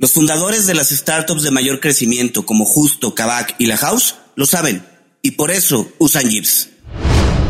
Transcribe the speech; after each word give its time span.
Los 0.00 0.12
fundadores 0.12 0.68
de 0.68 0.74
las 0.74 0.90
startups 0.90 1.42
de 1.42 1.50
mayor 1.50 1.80
crecimiento 1.80 2.46
como 2.46 2.64
Justo, 2.64 3.16
Kavak 3.16 3.56
y 3.58 3.66
La 3.66 3.76
House 3.76 4.14
lo 4.36 4.46
saben 4.46 4.84
y 5.22 5.32
por 5.32 5.50
eso 5.50 5.88
usan 5.98 6.30
Jeeps. 6.30 6.70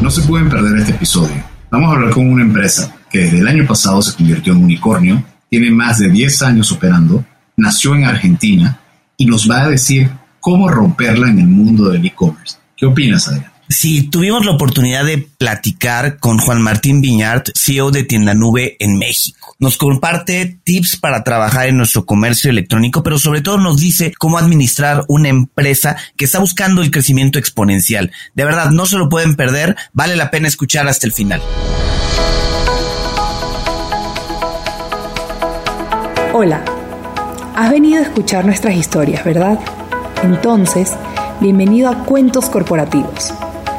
No 0.00 0.10
se 0.10 0.22
pueden 0.22 0.48
perder 0.48 0.78
este 0.78 0.92
episodio. 0.92 1.44
Vamos 1.70 1.90
a 1.90 1.96
hablar 1.96 2.14
con 2.14 2.26
una 2.26 2.42
empresa 2.42 2.96
que 3.10 3.18
desde 3.18 3.40
el 3.40 3.48
año 3.48 3.66
pasado 3.66 4.00
se 4.00 4.16
convirtió 4.16 4.54
en 4.54 4.64
unicornio, 4.64 5.22
tiene 5.50 5.70
más 5.70 5.98
de 5.98 6.08
10 6.08 6.40
años 6.40 6.72
operando, 6.72 7.22
nació 7.58 7.94
en 7.94 8.06
Argentina 8.06 8.80
y 9.18 9.26
nos 9.26 9.50
va 9.50 9.64
a 9.64 9.68
decir 9.68 10.10
cómo 10.40 10.70
romperla 10.70 11.28
en 11.28 11.40
el 11.40 11.48
mundo 11.48 11.90
del 11.90 12.06
e-commerce. 12.06 12.56
¿Qué 12.74 12.86
opinas, 12.86 13.28
Adrián? 13.28 13.52
Sí, 13.70 14.08
tuvimos 14.08 14.46
la 14.46 14.52
oportunidad 14.52 15.04
de 15.04 15.18
platicar 15.18 16.18
con 16.18 16.38
Juan 16.38 16.62
Martín 16.62 17.02
Viñart, 17.02 17.50
CEO 17.54 17.90
de 17.90 18.02
Tienda 18.02 18.32
Nube 18.32 18.76
en 18.80 18.96
México. 18.96 19.54
Nos 19.58 19.76
comparte 19.76 20.58
tips 20.64 20.96
para 20.96 21.22
trabajar 21.22 21.68
en 21.68 21.76
nuestro 21.76 22.06
comercio 22.06 22.50
electrónico, 22.50 23.02
pero 23.02 23.18
sobre 23.18 23.42
todo 23.42 23.58
nos 23.58 23.78
dice 23.78 24.14
cómo 24.18 24.38
administrar 24.38 25.04
una 25.08 25.28
empresa 25.28 25.98
que 26.16 26.24
está 26.24 26.38
buscando 26.38 26.80
el 26.80 26.90
crecimiento 26.90 27.38
exponencial. 27.38 28.10
De 28.34 28.46
verdad, 28.46 28.70
no 28.70 28.86
se 28.86 28.96
lo 28.96 29.10
pueden 29.10 29.36
perder, 29.36 29.76
vale 29.92 30.16
la 30.16 30.30
pena 30.30 30.48
escuchar 30.48 30.88
hasta 30.88 31.06
el 31.06 31.12
final. 31.12 31.42
Hola, 36.32 36.64
has 37.54 37.70
venido 37.70 37.98
a 37.98 38.06
escuchar 38.06 38.46
nuestras 38.46 38.76
historias, 38.76 39.26
¿verdad? 39.26 39.58
Entonces, 40.22 40.94
bienvenido 41.40 41.90
a 41.90 42.04
Cuentos 42.06 42.48
Corporativos 42.48 43.34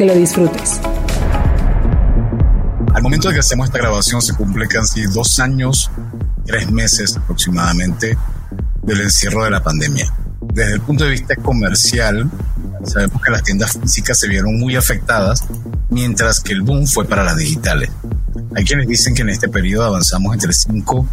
que 0.00 0.06
lo 0.06 0.14
disfrutes. 0.14 0.80
Al 2.94 3.02
momento 3.02 3.28
de 3.28 3.34
que 3.34 3.40
hacemos 3.40 3.66
esta 3.66 3.80
grabación 3.80 4.22
se 4.22 4.32
cumple 4.32 4.66
casi 4.66 5.02
dos 5.02 5.38
años, 5.40 5.90
tres 6.46 6.70
meses 6.70 7.18
aproximadamente 7.18 8.16
del 8.82 9.02
encierro 9.02 9.44
de 9.44 9.50
la 9.50 9.62
pandemia. 9.62 10.10
Desde 10.54 10.72
el 10.72 10.80
punto 10.80 11.04
de 11.04 11.10
vista 11.10 11.36
comercial, 11.36 12.30
sabemos 12.82 13.20
que 13.20 13.30
las 13.30 13.42
tiendas 13.42 13.78
físicas 13.78 14.18
se 14.18 14.26
vieron 14.26 14.58
muy 14.58 14.74
afectadas, 14.74 15.44
mientras 15.90 16.40
que 16.40 16.54
el 16.54 16.62
boom 16.62 16.86
fue 16.86 17.04
para 17.04 17.22
las 17.22 17.36
digitales. 17.36 17.90
Hay 18.56 18.64
quienes 18.64 18.88
dicen 18.88 19.14
que 19.14 19.20
en 19.20 19.28
este 19.28 19.50
periodo 19.50 19.84
avanzamos 19.84 20.32
entre 20.32 20.54
5 20.54 21.06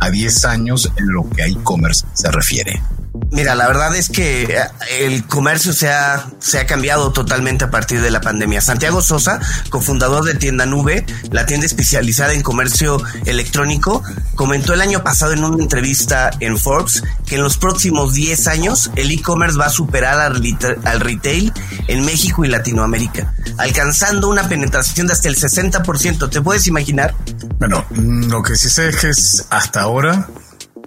a 0.00 0.10
10 0.10 0.44
años 0.44 0.92
en 0.96 1.10
lo 1.10 1.30
que 1.30 1.44
a 1.44 1.46
e-commerce 1.46 2.04
se 2.12 2.30
refiere. 2.30 2.82
Mira, 3.30 3.54
la 3.54 3.68
verdad 3.68 3.94
es 3.94 4.08
que 4.08 4.42
eh, 4.42 4.68
el 5.00 5.24
comercio 5.26 5.72
se 5.72 5.88
ha, 5.88 6.26
se 6.40 6.58
ha 6.58 6.66
cambiado 6.66 7.12
totalmente 7.12 7.64
a 7.64 7.70
partir 7.70 8.00
de 8.00 8.10
la 8.10 8.20
pandemia. 8.20 8.60
Santiago 8.60 9.02
Sosa, 9.02 9.40
cofundador 9.70 10.24
de 10.24 10.34
Tienda 10.34 10.66
Nube, 10.66 11.06
la 11.30 11.46
tienda 11.46 11.66
especializada 11.66 12.32
en 12.32 12.42
comercio 12.42 13.00
electrónico, 13.24 14.02
comentó 14.34 14.74
el 14.74 14.80
año 14.80 15.04
pasado 15.04 15.32
en 15.32 15.44
una 15.44 15.62
entrevista 15.62 16.30
en 16.40 16.58
Forbes 16.58 17.04
que 17.26 17.36
en 17.36 17.42
los 17.42 17.56
próximos 17.56 18.14
10 18.14 18.48
años 18.48 18.90
el 18.96 19.10
e-commerce 19.12 19.58
va 19.58 19.66
a 19.66 19.70
superar 19.70 20.20
al 20.20 21.00
retail 21.00 21.52
en 21.86 22.04
México 22.04 22.44
y 22.44 22.48
Latinoamérica, 22.48 23.34
alcanzando 23.58 24.28
una 24.28 24.48
penetración 24.48 25.06
de 25.06 25.12
hasta 25.12 25.28
el 25.28 25.36
60%. 25.36 26.30
¿Te 26.30 26.40
puedes 26.40 26.66
imaginar? 26.66 27.14
Bueno, 27.58 27.84
mm, 27.90 28.24
lo 28.24 28.42
que 28.42 28.56
sí 28.56 28.68
sé 28.68 28.88
es 28.88 28.96
que 28.96 29.10
hasta 29.50 29.82
ahora 29.82 30.28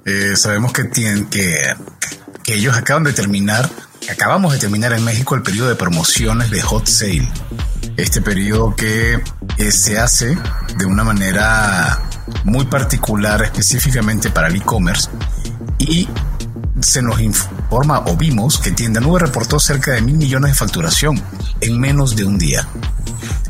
eh, 0.07 0.35
sabemos 0.35 0.72
que 0.73 0.85
tienen 0.85 1.25
que 1.25 1.75
que 2.47 2.56
ellos 2.56 2.78
acaban 2.78 3.03
de 3.03 3.12
terminar, 3.12 3.69
acabamos 4.09 4.53
de 4.53 4.59
terminar 4.59 4.94
en 4.94 5.03
México 5.03 5.35
el 5.35 5.44
periodo 5.44 5.68
de 5.68 5.75
promociones 5.75 6.50
de 6.50 6.62
Hot 6.62 6.88
Sale. 6.88 7.29
Este 7.97 8.22
periodo 8.22 8.73
que 8.73 9.22
eh, 9.57 9.72
se 9.72 10.00
hace 10.00 10.38
de 10.78 10.85
una 10.85 11.03
manera 11.03 12.01
muy 12.46 12.66
particular 12.67 13.44
específicamente 13.44 14.29
para 14.29 14.47
el 14.47 14.56
e-commerce 14.56 15.09
y 15.78 16.07
se 16.79 17.01
nos 17.01 17.19
informa 17.19 18.00
o 18.06 18.16
vimos 18.16 18.59
que 18.59 18.72
Tienda 18.72 19.01
Nube 19.01 19.19
reportó 19.19 19.59
cerca 19.59 19.91
de 19.91 20.01
mil 20.01 20.16
millones 20.16 20.51
de 20.51 20.56
facturación 20.56 21.22
en 21.59 21.78
menos 21.78 22.16
de 22.16 22.23
un 22.23 22.38
día. 22.38 22.66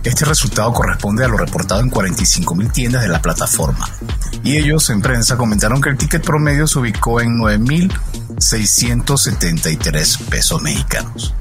Este 0.04 0.26
resultado 0.26 0.72
corresponde 0.74 1.26
a 1.26 1.28
lo 1.28 1.38
reportado 1.38 1.82
en 1.82 1.90
45 1.90 2.56
mil 2.56 2.72
tiendas 2.72 3.02
de 3.02 3.10
la 3.10 3.22
plataforma. 3.22 3.90
Y 4.44 4.58
ellos 4.58 4.90
en 4.90 5.02
prensa 5.02 5.38
comentaron 5.38 5.82
que 5.82 5.90
el 5.90 5.98
ticket 5.98 6.24
promedio 6.24 6.68
se 6.68 6.80
ubicó 6.80 7.22
en 7.22 7.38
9 7.38 7.58
mil 7.58 7.94
673 8.40 10.18
pesos 10.30 10.62
mexicanos. 10.62 11.34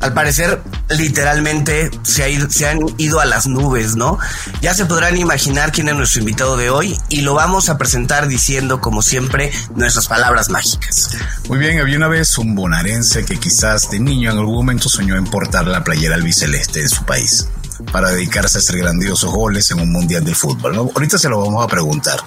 Al 0.00 0.12
parecer, 0.12 0.60
literalmente 0.90 1.90
se, 2.02 2.50
se, 2.50 2.68
han 2.68 2.80
ido 2.98 3.20
a 3.20 3.24
las 3.24 3.46
nubes, 3.46 3.96
¿no? 3.96 4.18
Ya 4.60 4.74
se 4.74 4.84
podrán 4.84 5.16
imaginar 5.16 5.72
quién 5.72 5.88
es 5.88 5.94
nuestro 5.94 6.20
invitado 6.20 6.56
de 6.56 6.68
hoy 6.68 6.98
y 7.08 7.22
lo 7.22 7.34
vamos 7.34 7.70
a 7.70 7.78
presentar 7.78 8.28
diciendo, 8.28 8.80
como 8.80 9.00
siempre, 9.00 9.50
nuestras 9.74 10.06
palabras 10.06 10.50
mágicas. 10.50 11.16
Muy 11.48 11.58
bien, 11.58 11.80
había 11.80 11.96
una 11.96 12.08
vez 12.08 12.36
un 12.36 12.54
bonarense 12.54 13.24
que 13.24 13.38
quizás 13.38 13.90
de 13.90 13.98
niño 13.98 14.30
en 14.30 14.38
algún 14.38 14.56
momento 14.56 14.90
soñó 14.90 15.16
en 15.16 15.24
portar 15.24 15.66
la 15.66 15.82
playera 15.82 16.16
albiceleste 16.16 16.82
de 16.82 16.88
su 16.88 17.04
país 17.04 17.48
para 17.92 18.10
dedicarse 18.10 18.58
a 18.58 18.60
hacer 18.60 18.78
grandiosos 18.78 19.32
goles 19.32 19.70
en 19.70 19.80
un 19.80 19.92
mundial 19.92 20.24
de 20.24 20.34
fútbol. 20.34 20.76
Ahorita 20.76 21.18
se 21.18 21.28
lo 21.28 21.40
vamos 21.40 21.64
a 21.64 21.68
preguntar. 21.68 22.20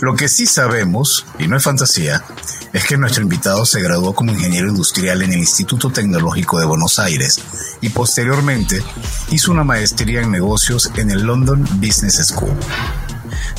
Lo 0.00 0.14
que 0.14 0.28
sí 0.28 0.46
sabemos, 0.46 1.26
y 1.38 1.46
no 1.46 1.56
es 1.56 1.62
fantasía, 1.62 2.24
es 2.72 2.84
que 2.84 2.96
nuestro 2.96 3.22
invitado 3.22 3.66
se 3.66 3.80
graduó 3.80 4.14
como 4.14 4.32
ingeniero 4.32 4.68
industrial 4.68 5.22
en 5.22 5.32
el 5.32 5.40
Instituto 5.40 5.90
Tecnológico 5.90 6.58
de 6.58 6.66
Buenos 6.66 6.98
Aires 6.98 7.40
y 7.80 7.90
posteriormente 7.90 8.82
hizo 9.30 9.52
una 9.52 9.64
maestría 9.64 10.22
en 10.22 10.30
negocios 10.30 10.90
en 10.96 11.10
el 11.10 11.22
London 11.22 11.64
Business 11.80 12.26
School. 12.26 12.56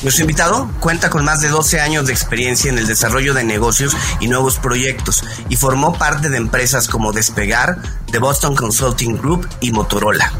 Nuestro 0.02 0.24
invitado 0.24 0.70
cuenta 0.80 1.08
con 1.10 1.24
más 1.24 1.40
de 1.40 1.48
12 1.48 1.80
años 1.80 2.06
de 2.06 2.12
experiencia 2.12 2.70
en 2.70 2.78
el 2.78 2.86
desarrollo 2.86 3.32
de 3.32 3.44
negocios 3.44 3.96
y 4.20 4.28
nuevos 4.28 4.58
proyectos 4.58 5.24
y 5.48 5.56
formó 5.56 5.96
parte 5.96 6.28
de 6.28 6.36
empresas 6.36 6.88
como 6.88 7.12
Despegar, 7.12 7.80
The 8.10 8.18
Boston 8.18 8.54
Consulting 8.54 9.16
Group 9.16 9.48
y 9.60 9.72
Motorola. 9.72 10.32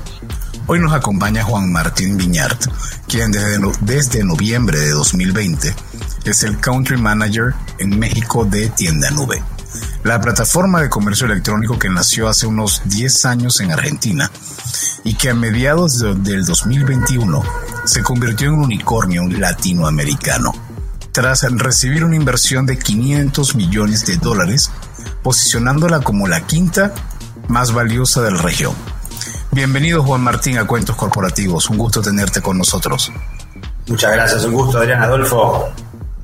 Hoy 0.66 0.78
nos 0.80 0.94
acompaña 0.94 1.44
Juan 1.44 1.70
Martín 1.70 2.16
Viñart, 2.16 2.58
quien 3.06 3.30
desde, 3.82 4.24
noviembre 4.24 4.80
de 4.80 4.92
2020 4.92 5.74
es 6.24 6.42
el 6.42 6.58
Country 6.58 6.96
Manager 6.96 7.54
en 7.78 7.98
México 7.98 8.46
de 8.46 8.70
Tienda 8.70 9.10
Nube, 9.10 9.42
la 10.04 10.22
plataforma 10.22 10.80
de 10.80 10.88
comercio 10.88 11.26
electrónico 11.26 11.78
que 11.78 11.90
nació 11.90 12.28
hace 12.28 12.46
unos 12.46 12.80
10 12.86 13.26
años 13.26 13.60
en 13.60 13.72
Argentina 13.72 14.30
y 15.04 15.12
que 15.14 15.28
a 15.28 15.34
mediados 15.34 15.98
del 15.98 16.46
2021 16.46 17.42
se 17.84 18.02
convirtió 18.02 18.48
en 18.48 18.54
un 18.54 18.64
unicornio 18.64 19.28
latinoamericano. 19.28 20.52
Tras 21.12 21.42
recibir 21.42 22.06
una 22.06 22.16
inversión 22.16 22.64
de 22.64 22.78
500 22.78 23.54
millones 23.54 24.06
de 24.06 24.16
dólares, 24.16 24.70
posicionándola 25.22 26.00
como 26.00 26.26
la 26.26 26.46
quinta 26.46 26.94
más 27.48 27.72
valiosa 27.72 28.22
de 28.22 28.30
la 28.30 28.40
región. 28.40 28.93
Bienvenido 29.54 30.02
Juan 30.02 30.20
Martín 30.20 30.58
a 30.58 30.66
Cuentos 30.66 30.96
Corporativos, 30.96 31.70
un 31.70 31.78
gusto 31.78 32.02
tenerte 32.02 32.42
con 32.42 32.58
nosotros. 32.58 33.12
Muchas 33.86 34.12
gracias, 34.12 34.44
un 34.46 34.52
gusto 34.52 34.78
Adrián 34.78 35.00
Adolfo. 35.00 35.68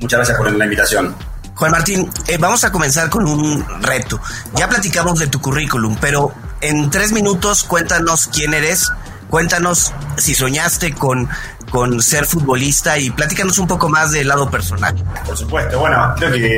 Muchas 0.01 0.19
gracias 0.19 0.37
por 0.37 0.51
la 0.51 0.65
invitación. 0.65 1.15
Juan 1.55 1.71
Martín, 1.71 2.11
eh, 2.27 2.39
vamos 2.41 2.65
a 2.65 2.73
comenzar 2.73 3.09
con 3.09 3.29
un 3.29 3.65
reto. 3.83 4.21
Ya 4.57 4.69
platicamos 4.69 5.21
de 5.21 5.29
tu 5.29 5.41
currículum, 5.41 5.97
pero 6.01 6.33
en 6.61 6.91
tres 6.91 7.13
minutos 7.13 7.63
cuéntanos 7.63 8.27
quién 8.27 8.53
eres, 8.53 8.91
cuéntanos 9.29 9.93
si 10.17 10.35
soñaste 10.35 10.93
con, 10.93 11.29
con 11.71 12.03
ser 12.03 12.27
futbolista 12.27 12.99
y 12.99 13.11
platícanos 13.11 13.59
un 13.59 13.69
poco 13.69 13.89
más 13.89 14.11
del 14.11 14.27
lado 14.27 14.51
personal. 14.51 14.97
Por 15.25 15.37
supuesto, 15.37 15.79
bueno, 15.79 16.15
creo 16.17 16.33
que 16.33 16.57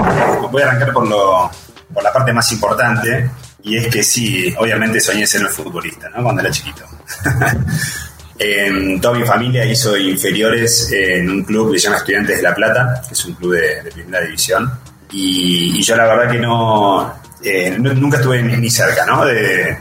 voy 0.51 0.63
a 0.63 0.69
arrancar 0.69 0.95
por, 0.95 1.07
lo, 1.07 1.51
por 1.93 2.03
la 2.03 2.11
parte 2.15 2.33
más 2.33 2.51
importante 2.51 3.31
y 3.65 3.77
es 3.77 3.89
que 3.89 4.03
sí, 4.03 4.55
obviamente 4.59 5.01
soñé 5.01 5.27
ser 5.27 5.43
un 5.45 5.51
futbolista, 5.51 6.09
¿no? 6.11 6.23
Cuando 6.23 6.43
era 6.43 6.51
chiquito. 6.51 6.85
toda 9.01 9.19
mi 9.19 9.25
familia 9.25 9.65
hizo 9.65 9.97
inferiores 9.97 10.91
en 10.93 11.31
un 11.31 11.45
club 11.45 11.73
que 11.73 11.79
se 11.79 11.85
llama 11.85 11.99
Estudiantes 11.99 12.37
de 12.37 12.43
La 12.43 12.55
Plata, 12.55 13.03
que 13.07 13.15
es 13.15 13.25
un 13.25 13.35
club 13.35 13.55
de, 13.55 13.91
primera 13.93 14.25
división. 14.25 14.71
Y, 15.13 15.81
yo 15.83 15.97
la 15.97 16.07
verdad 16.07 16.33
que 16.33 16.39
no, 16.39 17.15
eh, 17.43 17.77
nunca 17.79 18.17
estuve 18.17 18.43
ni, 18.43 18.71
cerca 18.71 19.05
¿no? 19.07 19.25
de, 19.25 19.77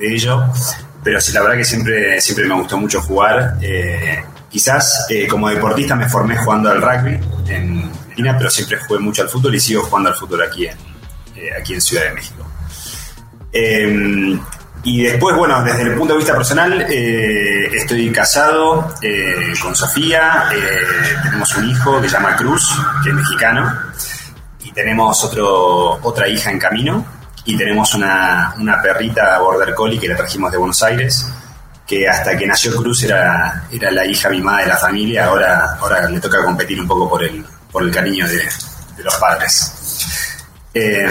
ello, 0.00 0.44
pero 1.02 1.20
sí, 1.20 1.32
la 1.32 1.42
verdad 1.42 1.56
que 1.56 1.64
siempre, 1.64 2.20
siempre 2.20 2.46
me 2.46 2.54
gustó 2.54 2.78
mucho 2.78 3.02
jugar. 3.02 3.56
Eh, 3.60 4.22
quizás 4.48 5.06
eh, 5.10 5.26
como 5.26 5.48
deportista 5.48 5.94
me 5.94 6.08
formé 6.08 6.36
jugando 6.38 6.70
al 6.70 6.80
rugby 6.80 7.18
en 7.48 7.84
Argentina, 7.84 8.36
pero 8.38 8.50
siempre 8.50 8.78
jugué 8.78 9.00
mucho 9.00 9.22
al 9.22 9.28
fútbol 9.28 9.54
y 9.54 9.60
sigo 9.60 9.82
jugando 9.82 10.10
al 10.10 10.16
fútbol 10.16 10.42
aquí 10.42 10.66
en, 10.66 10.78
aquí 11.60 11.74
en 11.74 11.80
Ciudad 11.80 12.04
de 12.04 12.14
México. 12.14 12.46
Y 14.86 15.02
después, 15.02 15.36
bueno, 15.36 15.64
desde 15.64 15.82
el 15.82 15.96
punto 15.96 16.12
de 16.12 16.18
vista 16.18 16.32
personal, 16.32 16.86
eh, 16.88 17.66
estoy 17.74 18.12
casado 18.12 18.94
eh, 19.02 19.52
con 19.60 19.74
Sofía, 19.74 20.44
eh, 20.54 21.16
tenemos 21.24 21.56
un 21.56 21.68
hijo 21.68 22.00
que 22.00 22.08
se 22.08 22.14
llama 22.14 22.36
Cruz, 22.36 22.70
que 23.02 23.10
es 23.10 23.16
mexicano, 23.16 23.68
y 24.62 24.70
tenemos 24.70 25.24
otro, 25.24 25.98
otra 26.00 26.28
hija 26.28 26.52
en 26.52 26.60
camino, 26.60 27.04
y 27.44 27.56
tenemos 27.56 27.94
una, 27.94 28.54
una 28.60 28.80
perrita 28.80 29.40
Border 29.40 29.74
Collie 29.74 29.98
que 29.98 30.06
la 30.06 30.16
trajimos 30.16 30.52
de 30.52 30.58
Buenos 30.58 30.80
Aires, 30.84 31.32
que 31.84 32.08
hasta 32.08 32.36
que 32.36 32.46
nació 32.46 32.76
Cruz 32.76 33.02
era, 33.02 33.66
era 33.72 33.90
la 33.90 34.06
hija 34.06 34.28
mimada 34.28 34.58
de 34.60 34.66
la 34.68 34.76
familia, 34.76 35.26
ahora, 35.26 35.76
ahora 35.80 36.08
le 36.08 36.20
toca 36.20 36.44
competir 36.44 36.80
un 36.80 36.86
poco 36.86 37.10
por 37.10 37.24
el, 37.24 37.44
por 37.72 37.82
el 37.82 37.90
cariño 37.90 38.28
de 38.28 39.02
los 39.02 39.16
padres. 39.16 39.72
Eh, 40.78 41.08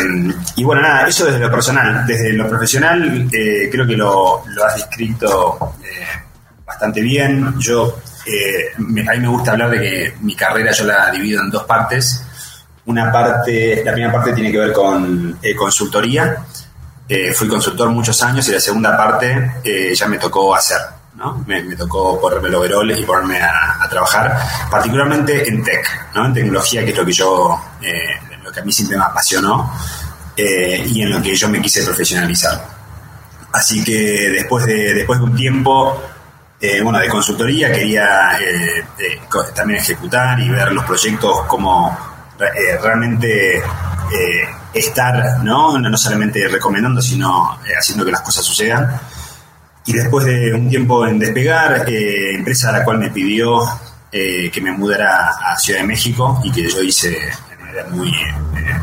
y 0.57 0.63
bueno, 0.63 0.83
nada, 0.83 1.07
eso 1.07 1.25
desde 1.25 1.39
lo 1.39 1.50
personal. 1.50 2.06
Desde 2.06 2.33
lo 2.33 2.47
profesional, 2.47 3.27
eh, 3.31 3.67
creo 3.71 3.88
que 3.88 3.97
lo, 3.97 4.44
has 4.63 4.75
descrito 4.75 5.73
eh, 5.83 6.06
bastante 6.63 7.01
bien. 7.01 7.56
Yo, 7.59 7.97
a 7.97 8.79
mí 8.79 9.01
me 9.03 9.27
gusta 9.27 9.53
hablar 9.53 9.71
de 9.71 9.79
que 9.79 10.13
mi 10.21 10.35
carrera 10.35 10.71
yo 10.71 10.85
la 10.85 11.09
divido 11.09 11.41
en 11.41 11.50
dos 11.50 11.63
partes. 11.63 12.23
Una 12.85 13.12
parte, 13.12 13.83
la 13.83 13.91
primera 13.91 14.13
parte 14.13 14.33
tiene 14.33 14.51
que 14.51 14.59
ver 14.59 14.71
con 14.71 15.39
consultoría. 15.57 16.45
fui 17.33 17.47
consultor 17.47 17.89
muchos 17.89 18.21
años 18.21 18.47
y 18.47 18.51
la 18.51 18.59
segunda 18.59 18.95
parte 18.95 19.51
ya 19.95 20.07
me 20.07 20.19
tocó 20.19 20.53
hacer. 20.53 20.77
¿no? 21.15 21.44
Me, 21.47 21.63
tocó 21.75 22.21
ponerme 22.21 22.50
los 22.50 22.59
overoles 22.59 23.00
y 23.00 23.03
ponerme 23.03 23.41
a, 23.41 23.88
trabajar, 23.89 24.38
particularmente 24.69 25.47
en 25.47 25.63
tech, 25.63 26.11
¿no? 26.13 26.25
en 26.25 26.33
tecnología, 26.33 26.83
que 26.83 26.91
es 26.91 26.97
lo 26.97 27.06
que 27.06 27.13
yo 27.13 27.59
que 28.56 28.62
a 28.62 28.63
mí 28.63 28.72
siempre 28.72 28.98
me 28.98 29.04
apasionó 29.04 29.72
eh, 30.38 30.86
y 30.88 31.02
en 31.02 31.12
lo 31.12 31.22
que 31.22 31.36
yo 31.36 31.50
me 31.50 31.62
quise 31.62 31.84
profesionalizar. 31.84 32.66
Así 33.52 33.84
que 33.84 34.30
después 34.31 34.66
de, 34.66 34.94
después 34.94 35.19
de 35.19 35.25
un 35.25 35.36
tiempo 35.36 36.02
eh, 36.60 36.81
bueno, 36.81 37.00
de 37.00 37.10
consultoría 37.10 37.72
quería 37.72 38.38
eh, 38.40 38.86
también 39.54 39.80
ejecutar 39.80 40.40
y 40.40 40.50
ver 40.50 40.72
los 40.72 40.86
proyectos 40.86 41.42
como 41.48 41.98
realmente 42.38 43.62
estar, 44.74 45.44
¿no? 45.44 45.78
¿no? 45.78 45.98
solamente 45.98 46.48
recomendando, 46.50 47.02
sino 47.02 47.57
haciendo 47.78 48.04
que 48.04 48.12
las 48.12 48.22
cosas 48.22 48.44
sucedan. 48.44 49.00
Y 49.86 49.94
después 49.94 50.25
de 50.25 50.54
un 50.54 50.69
tiempo 50.69 51.06
en 51.07 51.19
despegar, 51.19 51.86
empresa 51.88 52.69
a 52.69 52.80
la 52.80 52.84
cual 52.84 52.98
me 53.00 53.10
pidió 53.10 53.62
que 54.12 54.60
me 54.62 54.72
mudara 54.72 55.30
a 55.30 55.57
Ciudad 55.57 55.81
de 55.81 55.88
México 55.88 56.42
y 56.44 56.52
que 56.52 56.68
yo 56.68 56.81
hice 56.81 57.18
muy... 57.83 58.10
Eh, 58.10 58.75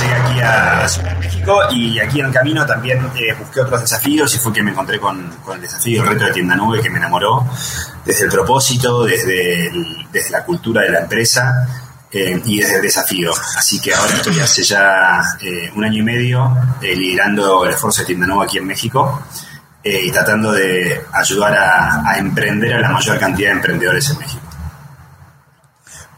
llegué 0.00 0.14
aquí 0.14 0.40
a 0.40 0.88
Ciudad 0.88 1.12
de 1.12 1.18
México 1.18 1.60
y 1.70 1.98
aquí 1.98 2.20
en 2.20 2.26
el 2.26 2.32
camino 2.32 2.64
también 2.64 3.10
eh, 3.16 3.34
busqué 3.38 3.60
otros 3.60 3.80
desafíos 3.80 4.34
y 4.34 4.38
fue 4.38 4.52
que 4.52 4.62
me 4.62 4.70
encontré 4.70 5.00
con, 5.00 5.32
el 5.52 5.60
desafío, 5.60 6.02
el 6.02 6.10
reto 6.10 6.26
de 6.26 6.32
tienda 6.32 6.54
nube 6.54 6.80
que 6.80 6.90
me 6.90 6.98
enamoró 6.98 7.46
desde 8.04 8.26
el 8.26 8.30
propósito, 8.30 9.04
desde, 9.04 9.70
desde 10.12 10.30
la 10.30 10.44
cultura 10.44 10.82
de 10.82 10.90
la 10.90 11.00
empresa 11.00 11.66
eh, 12.12 12.40
y 12.44 12.60
desde 12.60 12.76
el 12.76 12.82
desafío. 12.82 13.32
Así 13.56 13.80
que 13.80 13.92
ahora 13.94 14.14
estoy 14.14 14.38
hace 14.38 14.62
ya 14.62 15.20
un 15.74 15.84
año 15.84 15.98
y 15.98 16.02
medio 16.02 16.56
liderando 16.80 17.64
el 17.64 17.72
esfuerzo 17.72 18.02
de 18.02 18.06
tienda 18.06 18.26
nube 18.26 18.44
aquí 18.44 18.58
en 18.58 18.66
México. 18.66 19.22
y 19.82 20.10
tratando 20.10 20.52
de 20.52 21.00
ayudar 21.12 21.54
a 21.56 22.18
emprender 22.18 22.74
a 22.74 22.80
la 22.80 22.90
mayor 22.90 23.18
cantidad 23.18 23.48
de 23.48 23.56
emprendedores 23.56 24.10
en 24.10 24.18
México. 24.18 24.39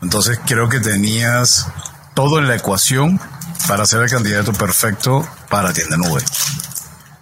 Entonces 0.02 0.40
creo 0.44 0.68
que 0.68 0.80
tenías 0.80 1.68
todo 2.14 2.38
en 2.38 2.48
la 2.48 2.56
ecuación 2.56 3.20
para 3.68 3.86
ser 3.86 4.02
el 4.02 4.10
candidato 4.10 4.52
perfecto 4.52 5.26
para 5.48 5.72
Tienda 5.72 5.96
Nube. 5.96 6.22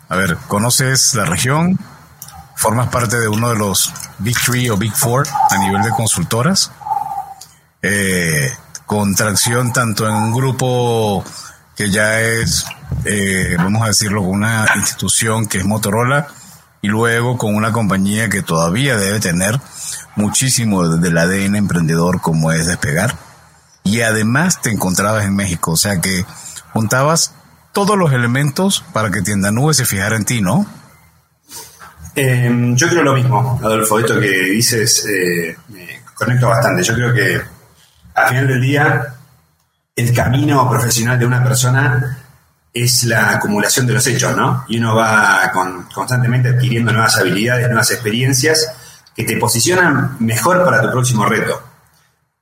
A 0.08 0.16
ver, 0.16 0.36
conoces 0.48 1.14
la 1.14 1.24
región, 1.26 1.78
formas 2.56 2.88
parte 2.88 3.20
de 3.20 3.28
uno 3.28 3.50
de 3.50 3.56
los 3.56 3.92
Big 4.18 4.36
Three 4.36 4.70
o 4.70 4.76
Big 4.76 4.94
Four 4.94 5.28
a 5.50 5.58
nivel 5.58 5.82
de 5.82 5.90
consultoras, 5.90 6.72
eh, 7.82 8.52
con 8.86 9.14
tracción 9.14 9.72
tanto 9.72 10.08
en 10.08 10.14
un 10.14 10.32
grupo 10.32 11.22
que 11.76 11.90
ya 11.90 12.20
es, 12.20 12.64
eh, 13.04 13.54
vamos 13.58 13.82
a 13.82 13.88
decirlo, 13.88 14.22
una 14.22 14.66
institución 14.74 15.46
que 15.46 15.58
es 15.58 15.64
Motorola, 15.64 16.28
y 16.82 16.88
luego 16.88 17.36
con 17.36 17.54
una 17.54 17.72
compañía 17.72 18.28
que 18.28 18.42
todavía 18.42 18.96
debe 18.96 19.20
tener 19.20 19.60
muchísimo 20.16 20.88
del 20.88 21.18
ADN 21.18 21.56
emprendedor 21.56 22.20
como 22.20 22.52
es 22.52 22.66
despegar. 22.66 23.14
Y 23.84 24.00
además 24.02 24.60
te 24.60 24.70
encontrabas 24.70 25.24
en 25.24 25.34
México, 25.34 25.72
o 25.72 25.76
sea 25.76 26.00
que 26.00 26.24
juntabas 26.72 27.34
todos 27.72 27.96
los 27.96 28.12
elementos 28.12 28.84
para 28.92 29.10
que 29.10 29.22
Tienda 29.22 29.50
Nube 29.50 29.74
se 29.74 29.84
fijara 29.84 30.16
en 30.16 30.24
ti, 30.24 30.40
¿no? 30.40 30.66
Em, 32.14 32.74
yo 32.76 32.88
creo 32.88 33.02
lo 33.02 33.14
mismo, 33.14 33.60
Adolfo, 33.62 33.98
esto 34.00 34.18
que 34.18 34.28
dices 34.28 35.06
eh, 35.06 35.56
me 35.68 36.02
conecto 36.14 36.48
bastante. 36.48 36.82
Yo 36.82 36.94
creo 36.94 37.14
que 37.14 37.40
al 38.14 38.28
final 38.28 38.48
del 38.48 38.60
día 38.60 39.14
el 39.96 40.12
camino 40.12 40.68
profesional 40.68 41.18
de 41.18 41.26
una 41.26 41.42
persona 41.44 42.19
es 42.72 43.04
la 43.04 43.32
acumulación 43.32 43.86
de 43.86 43.94
los 43.94 44.06
hechos, 44.06 44.36
¿no? 44.36 44.64
Y 44.68 44.78
uno 44.78 44.94
va 44.94 45.50
constantemente 45.92 46.50
adquiriendo 46.50 46.92
nuevas 46.92 47.16
habilidades, 47.18 47.66
nuevas 47.66 47.90
experiencias 47.90 48.72
que 49.16 49.24
te 49.24 49.36
posicionan 49.36 50.16
mejor 50.20 50.64
para 50.64 50.80
tu 50.82 50.90
próximo 50.90 51.24
reto. 51.24 51.62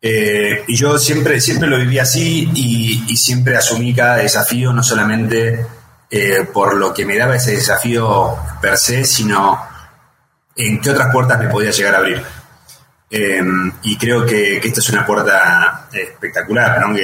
Eh, 0.00 0.64
y 0.68 0.76
yo 0.76 0.96
siempre, 0.98 1.40
siempre 1.40 1.68
lo 1.68 1.78
viví 1.78 1.98
así 1.98 2.48
y, 2.54 3.16
siempre 3.16 3.56
asumí 3.56 3.94
cada 3.94 4.16
desafío, 4.16 4.72
no 4.72 4.82
solamente 4.82 5.66
eh, 6.10 6.46
por 6.52 6.76
lo 6.76 6.94
que 6.94 7.04
me 7.04 7.16
daba 7.16 7.36
ese 7.36 7.52
desafío 7.52 8.36
per 8.60 8.76
se, 8.76 9.04
sino 9.04 9.60
en 10.54 10.80
qué 10.80 10.90
otras 10.90 11.12
puertas 11.12 11.40
me 11.40 11.48
podía 11.48 11.70
llegar 11.70 11.94
a 11.94 11.98
abrir. 11.98 12.22
Eh, 13.10 13.42
y 13.82 13.96
creo 13.96 14.24
que, 14.26 14.58
esta 14.58 14.80
es 14.80 14.90
una 14.90 15.06
puerta 15.06 15.88
espectacular, 15.92 16.80
¿no? 16.80 16.94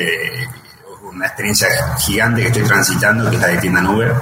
Una 1.15 1.27
experiencia 1.27 1.69
gigante 1.99 2.43
que 2.43 2.49
estoy 2.49 2.65
transitando, 2.65 3.31
que 3.31 3.37
es 3.37 3.43
la 3.43 3.49
de 3.49 3.59
tienda 3.59 3.81
nube. 3.81 4.13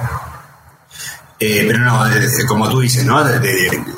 Eh, 1.39 1.65
pero 1.67 1.79
no, 1.79 2.05
como 2.47 2.69
tú 2.69 2.79
dices, 2.79 3.03
¿no? 3.03 3.21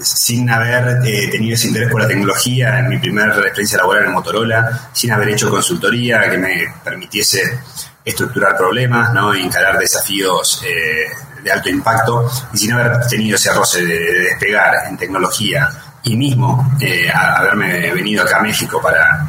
sin 0.02 0.50
haber 0.50 1.06
eh, 1.06 1.28
tenido 1.30 1.54
ese 1.54 1.68
interés 1.68 1.92
por 1.92 2.02
la 2.02 2.08
tecnología 2.08 2.80
en 2.80 2.90
mi 2.90 2.98
primera 2.98 3.36
experiencia 3.36 3.78
laboral 3.78 4.06
en 4.06 4.14
Motorola, 4.14 4.90
sin 4.94 5.12
haber 5.12 5.30
hecho 5.30 5.50
consultoría 5.50 6.28
que 6.30 6.38
me 6.38 6.74
permitiese 6.84 7.60
estructurar 8.04 8.58
problemas, 8.58 9.14
¿no? 9.14 9.34
E 9.34 9.42
encarar 9.42 9.78
desafíos 9.78 10.64
eh, 10.66 11.12
de 11.44 11.52
alto 11.52 11.70
impacto, 11.70 12.28
y 12.54 12.58
sin 12.58 12.72
haber 12.72 13.06
tenido 13.08 13.36
ese 13.36 13.54
roce 13.54 13.86
de, 13.86 14.00
despegar 14.30 14.74
en 14.90 14.98
tecnología 14.98 15.70
y 16.04 16.16
mismo 16.16 16.78
haberme 17.14 17.92
venido 17.94 18.24
acá 18.24 18.38
a 18.38 18.42
México 18.42 18.82
para, 18.82 19.28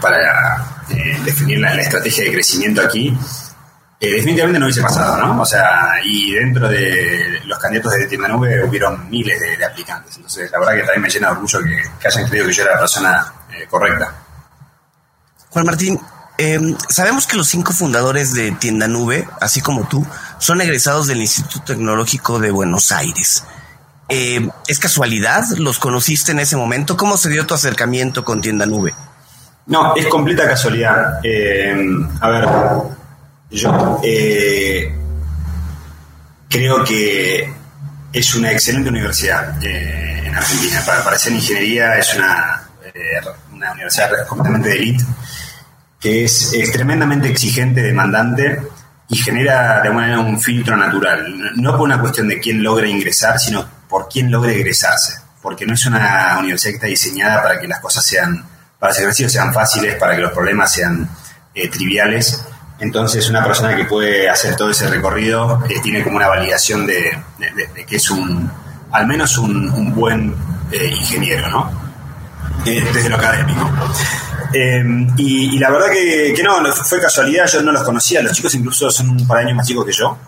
para 0.00 0.75
definir 1.24 1.58
la 1.58 1.74
estrategia 1.74 2.24
de 2.24 2.32
crecimiento 2.32 2.80
aquí, 2.82 3.16
eh, 3.98 4.10
definitivamente 4.10 4.58
no 4.58 4.66
hubiese 4.66 4.82
pasado, 4.82 5.16
¿no? 5.16 5.40
O 5.40 5.46
sea, 5.46 5.94
y 6.04 6.32
dentro 6.32 6.68
de 6.68 7.40
los 7.46 7.58
candidatos 7.58 7.92
de 7.92 8.06
tienda 8.06 8.28
nube 8.28 8.62
hubieron 8.62 9.08
miles 9.08 9.40
de, 9.40 9.64
aplicantes. 9.64 10.16
Entonces, 10.16 10.50
la 10.50 10.58
verdad 10.58 10.74
que 10.74 10.80
también 10.80 11.02
me 11.02 11.08
llena 11.08 11.28
de 11.28 11.32
orgullo 11.32 11.60
que, 11.64 12.06
hayan 12.06 12.28
creído 12.28 12.46
que 12.46 12.52
yo 12.52 12.62
era 12.62 12.74
la 12.74 12.80
persona 12.80 13.32
eh, 13.52 13.66
correcta. 13.70 14.12
Juan 15.48 15.64
Martín, 15.64 15.98
em, 16.36 16.76
sabemos 16.90 17.26
que 17.26 17.38
los 17.38 17.48
cinco 17.48 17.72
fundadores 17.72 18.34
de 18.34 18.52
Tienda 18.52 18.86
Nube, 18.86 19.26
así 19.40 19.62
como 19.62 19.88
tú, 19.88 20.06
son 20.38 20.60
egresados 20.60 21.06
del 21.06 21.22
Instituto 21.22 21.62
Tecnológico 21.64 22.38
de 22.38 22.50
Buenos 22.50 22.92
Aires. 22.92 23.44
Em, 24.10 24.50
¿Es 24.68 24.78
casualidad? 24.78 25.44
¿Los 25.56 25.78
conociste 25.78 26.32
en 26.32 26.40
ese 26.40 26.56
momento? 26.56 26.98
¿Cómo 26.98 27.16
se 27.16 27.30
dio 27.30 27.46
tu 27.46 27.54
acercamiento 27.54 28.26
con 28.26 28.42
Tienda 28.42 28.66
Nube? 28.66 28.92
No, 29.66 29.94
es 29.96 30.06
completa 30.06 30.46
casualidad. 30.46 31.20
Em, 31.22 32.08
a 32.20 32.28
ver, 32.28 32.48
yo 33.50 34.00
eh, 34.02 34.94
creo 36.48 36.84
que 36.84 37.52
es 38.12 38.34
una 38.34 38.52
excelente 38.52 38.90
universidad 38.90 39.62
eh, 39.64 40.24
en 40.26 40.34
Argentina. 40.34 40.82
Para, 40.86 41.02
para, 41.02 41.16
hacer 41.16 41.32
ingeniería 41.32 41.96
es 41.96 42.14
una, 42.14 42.62
eh, 42.94 43.20
una 43.52 43.72
universidad 43.72 44.26
completamente 44.26 44.68
de 44.68 44.76
élite, 44.76 45.04
que 46.00 46.24
es, 46.24 46.52
tremendamente 46.72 47.28
exigente, 47.28 47.82
demandante 47.82 48.62
y 49.08 49.16
genera 49.16 49.80
de 49.80 49.88
alguna 49.88 50.00
manera 50.00 50.20
un 50.20 50.40
filtro 50.40 50.76
natural. 50.76 51.52
No 51.56 51.72
por 51.72 51.82
una 51.82 52.00
cuestión 52.00 52.28
de 52.28 52.38
quién 52.38 52.62
logra 52.62 52.86
ingresar, 52.86 53.38
sino 53.38 53.66
por 53.88 54.08
quién 54.08 54.30
logra 54.30 54.52
egresarse. 54.52 55.14
Porque 55.42 55.66
no 55.66 55.74
es 55.74 55.86
una 55.86 56.36
universidad 56.38 56.70
que 56.70 56.76
está 56.76 56.86
diseñada 56.86 57.42
para 57.42 57.60
que 57.60 57.68
las 57.68 57.80
cosas 57.80 58.04
sean, 58.04 58.44
para 58.78 58.90
los 58.92 58.98
ejercicios 58.98 59.32
sean 59.32 59.52
fáciles, 59.52 59.96
para 59.96 60.14
que 60.14 60.22
los 60.22 60.32
problemas 60.32 60.72
sean 60.72 61.08
triviales 61.72 62.44
entonces, 62.78 63.28
una 63.30 63.42
persona 63.44 63.74
que 63.74 63.84
puede 63.84 64.28
hacer 64.28 64.54
todo 64.54 64.70
ese 64.70 64.88
recorrido 64.88 65.62
eh, 65.68 65.80
tiene 65.82 66.02
como 66.02 66.16
una 66.16 66.28
validación 66.28 66.86
de, 66.86 67.18
que 67.86 67.96
es 67.96 68.10
un, 68.10 68.50
al 68.92 69.06
menos 69.06 69.38
un, 69.38 69.94
buen 69.94 70.34
eh, 70.70 70.88
ingeniero, 70.88 71.48
¿no? 71.48 71.86
Eh, 72.66 72.84
desde 72.92 73.08
lo 73.08 73.16
académico. 73.16 73.70
Y, 75.16 75.58
la 75.58 75.70
verdad 75.70 75.88
que, 75.90 76.42
no, 76.42 76.64
fue 76.72 77.00
casualidad, 77.00 77.46
yo 77.46 77.62
no 77.62 77.72
los 77.72 77.82
conocía, 77.82 78.22
los 78.22 78.32
chicos 78.32 78.54
incluso 78.54 78.90
son 78.90 79.10
un 79.10 79.26
par 79.26 79.38
de 79.38 79.44
años 79.44 79.56
más 79.56 79.66
chicos 79.66 79.84
que 79.84 79.92
yo. 79.92 80.18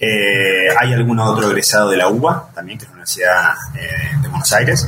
hay 0.00 0.92
algún 0.92 1.18
otro 1.18 1.50
egresado 1.50 1.90
de 1.90 1.98
la 1.98 2.08
UBA, 2.08 2.50
también, 2.54 2.78
que 2.78 2.84
es 2.84 2.88
la 2.88 2.94
Universidad 2.94 3.54
de 4.22 4.28
Buenos 4.28 4.52
Aires. 4.52 4.86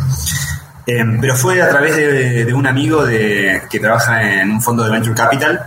Pero 0.87 1.35
fue 1.35 1.61
a 1.61 1.69
través 1.69 1.97
de, 1.97 2.55
un 2.55 2.65
amigo 2.65 3.05
de, 3.05 3.63
que 3.69 3.81
trabaja 3.81 4.23
en 4.23 4.53
un 4.53 4.63
fondo 4.63 4.85
de 4.85 4.91
Venture 4.91 5.17
Capital, 5.17 5.67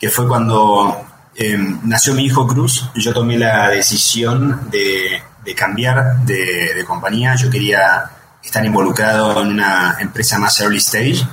que 0.00 0.08
fue 0.08 0.26
cuando 0.26 1.04
em, 1.34 1.78
nació 1.84 2.14
mi 2.14 2.24
hijo 2.24 2.46
Cruz, 2.46 2.90
yo 2.94 3.12
tomé 3.12 3.36
la 3.38 3.68
decisión 3.68 4.70
de, 4.70 5.22
cambiar 5.54 6.20
de, 6.24 6.82
compañía. 6.86 7.34
Yo 7.34 7.50
quería 7.50 8.10
estar 8.42 8.64
involucrado 8.64 9.42
en 9.42 9.48
una 9.48 9.96
empresa 10.00 10.38
más 10.38 10.58
early 10.60 10.78
stage. 10.78 11.26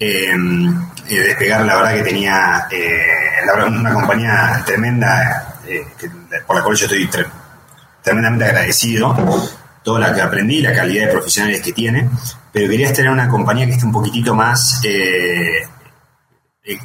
Em, 0.00 0.88
despegar, 1.08 1.64
la 1.64 1.76
verdad 1.76 1.94
que 1.94 2.02
tenía 2.02 2.66
eh, 2.70 3.66
una 3.66 3.92
compañía 3.92 4.62
tremenda 4.64 5.58
eh, 5.66 5.86
por 6.46 6.56
la 6.56 6.62
cual 6.62 6.76
yo 6.76 6.86
estoy 6.86 7.08
tremendamente 8.02 8.44
agradecido. 8.46 9.14
Toda 9.82 10.00
la 10.00 10.14
que 10.14 10.20
aprendí, 10.20 10.60
la 10.60 10.74
calidad 10.74 11.06
de 11.06 11.12
profesionales 11.12 11.60
que 11.60 11.72
tiene, 11.72 12.08
pero 12.52 12.68
quería 12.68 12.88
estar 12.88 13.04
en 13.06 13.12
una 13.12 13.28
compañía 13.28 13.66
que 13.66 13.72
esté 13.72 13.86
un 13.86 13.92
poquitito 13.92 14.34
más 14.34 14.80
eh, 14.84 15.62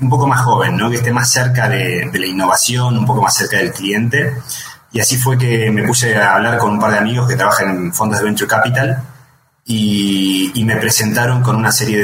un 0.02 0.10
poco 0.10 0.28
más 0.28 0.42
joven, 0.42 0.78
¿no? 0.78 0.90
que 0.90 0.98
esté 0.98 1.12
más 1.12 1.30
cerca 1.30 1.68
de, 1.68 2.10
la 2.14 2.26
innovación, 2.26 2.98
un 2.98 3.06
poco 3.06 3.22
más 3.22 3.36
cerca 3.36 3.58
del 3.58 3.72
cliente. 3.72 4.36
Y 4.92 5.00
así 5.00 5.18
fue 5.18 5.38
que 5.38 5.72
me 5.72 5.84
puse 5.84 6.16
a 6.16 6.36
hablar 6.36 6.58
con 6.58 6.74
un 6.74 6.80
par 6.80 6.92
de 6.92 7.00
amigos 7.00 7.28
que 7.28 7.36
trabajan 7.36 7.70
en 7.70 7.94
fondos 7.94 8.20
de 8.20 8.26
Venture 8.26 8.48
Capital 8.48 9.04
y, 9.66 10.52
me 10.66 10.78
presentaron 10.78 11.42
con 11.42 11.56
una 11.58 11.72
serie 11.72 12.02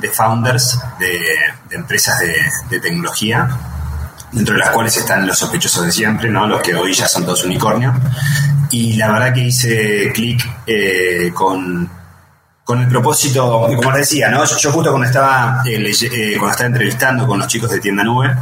de, 0.00 0.08
founders 0.10 0.80
de, 0.98 1.76
empresas 1.76 2.18
de, 2.70 2.80
tecnología, 2.80 3.48
dentro 4.32 4.54
de 4.54 4.60
las 4.60 4.70
cuales 4.70 4.96
están 4.96 5.26
los 5.26 5.38
sospechosos 5.38 5.84
de 5.84 5.92
siempre, 5.92 6.30
¿no? 6.30 6.46
los 6.46 6.62
que 6.62 6.74
hoy 6.74 6.94
ya 6.94 7.06
son 7.06 7.24
todos 7.24 7.44
unicornios. 7.44 7.94
Y 8.70 8.94
la 8.94 9.10
verdad 9.10 9.34
que 9.34 9.40
hice 9.40 10.12
clic 10.12 10.48
eh, 10.66 11.30
con, 11.34 11.88
con 12.70 12.80
el 12.80 12.88
propósito, 12.88 13.66
como 13.76 13.90
les 13.90 14.08
decía, 14.08 14.28
¿no? 14.28 14.44
yo, 14.44 14.70
justo 14.70 14.90
cuando 14.90 15.08
estaba, 15.08 15.60
eh, 15.66 15.92
eh, 16.02 16.34
cuando 16.38 16.52
estaba 16.52 16.68
entrevistando 16.68 17.26
con 17.26 17.40
los 17.40 17.48
chicos 17.48 17.68
de 17.68 17.80
Tienda 17.80 18.04
Nube, 18.04 18.32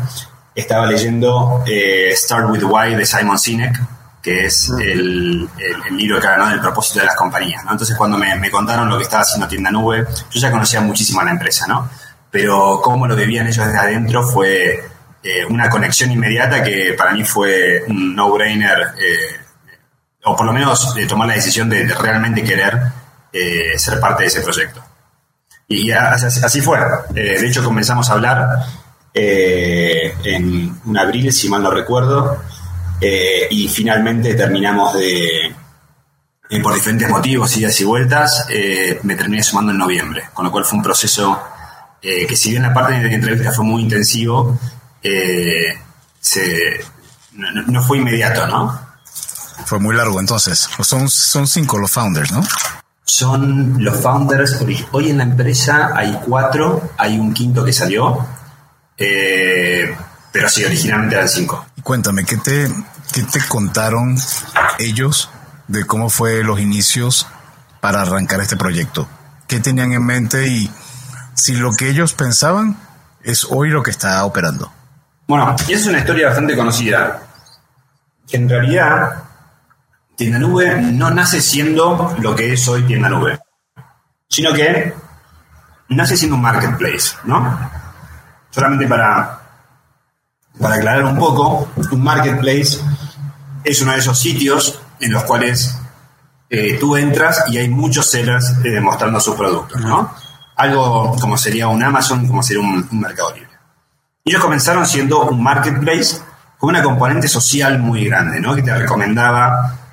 estaba 0.55 0.85
leyendo 0.85 1.65
eh, 1.67 2.13
Start 2.15 2.51
with 2.51 2.63
Why 2.63 2.95
de 2.95 3.07
Simon 3.07 3.39
Sinek, 3.39 3.81
que 4.21 4.45
es 4.45 4.69
mm. 4.69 4.81
el, 4.83 5.49
el, 5.89 5.97
libro 5.97 6.21
que 6.21 6.27
¿no? 6.37 6.47
del 6.47 6.61
propósito 6.61 7.01
de 7.01 7.07
las 7.07 7.17
compañías. 7.17 7.65
¿no? 7.65 7.73
Entonces 7.73 7.97
cuando 7.97 8.19
me, 8.19 8.51
contaron 8.51 8.91
lo 8.91 8.99
que 8.99 9.05
estaba 9.05 9.23
haciendo 9.23 9.49
Tienda 9.49 9.71
Nube, 9.71 10.05
yo 10.31 10.41
ya 10.41 10.51
conocía 10.51 10.83
muchísimo 10.83 11.23
a 11.23 11.25
la 11.25 11.31
empresa, 11.31 11.67
¿no? 11.67 11.89
pero 12.31 12.83
cómo 12.83 13.07
lo 13.07 13.17
vivían 13.17 13.47
ellos 13.47 13.65
desde 13.65 13.79
adentro 13.79 14.23
fue 14.29 14.85
una 15.49 15.71
conexión 15.71 16.13
inmediata 16.13 16.63
que 16.63 16.95
para 16.99 17.13
mí 17.13 17.25
fue 17.25 17.83
un 17.89 18.15
no-brainer, 18.15 18.93
o 20.29 20.37
por 20.37 20.47
lo 20.47 20.53
menos 20.53 20.95
tomar 21.09 21.29
la 21.29 21.35
decisión 21.35 21.69
de 21.69 21.87
realmente 21.95 22.43
querer 22.45 22.81
eh, 23.33 23.79
ser 23.79 24.01
parte 24.01 24.23
de 24.23 24.29
ese 24.29 24.41
proyecto. 24.41 24.83
Y 25.69 25.91
así, 25.91 26.61
fue. 26.61 26.79
Eh, 27.15 27.39
de 27.39 27.47
hecho, 27.47 27.63
comenzamos 27.63 28.09
a 28.09 28.15
hablar 28.15 28.65
eh, 29.13 30.15
en 30.25 30.81
un 30.85 30.99
abril, 30.99 31.33
si 31.33 31.49
mal 31.49 31.63
no 31.63 31.71
recuerdo, 31.71 32.43
y 33.51 33.69
finalmente 33.69 34.35
terminamos 34.35 34.95
de, 34.95 35.55
por 36.63 36.75
diferentes 36.75 37.09
motivos, 37.09 37.57
idas 37.57 37.81
y 37.81 37.85
vueltas, 37.85 38.47
me 39.03 39.15
terminé 39.15 39.43
sumando 39.43 39.71
en 39.71 39.79
noviembre, 39.79 40.25
con 40.33 40.47
lo 40.47 40.51
cual 40.51 40.65
fue 40.65 40.79
un 40.79 40.83
proceso 40.83 41.41
que 42.01 42.35
si 42.35 42.51
bien 42.51 42.63
la 42.63 42.75
parte 42.75 42.95
de 42.95 43.15
entrevista 43.15 43.53
fue 43.53 43.65
muy 43.65 43.83
intensivo, 43.83 44.59
se, 46.21 46.81
no, 47.35 47.83
fue 47.83 47.99
inmediato, 47.99 48.49
¿no? 48.49 48.88
Fue 49.67 49.79
muy 49.79 49.95
largo 49.95 50.21
entonces. 50.21 50.69
Son, 50.81 51.09
son 51.09 51.47
cinco 51.47 51.79
los 51.79 51.91
founders, 51.91 52.33
¿no? 52.33 52.43
son 53.09 53.83
los 53.83 54.01
founders. 54.01 54.63
Hoy 54.93 55.11
en 55.11 55.19
la 55.19 55.25
empresa 55.25 55.93
hay 55.95 56.21
cuatro, 56.25 56.93
hay 56.99 57.19
un 57.19 57.33
quinto 57.33 57.65
que 57.65 57.73
salió, 57.73 58.25
eh, 58.99 59.97
pero 60.31 60.49
sí, 60.49 60.63
originalmente 60.63 61.17
eran 61.17 61.29
cinco. 61.29 61.67
Cuéntame, 61.83 62.25
¿qué 62.25 62.37
te, 62.37 62.71
¿qué 63.13 63.23
te 63.23 63.41
contaron 63.49 64.19
ellos 64.79 65.31
de 65.69 65.87
cómo 65.87 66.11
fue 66.11 66.45
los 66.45 66.61
inicios 66.61 67.27
para 67.81 68.03
arrancar 68.03 68.43
este 68.43 68.59
proyecto? 68.59 69.09
¿Qué 69.47 69.59
tenían 69.59 69.93
en 69.95 70.05
mente 70.05 70.47
y 70.47 70.71
si 71.33 71.57
lo 71.57 71.73
que 71.73 71.89
ellos 71.89 72.13
pensaban 72.13 72.77
es 73.23 73.47
hoy 73.49 73.71
lo 73.71 73.83
que 73.83 73.91
está 73.91 74.23
operando? 74.27 74.71
Bueno, 75.27 75.57
y 75.67 75.73
es 75.73 75.87
una 75.87 75.99
historia 75.99 76.27
bastante 76.27 76.55
conocida, 76.55 77.23
que 78.29 78.37
en 78.37 78.49
realidad 78.51 79.28
Tienda 80.19 80.41
Nube 80.41 80.83
no 80.83 81.11
nace 81.11 81.41
siendo 81.41 82.17
lo 82.19 82.35
que 82.35 82.53
es 82.53 82.67
hoy 82.67 82.83
Tienda 82.83 83.09
Nube, 83.09 83.39
sino 84.29 84.53
que 84.53 84.93
nace 85.91 86.17
siendo 86.17 86.35
un 86.35 86.43
marketplace, 86.43 87.15
¿no? 87.23 87.71
Solamente 88.51 88.89
para, 88.89 89.41
para 90.59 90.75
aclarar 90.75 91.05
un 91.05 91.17
poco, 91.17 91.69
un 91.93 92.03
marketplace 92.03 92.81
es 93.63 93.81
uno 93.81 93.93
de 93.93 93.99
esos 93.99 94.19
sitios 94.19 94.81
en 94.99 95.13
los 95.13 95.23
cuales 95.23 95.79
eh, 96.51 96.77
tú 96.81 96.97
entras 96.97 97.45
y 97.47 97.59
hay 97.59 97.69
muchos 97.69 98.11
sellers 98.11 98.57
eh, 98.65 98.81
mostrando 98.81 99.21
sus 99.21 99.37
productos, 99.37 99.81
¿no? 99.81 100.13
Algo 100.57 101.15
como 101.21 101.39
sería 101.39 101.69
un 101.69 101.81
Amazon, 101.81 102.27
como 102.27 102.43
sería 102.43 102.65
un, 102.65 102.89
Mercado 102.91 103.33
Libre. 103.35 103.53
Ellos 104.25 104.43
comenzaron 104.43 104.85
siendo 104.85 105.29
un 105.29 105.41
marketplace 105.41 106.17
con 106.59 106.71
una 106.71 106.83
componente 106.83 107.29
social 107.29 107.79
muy 107.79 108.07
grande, 108.07 108.41
¿no? 108.41 108.57
Que 108.57 108.63
te 108.63 108.77
recomendaba 108.77 109.85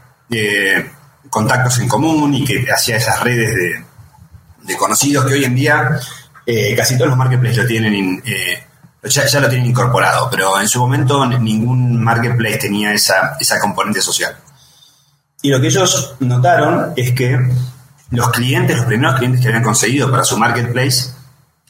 contactos 1.30 1.80
en 1.80 1.88
común 1.88 2.34
y 2.34 2.46
que 2.46 2.66
hacía 2.72 2.98
esas 2.98 3.22
redes 3.22 3.56
de, 3.56 4.78
conocidos 4.78 5.26
que 5.26 5.34
hoy 5.34 5.44
en 5.44 5.56
día 5.56 6.00
eh, 6.46 6.76
casi 6.76 6.98
todos 6.98 7.10
los 7.10 7.18
marketplaces 7.18 7.58
lo 7.58 7.66
tienen, 7.68 8.22
eh, 8.26 8.64
ya, 9.04 9.40
lo 9.40 9.50
tienen 9.50 9.68
incorporado, 9.68 10.30
pero 10.30 10.60
en 10.60 10.68
su 10.68 10.80
momento 10.80 11.26
ningún 11.26 12.04
marketplace 12.04 12.58
tenía 12.58 12.94
esa, 12.94 13.38
esa 13.40 13.60
componente 13.60 14.02
social. 14.02 14.36
Y 15.42 15.50
lo 15.50 15.62
que 15.62 15.68
ellos 15.68 16.16
notaron 16.20 16.94
es 16.96 17.12
que 17.12 17.40
los 18.12 18.30
clientes, 18.32 18.78
los 18.78 18.86
primeros 18.86 19.16
clientes 19.18 19.42
que 19.42 19.48
habían 19.48 19.64
conseguido 19.64 20.10
para 20.10 20.24
su 20.24 20.38
marketplace, 20.38 21.12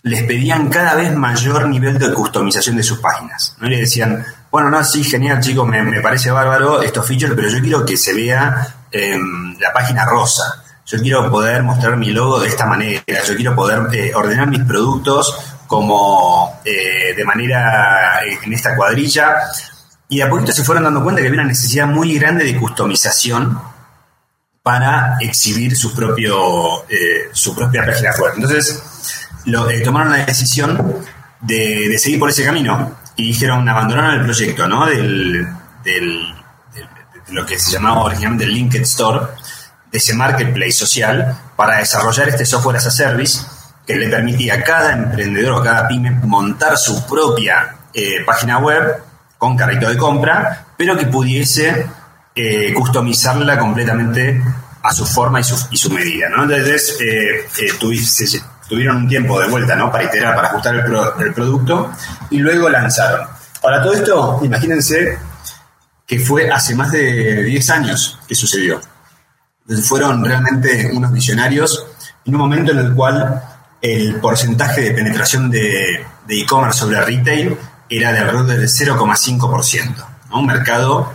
les 0.03 0.23
pedían 0.23 0.69
cada 0.69 0.93
vez 0.95 1.13
mayor 1.15 1.67
nivel 1.67 1.97
de 1.97 2.13
customización 2.13 2.77
de 2.77 2.83
sus 2.83 2.99
páginas. 2.99 3.57
¿no? 3.59 3.67
Le 3.67 3.77
decían, 3.77 4.23
bueno, 4.55 4.69
no, 4.69 4.81
sí, 4.85 5.03
genial, 5.03 5.41
chicos, 5.41 5.67
me, 5.67 5.99
parece 5.99 6.31
bárbaro 6.31 6.81
estos 6.81 7.05
features, 7.05 7.33
pero 7.35 7.49
yo 7.49 7.59
quiero 7.59 7.85
que 7.85 7.97
se 7.97 8.13
vea 8.13 8.65
em, 8.89 9.59
la 9.59 9.73
página 9.73 10.05
rosa. 10.05 10.63
Yo 10.85 10.97
quiero 10.99 11.29
poder 11.29 11.61
mostrar 11.61 11.97
mi 11.97 12.11
logo 12.11 12.39
de 12.39 12.47
esta 12.47 12.65
manera. 12.65 13.03
Yo 13.27 13.35
quiero 13.35 13.53
poder 13.53 13.93
eh, 13.93 14.13
ordenar 14.15 14.47
mis 14.47 14.63
productos 14.63 15.37
como 15.67 16.61
eh, 16.63 17.13
de 17.13 17.25
manera 17.25 18.23
eh, 18.25 18.39
en 18.45 18.53
esta 18.53 18.77
cuadrilla. 18.77 19.35
Y 20.07 20.19
de 20.19 20.23
a 20.23 20.29
poquito 20.29 20.53
se 20.53 20.63
fueron 20.63 20.85
dando 20.85 21.03
cuenta 21.03 21.19
que 21.19 21.27
había 21.27 21.41
una 21.41 21.49
necesidad 21.49 21.87
muy 21.87 22.17
grande 22.17 22.45
de 22.45 22.57
customización 22.57 23.59
para 24.63 25.17
exhibir 25.19 25.75
su, 25.75 25.93
propio, 25.93 26.85
su 27.33 27.53
propia 27.53 27.85
página 27.85 28.11
web. 28.17 28.31
Entonces, 28.37 28.81
eh, 29.45 29.81
tomaron 29.83 30.13
la 30.13 30.25
decisión 30.25 31.03
de, 31.41 31.97
seguir 31.99 32.19
por 32.19 32.29
ese 32.29 32.45
camino 32.45 32.95
y 33.15 33.27
dijeron, 33.27 33.67
abandonaron 33.67 34.19
el 34.19 34.23
proyecto, 34.25 34.67
¿no? 34.67 34.85
Del, 34.85 35.47
del, 35.83 36.35
de 36.73 37.33
lo 37.33 37.45
que 37.45 37.57
se 37.57 37.71
llamaba 37.71 38.03
originalmente 38.03 38.45
el 38.45 38.53
Linked 38.53 38.81
Store, 38.81 39.27
de 39.91 39.97
ese 39.97 40.13
marketplace 40.13 40.73
social, 40.73 41.37
para 41.55 41.77
desarrollar 41.77 42.29
este 42.29 42.45
software 42.45 42.77
as 42.77 42.87
a 42.87 42.91
service 42.91 43.45
que 43.85 43.95
le 43.95 44.09
permitía 44.09 44.55
a 44.55 44.63
cada 44.63 44.93
emprendedor 44.93 45.53
o 45.53 45.63
cada 45.63 45.87
pyme 45.87 46.11
montar 46.11 46.77
su 46.77 47.05
propia 47.05 47.75
eh, 47.93 48.23
página 48.25 48.57
web 48.57 49.01
con 49.37 49.55
carrito 49.55 49.87
de 49.87 49.97
compra, 49.97 50.65
pero 50.75 50.97
que 50.97 51.05
pudiese 51.05 51.87
eh, 52.35 52.73
customizarla 52.73 53.57
completamente 53.57 54.41
a 54.83 54.93
su 54.93 55.05
forma 55.05 55.39
y 55.39 55.43
su, 55.43 55.67
y 55.71 55.77
su 55.77 55.89
medida. 55.91 56.29
¿no? 56.29 56.43
Entonces, 56.43 56.97
eh, 56.99 57.47
tuviste, 57.79 58.25
tuvieron 58.67 58.97
un 58.97 59.07
tiempo 59.07 59.39
de 59.39 59.47
vuelta, 59.47 59.75
¿no? 59.75 59.91
Para 59.91 60.05
iterar, 60.05 60.35
para 60.35 60.49
ajustar 60.49 60.75
el, 60.75 61.33
producto 61.33 61.91
y 62.29 62.39
luego 62.39 62.69
lanzaron. 62.69 63.27
Ahora, 63.63 63.81
todo 63.81 63.93
esto, 63.93 64.39
imagínense 64.43 65.17
que 66.05 66.19
fue 66.19 66.49
hace 66.49 66.75
más 66.75 66.91
de 66.91 67.43
10 67.43 67.69
años 67.71 68.19
que 68.27 68.35
sucedió. 68.35 68.79
Fueron 69.83 70.23
realmente 70.23 70.91
unos 70.93 71.11
visionarios 71.11 71.87
en 72.25 72.35
un 72.35 72.41
momento 72.41 72.71
en 72.71 72.79
el 72.79 72.93
cual 72.93 73.41
el 73.81 74.15
porcentaje 74.19 74.81
de 74.81 74.91
penetración 74.91 75.49
de 75.49 76.05
e-commerce 76.27 76.79
sobre 76.79 77.01
retail 77.01 77.57
era 77.89 78.11
de 78.11 78.19
alrededor 78.19 78.47
del 78.47 78.67
0,5%, 78.67 80.05
¿no? 80.29 80.39
un 80.39 80.45
mercado 80.45 81.13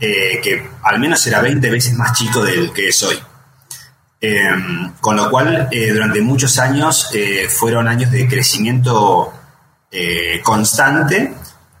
eh, 0.00 0.40
que 0.42 0.68
al 0.82 0.98
menos 0.98 1.26
era 1.26 1.40
20 1.40 1.70
veces 1.70 1.94
más 1.94 2.12
chico 2.12 2.42
del 2.42 2.72
que 2.72 2.88
es 2.88 3.02
hoy. 3.02 3.18
Em, 4.20 4.94
con 5.00 5.14
lo 5.14 5.30
cual, 5.30 5.68
eh, 5.70 5.92
durante 5.92 6.22
muchos 6.22 6.58
años 6.58 7.10
eh, 7.12 7.48
fueron 7.50 7.86
años 7.86 8.10
de 8.10 8.26
crecimiento 8.26 9.32
eh, 9.90 10.40
constante, 10.42 11.34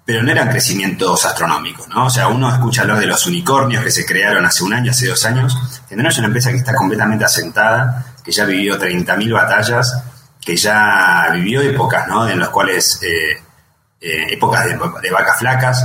pero 0.04 0.22
no 0.22 0.30
eran 0.30 0.50
crecimientos 0.50 1.24
astronómicos, 1.24 1.88
¿no? 1.88 2.06
O 2.06 2.10
sea, 2.10 2.28
uno 2.28 2.52
escucha 2.52 2.82
hablar 2.82 2.98
de 2.98 3.06
los 3.06 3.26
unicornios 3.26 3.82
que 3.82 3.90
se 3.90 4.04
crearon 4.04 4.44
hace 4.44 4.62
un 4.62 4.74
año, 4.74 4.90
hace 4.90 5.08
dos 5.08 5.24
años. 5.24 5.58
Tendrán 5.88 6.12
es 6.12 6.18
una 6.18 6.26
empresa 6.26 6.50
que 6.50 6.58
está 6.58 6.74
completamente 6.74 7.24
asentada, 7.24 8.14
que 8.22 8.30
ya 8.30 8.44
vivió 8.44 8.78
30.000 8.78 9.32
batallas, 9.32 10.02
que 10.40 10.56
ya 10.56 11.30
vivió 11.32 11.62
épocas, 11.62 12.06
¿no? 12.06 12.28
En 12.28 12.38
las 12.38 12.50
cuales, 12.50 13.00
épocas 14.00 14.66
de, 14.66 15.10
vacas 15.10 15.38
flacas, 15.38 15.84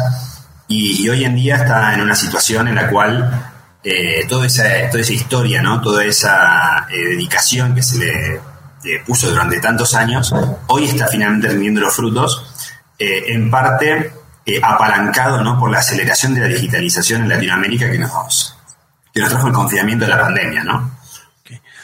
y 0.67 1.10
hoy 1.10 1.24
en 1.24 1.36
día 1.36 1.55
está 1.55 1.93
en 1.93 2.01
una 2.01 2.15
situación 2.15 2.67
en 2.67 2.75
la 2.75 2.89
cual 2.89 3.50
eh, 3.83 4.25
toda, 4.27 4.45
esa, 4.45 4.63
toda 4.89 5.01
esa 5.01 5.13
historia, 5.13 5.61
¿no? 5.61 5.81
toda 5.81 6.05
esa 6.05 6.88
eh, 6.89 6.97
dedicación 6.97 7.73
que 7.73 7.81
se 7.81 7.97
le, 7.97 8.41
puso 9.05 9.29
durante 9.29 9.59
tantos 9.59 9.93
años, 9.93 10.33
hoy 10.67 10.85
está 10.85 11.07
finalmente 11.07 11.47
rindiendo 11.50 11.81
los 11.81 11.95
frutos, 11.95 12.43
eh, 12.97 13.25
en 13.27 13.50
parte 13.51 14.11
apalancado 14.63 15.43
¿no? 15.43 15.59
por 15.59 15.69
la 15.69 15.79
aceleración 15.79 16.33
de 16.33 16.41
la 16.41 16.47
digitalización 16.47 17.21
en 17.21 17.29
Latinoamérica 17.29 17.91
que 17.91 18.00
nos, 18.00 18.57
que 19.13 19.21
nos 19.21 19.29
trajo 19.29 19.47
el 19.47 19.53
confinamiento 19.53 20.05
de 20.05 20.11
la 20.11 20.21
pandemia. 20.21 20.63
¿no? 20.63 21.00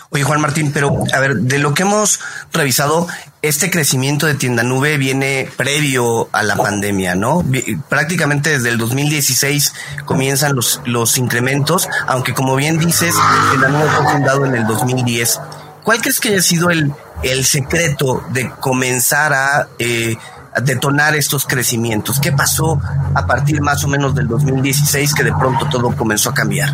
Oye, 0.09 0.23
Juan 0.23 0.39
Martín, 0.39 0.71
pero 0.73 1.03
a 1.13 1.19
ver, 1.19 1.35
de 1.35 1.59
lo 1.59 1.73
que 1.73 1.83
hemos 1.83 2.21
revisado, 2.53 3.07
este 3.41 3.69
crecimiento 3.69 4.25
de 4.25 4.35
tienda 4.35 4.63
nube 4.63 4.97
viene 4.97 5.49
previo 5.57 6.29
a 6.31 6.43
la 6.43 6.55
pandemia, 6.55 7.15
¿no? 7.15 7.43
Prácticamente 7.89 8.51
desde 8.51 8.69
el 8.69 8.77
2016 8.77 9.73
comienzan 10.05 10.55
los, 10.55 10.81
los 10.85 11.17
incrementos, 11.17 11.89
aunque 12.07 12.33
como 12.33 12.55
bien 12.55 12.77
dices, 12.77 13.13
tienda 13.49 13.67
nube 13.67 13.89
fue 13.89 14.11
fundado 14.13 14.45
en 14.45 14.55
el 14.55 14.65
2010. 14.65 15.41
¿Cuál 15.83 16.01
crees 16.01 16.19
que 16.19 16.29
haya 16.29 16.41
sido 16.41 16.69
el, 16.69 16.93
el 17.23 17.45
secreto 17.45 18.23
de 18.29 18.49
comenzar 18.49 19.67
eh, 19.77 20.15
a 20.55 20.61
detonar 20.61 21.15
estos 21.15 21.45
crecimientos? 21.45 22.19
¿Qué 22.19 22.31
pasó 22.31 22.81
a 23.13 23.25
partir 23.27 23.61
más 23.61 23.83
o 23.83 23.89
menos 23.89 24.15
del 24.15 24.27
2016 24.27 25.13
que 25.13 25.23
de 25.23 25.33
pronto 25.33 25.67
todo 25.69 25.93
comenzó 25.95 26.29
a 26.29 26.33
cambiar? 26.33 26.73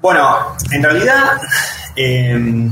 Bueno, 0.00 0.56
en 0.70 0.82
realidad 0.82 1.40
Em, 2.00 2.70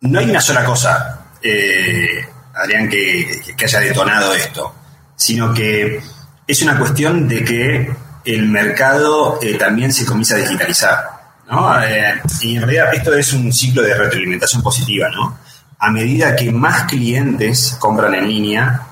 no 0.00 0.18
hay 0.18 0.30
una 0.30 0.40
sola 0.40 0.64
cosa, 0.64 1.26
eh, 1.42 2.24
Adrián, 2.54 2.88
que, 2.88 3.42
haya 3.62 3.80
detonado 3.80 4.32
esto, 4.32 4.74
sino 5.14 5.52
que 5.52 6.00
es 6.46 6.62
una 6.62 6.78
cuestión 6.78 7.28
de 7.28 7.44
que 7.44 7.90
el 8.24 8.46
mercado 8.46 9.38
eh, 9.42 9.58
también 9.58 9.92
se 9.92 10.06
comienza 10.06 10.36
a 10.36 10.38
digitalizar. 10.38 11.04
¿no? 11.50 11.82
Eh, 11.82 12.22
y 12.40 12.56
en 12.56 12.62
realidad 12.62 12.94
esto 12.94 13.12
es 13.12 13.30
un 13.34 13.52
ciclo 13.52 13.82
de 13.82 13.92
retroalimentación 13.92 14.62
positiva. 14.62 15.10
¿no? 15.10 15.38
A 15.78 15.90
medida 15.90 16.34
que 16.34 16.50
más 16.50 16.84
clientes 16.84 17.76
compran 17.78 18.14
en 18.14 18.26
línea, 18.26 18.86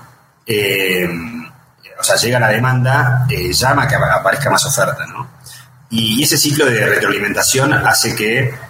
o 1.99 2.03
sea, 2.03 2.15
llega 2.17 2.39
la 2.39 2.49
demanda, 2.49 3.25
llama 3.27 3.87
que 3.87 3.95
aparezca 3.95 4.51
más 4.51 4.63
oferta. 4.63 5.07
¿no? 5.07 5.27
Y 5.89 6.21
ese 6.21 6.37
ciclo 6.37 6.67
de 6.67 6.85
retroalimentación 6.85 7.73
hace 7.73 8.15
que 8.15 8.68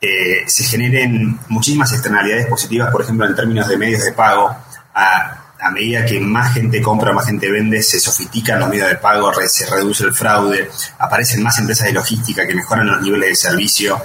eh, 0.00 0.44
se 0.46 0.62
generen 0.62 1.40
muchísimas 1.48 1.92
externalidades 1.92 2.46
positivas, 2.46 2.90
por 2.90 3.02
ejemplo, 3.02 3.26
en 3.26 3.34
términos 3.34 3.68
de 3.68 3.76
medios 3.76 4.04
de 4.04 4.12
pago. 4.12 4.54
A, 4.94 5.44
medida 5.72 6.06
que 6.06 6.20
más 6.20 6.54
gente 6.54 6.80
compra, 6.80 7.12
más 7.12 7.26
gente 7.26 7.50
vende, 7.50 7.82
se 7.82 7.98
sofistican 7.98 8.60
los 8.60 8.68
medios 8.68 8.88
de 8.88 8.94
pago, 8.94 9.32
se 9.48 9.66
reduce 9.66 10.04
el 10.04 10.14
fraude, 10.14 10.70
aparecen 10.98 11.42
más 11.42 11.58
empresas 11.58 11.88
de 11.88 11.92
logística 11.92 12.46
que 12.46 12.54
mejoran 12.54 12.86
los 12.86 13.02
niveles 13.02 13.30
de 13.30 13.34
servicio, 13.34 14.00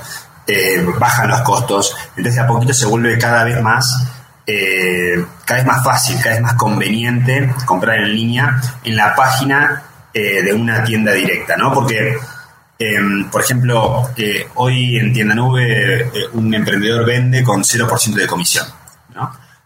eh, 0.47 0.83
bajan 0.99 1.29
los 1.29 1.41
costos. 1.41 1.95
Entonces, 2.17 2.41
a 2.41 2.47
poquito 2.47 2.73
se 2.73 2.87
vuelve 2.87 3.17
cada 3.19 3.43
vez 3.43 3.61
más 3.61 3.85
eh, 4.45 5.23
cada 5.45 5.59
vez 5.59 5.67
más 5.67 5.83
fácil, 5.85 6.17
cada 6.17 6.31
vez 6.31 6.41
más 6.41 6.55
conveniente 6.55 7.53
comprar 7.65 7.99
en 7.99 8.13
línea 8.13 8.59
en 8.83 8.95
la 8.95 9.15
página 9.15 9.83
de 10.13 10.53
una 10.53 10.83
tienda 10.83 11.11
directa, 11.11 11.57
¿no? 11.57 11.73
Porque 11.73 12.19
Em, 12.77 13.29
por 13.29 13.41
ejemplo, 13.41 14.09
eh, 14.17 14.47
hoy 14.55 14.97
en 14.97 15.13
Tienda 15.13 15.35
Nube 15.35 16.01
eh, 16.01 16.09
un 16.33 16.53
emprendedor 16.53 17.05
vende 17.05 17.43
con 17.43 17.63
0% 17.63 18.15
de 18.15 18.27
comisión, 18.27 18.65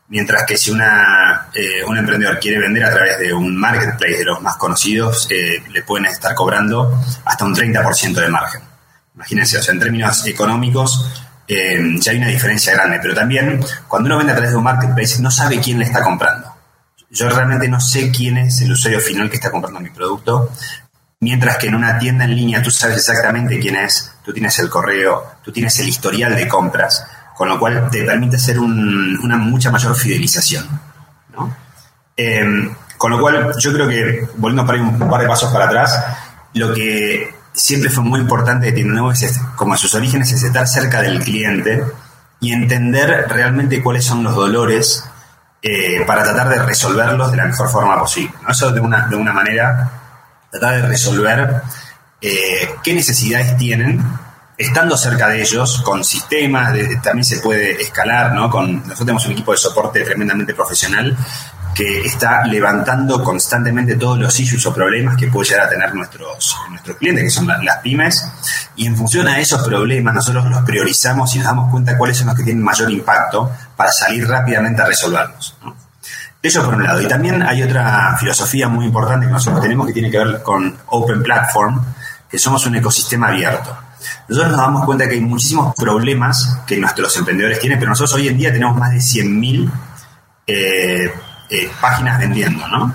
Mientras 0.10 0.43
que 0.46 0.56
si 0.56 0.72
una, 0.72 1.50
eh, 1.54 1.84
un 1.86 1.98
emprendedor 1.98 2.39
quiere 2.39 2.60
vender 2.60 2.86
a 2.86 2.93
través 2.93 3.20
de 3.20 3.34
un 3.34 3.58
marketplace 3.58 4.20
de 4.20 4.24
los 4.24 4.41
más 4.41 4.56
conocidos, 4.56 5.28
le 5.30 5.82
pueden 5.84 6.06
estar 6.06 6.34
cobrando 6.34 6.98
hasta 7.26 7.43
un 7.43 7.54
30% 7.54 8.22
de 8.22 8.30
margen. 8.30 8.62
Imagínense, 9.15 9.58
o 9.58 9.62
sea, 9.62 9.74
en 9.74 9.82
términos 9.82 10.26
económicos 10.26 11.12
em, 11.46 12.00
ya 12.00 12.13
hay 12.13 12.20
una 12.20 12.28
diferencia 12.28 12.72
grande, 12.74 13.00
pero 13.02 13.15
también 13.15 13.60
cuando 13.89 14.08
uno 14.08 14.17
vende 14.17 14.32
a 14.32 14.36
través 14.36 14.52
de 14.52 14.58
un 14.58 14.63
marketplace 14.63 15.22
no 15.22 15.30
sabe 15.30 15.60
quién 15.60 15.80
le 15.80 15.86
está 15.86 16.02
comprando. 16.02 16.54
Yo 17.10 17.30
realmente 17.30 17.67
no 17.67 17.82
sé 17.82 18.12
quién 18.12 18.38
es 18.38 18.62
el 18.62 18.72
usuario 18.72 19.00
final 19.00 19.30
que 19.30 19.38
está 19.38 19.50
comprando 19.50 19.80
mi 19.80 19.89
producto, 19.89 20.52
Mientras 21.19 21.58
que 21.58 21.67
en 21.67 21.75
una 21.75 21.97
tienda 21.97 22.25
en 22.25 22.36
línea 22.36 22.62
tú 22.62 22.69
sabes 22.69 22.97
exactamente 22.97 23.60
quién 23.60 23.75
es, 23.75 24.13
tú 24.23 24.32
tienes 24.32 24.60
el 24.60 24.69
correo, 24.69 25.23
tú 25.43 25.51
tienes 25.51 25.80
el 25.80 25.89
historial 25.89 26.36
de 26.36 26.47
compras, 26.47 27.08
con 27.36 27.49
lo 27.49 27.60
cual 27.60 27.89
te 27.89 28.03
permite 28.03 28.36
hacer 28.36 28.60
una 28.60 29.38
mucha 29.38 29.71
mayor 29.71 29.95
fidelización. 29.95 30.65
Em, 32.15 32.73
con 32.97 33.12
lo 33.12 33.19
cual 33.19 33.51
yo 33.60 33.73
creo 33.73 33.88
que, 33.88 34.27
volviendo 34.38 34.65
para 34.65 34.82
un, 34.82 35.10
par 35.10 35.21
de 35.21 35.27
pasos 35.27 35.51
para 35.51 35.65
atrás, 35.65 36.03
lo 36.53 36.73
que 36.73 37.34
siempre 37.51 37.89
fue 37.89 38.03
muy 38.03 38.19
importante 38.19 38.67
de 38.67 38.71
Tienda 38.73 39.01
es, 39.13 39.39
como 39.56 39.73
a 39.73 39.77
sus 39.77 39.93
orígenes, 39.95 40.32
es 40.32 40.43
estar 40.43 40.67
cerca 40.67 41.01
del 41.01 41.23
cliente 41.23 41.84
y 42.39 42.53
entender 42.53 43.25
realmente 43.27 43.82
cuáles 43.82 44.06
son 44.06 44.23
los 44.23 44.36
dolores 44.36 45.03
eh, 45.63 46.03
para 46.06 46.23
tratar 46.23 46.49
de 46.49 46.63
resolverlos 46.63 47.32
de 47.32 47.38
la 47.38 47.45
mejor 47.45 47.69
forma 47.69 47.99
posible. 47.99 48.34
Eso 48.47 48.71
de 48.71 48.80
una, 48.80 49.08
de 49.08 49.15
una 49.15 49.34
manera 49.34 49.91
tratar 50.60 50.82
de 50.82 50.88
resolver 50.88 51.62
eh, 52.22 52.70
qué 52.84 52.93
necesidades 52.93 53.58
tienen, 53.58 54.04
estando 54.58 54.98
cerca 54.98 55.28
de 55.28 55.41
ellos, 55.41 55.82
con 55.84 56.04
sistemas, 56.04 56.74
también 57.04 57.24
se 57.24 57.39
puede 57.39 57.82
escalar, 57.82 58.34
¿no? 58.34 58.50
Con, 58.50 58.78
nosotros 58.78 59.00
tenemos 59.00 59.26
un 59.28 59.34
equipo 59.34 59.52
de 59.52 59.58
soporte 59.58 60.04
tremendamente 60.04 60.54
profesional 60.54 61.15
que 61.76 62.06
está 62.06 62.43
levantando 62.46 63.24
constantemente 63.24 63.96
todos 63.98 64.17
los 64.17 64.39
issues 64.39 64.65
o 64.65 64.74
problemas 64.74 65.15
que 65.15 65.28
puede 65.28 65.50
llegar 65.50 65.67
a 65.67 65.70
tener 65.70 65.93
nuestros, 65.93 66.58
nuestros 66.72 66.98
clientes, 66.98 67.24
que 67.26 67.30
son 67.30 67.48
las 67.48 67.78
pymes, 67.84 68.28
y 68.76 68.88
en 68.88 68.98
función 68.98 69.28
a 69.28 69.39
esos 69.39 69.62
problemas 69.62 70.15
nosotros 70.15 70.46
los 70.50 70.63
priorizamos 70.63 71.36
y 71.36 71.38
nos 71.38 71.46
damos 71.46 71.70
cuenta 71.70 71.96
cuáles 71.96 72.17
son 72.17 72.28
los 72.28 72.36
que 72.36 72.43
tienen 72.43 72.63
mayor 72.63 72.89
impacto 72.89 73.52
para 73.76 73.91
salir 73.91 74.28
rápidamente 74.28 74.82
a 74.82 74.88
resolverlos. 74.88 75.56
Eso 76.41 76.63
por 76.63 76.76
un 76.76 76.84
lado. 76.84 77.02
Y 77.02 77.08
también 77.08 77.41
hay 77.41 77.63
otra 77.63 78.15
filosofía 78.19 78.67
muy 78.67 78.86
importante 78.86 79.26
que 79.26 79.32
nosotros 79.32 79.62
tenemos 79.62 79.88
que 79.88 79.93
tiene 79.93 80.12
que 80.12 80.17
ver 80.17 80.43
con 80.43 80.78
Open 80.88 81.23
Platform, 81.23 81.82
que 82.30 82.38
somos 82.38 82.65
un 82.65 82.76
ecosistema 82.76 83.30
abierto. 83.30 83.76
Nosotros 84.28 84.52
nos 84.52 84.62
damos 84.62 84.86
cuenta 84.86 85.08
que 85.08 85.15
hay 85.15 85.21
muchísimos 85.21 85.73
problemas 85.76 86.60
que 86.67 86.78
nuestros 86.78 87.15
emprendedores 87.17 87.60
tienen, 87.60 87.80
pero 87.80 87.89
nosotros 87.89 88.13
hoy 88.13 88.28
en 88.28 88.38
día 88.38 88.52
tenemos 88.52 88.78
más 88.78 88.91
de 88.91 88.97
100.000 88.97 89.71
eh, 90.45 91.12
eh, 91.50 91.71
páginas 91.82 92.19
vendiendo, 92.19 92.67
¿no? 92.67 92.93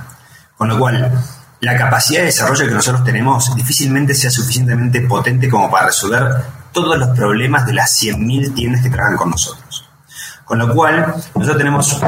Con 0.57 0.69
lo 0.69 0.79
cual, 0.79 1.13
la 1.61 1.77
capacidad 1.77 2.21
de 2.21 2.27
desarrollo 2.27 2.67
que 2.67 2.75
nosotros 2.75 3.05
tenemos 3.05 3.55
difícilmente 3.55 4.15
sea 4.15 4.31
suficientemente 4.31 5.01
potente 5.03 5.49
como 5.49 5.71
para 5.71 5.87
resolver 5.87 6.23
todos 6.73 6.99
los 6.99 7.09
problemas 7.11 7.67
de 7.67 7.75
las 7.75 8.01
100.000 8.03 8.55
tiendas 8.55 8.83
que 8.83 8.91
trabajan 8.91 9.17
con 9.17 9.31
nosotros. 9.31 9.82
Con 10.45 10.59
lo 10.59 10.73
cual, 10.75 11.15
nosotros 11.35 11.57
tenemos 11.57 12.01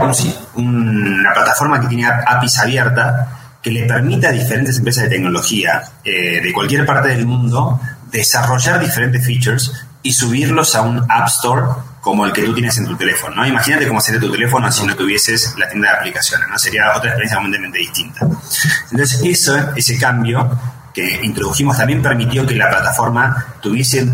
una 0.54 1.32
plataforma 1.32 1.80
que 1.80 1.88
tiene 1.88 2.06
APIs 2.06 2.58
abierta 2.58 3.28
que 3.62 3.70
le 3.70 3.84
permite 3.84 4.26
a 4.26 4.32
diferentes 4.32 4.76
empresas 4.76 5.04
de 5.04 5.10
tecnología 5.10 5.82
eh, 6.04 6.40
de 6.42 6.52
cualquier 6.52 6.84
parte 6.84 7.08
del 7.08 7.26
mundo 7.26 7.80
desarrollar 8.10 8.78
diferentes 8.78 9.24
features 9.24 9.72
y 10.02 10.12
subirlos 10.12 10.74
a 10.74 10.82
un 10.82 10.98
App 11.10 11.28
Store 11.28 11.62
como 12.00 12.26
el 12.26 12.32
que 12.32 12.42
tú 12.42 12.52
tienes 12.52 12.76
en 12.76 12.86
tu 12.86 12.94
teléfono. 12.94 13.36
¿no? 13.36 13.46
Imagínate 13.46 13.88
cómo 13.88 14.00
sería 14.02 14.20
tu 14.20 14.30
teléfono 14.30 14.70
si 14.70 14.84
no 14.84 14.94
tuvieses 14.94 15.54
la 15.58 15.68
tienda 15.70 15.90
de 15.90 15.96
aplicaciones, 15.96 16.46
¿no? 16.46 16.58
Sería 16.58 16.90
otra 16.94 17.08
experiencia 17.08 17.38
completamente 17.38 17.78
distinta. 17.78 18.26
Entonces, 18.90 19.22
ese 19.74 19.98
cambio 19.98 20.50
que 20.92 21.20
introdujimos 21.22 21.78
también 21.78 22.02
permitió 22.02 22.46
que 22.46 22.54
la 22.54 22.68
plataforma 22.68 23.54
tuviese 23.62 24.06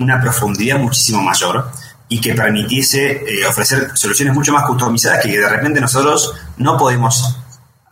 una 0.00 0.20
profundidad 0.20 0.78
muchísimo 0.78 1.22
mayor 1.22 1.70
y 2.08 2.20
que 2.20 2.34
permitiese 2.34 3.22
eh, 3.26 3.46
ofrecer 3.46 3.90
soluciones 3.94 4.34
mucho 4.34 4.52
más 4.52 4.64
customizadas 4.64 5.22
que 5.22 5.38
de 5.38 5.48
repente 5.48 5.80
nosotros 5.80 6.34
no 6.56 6.76
podemos 6.76 7.38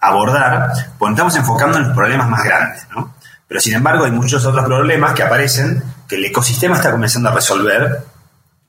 abordar, 0.01 0.73
porque 0.99 1.13
estamos 1.13 1.37
enfocando 1.37 1.79
en 1.79 1.89
los 1.89 1.95
problemas 1.95 2.29
más 2.29 2.45
grandes, 2.45 2.87
¿no? 2.95 3.15
Pero 3.49 3.61
sin 3.61 3.75
embargo 3.75 4.05
hay 4.05 4.11
muchos 4.11 4.45
otros 4.45 4.65
problemas 4.65 5.15
que 5.15 5.23
aparecen 5.23 5.83
que 6.09 6.17
el 6.17 6.25
ecosistema 6.25 6.77
está 6.77 6.91
comenzando 6.91 7.29
a 7.29 7.33
resolver 7.33 8.05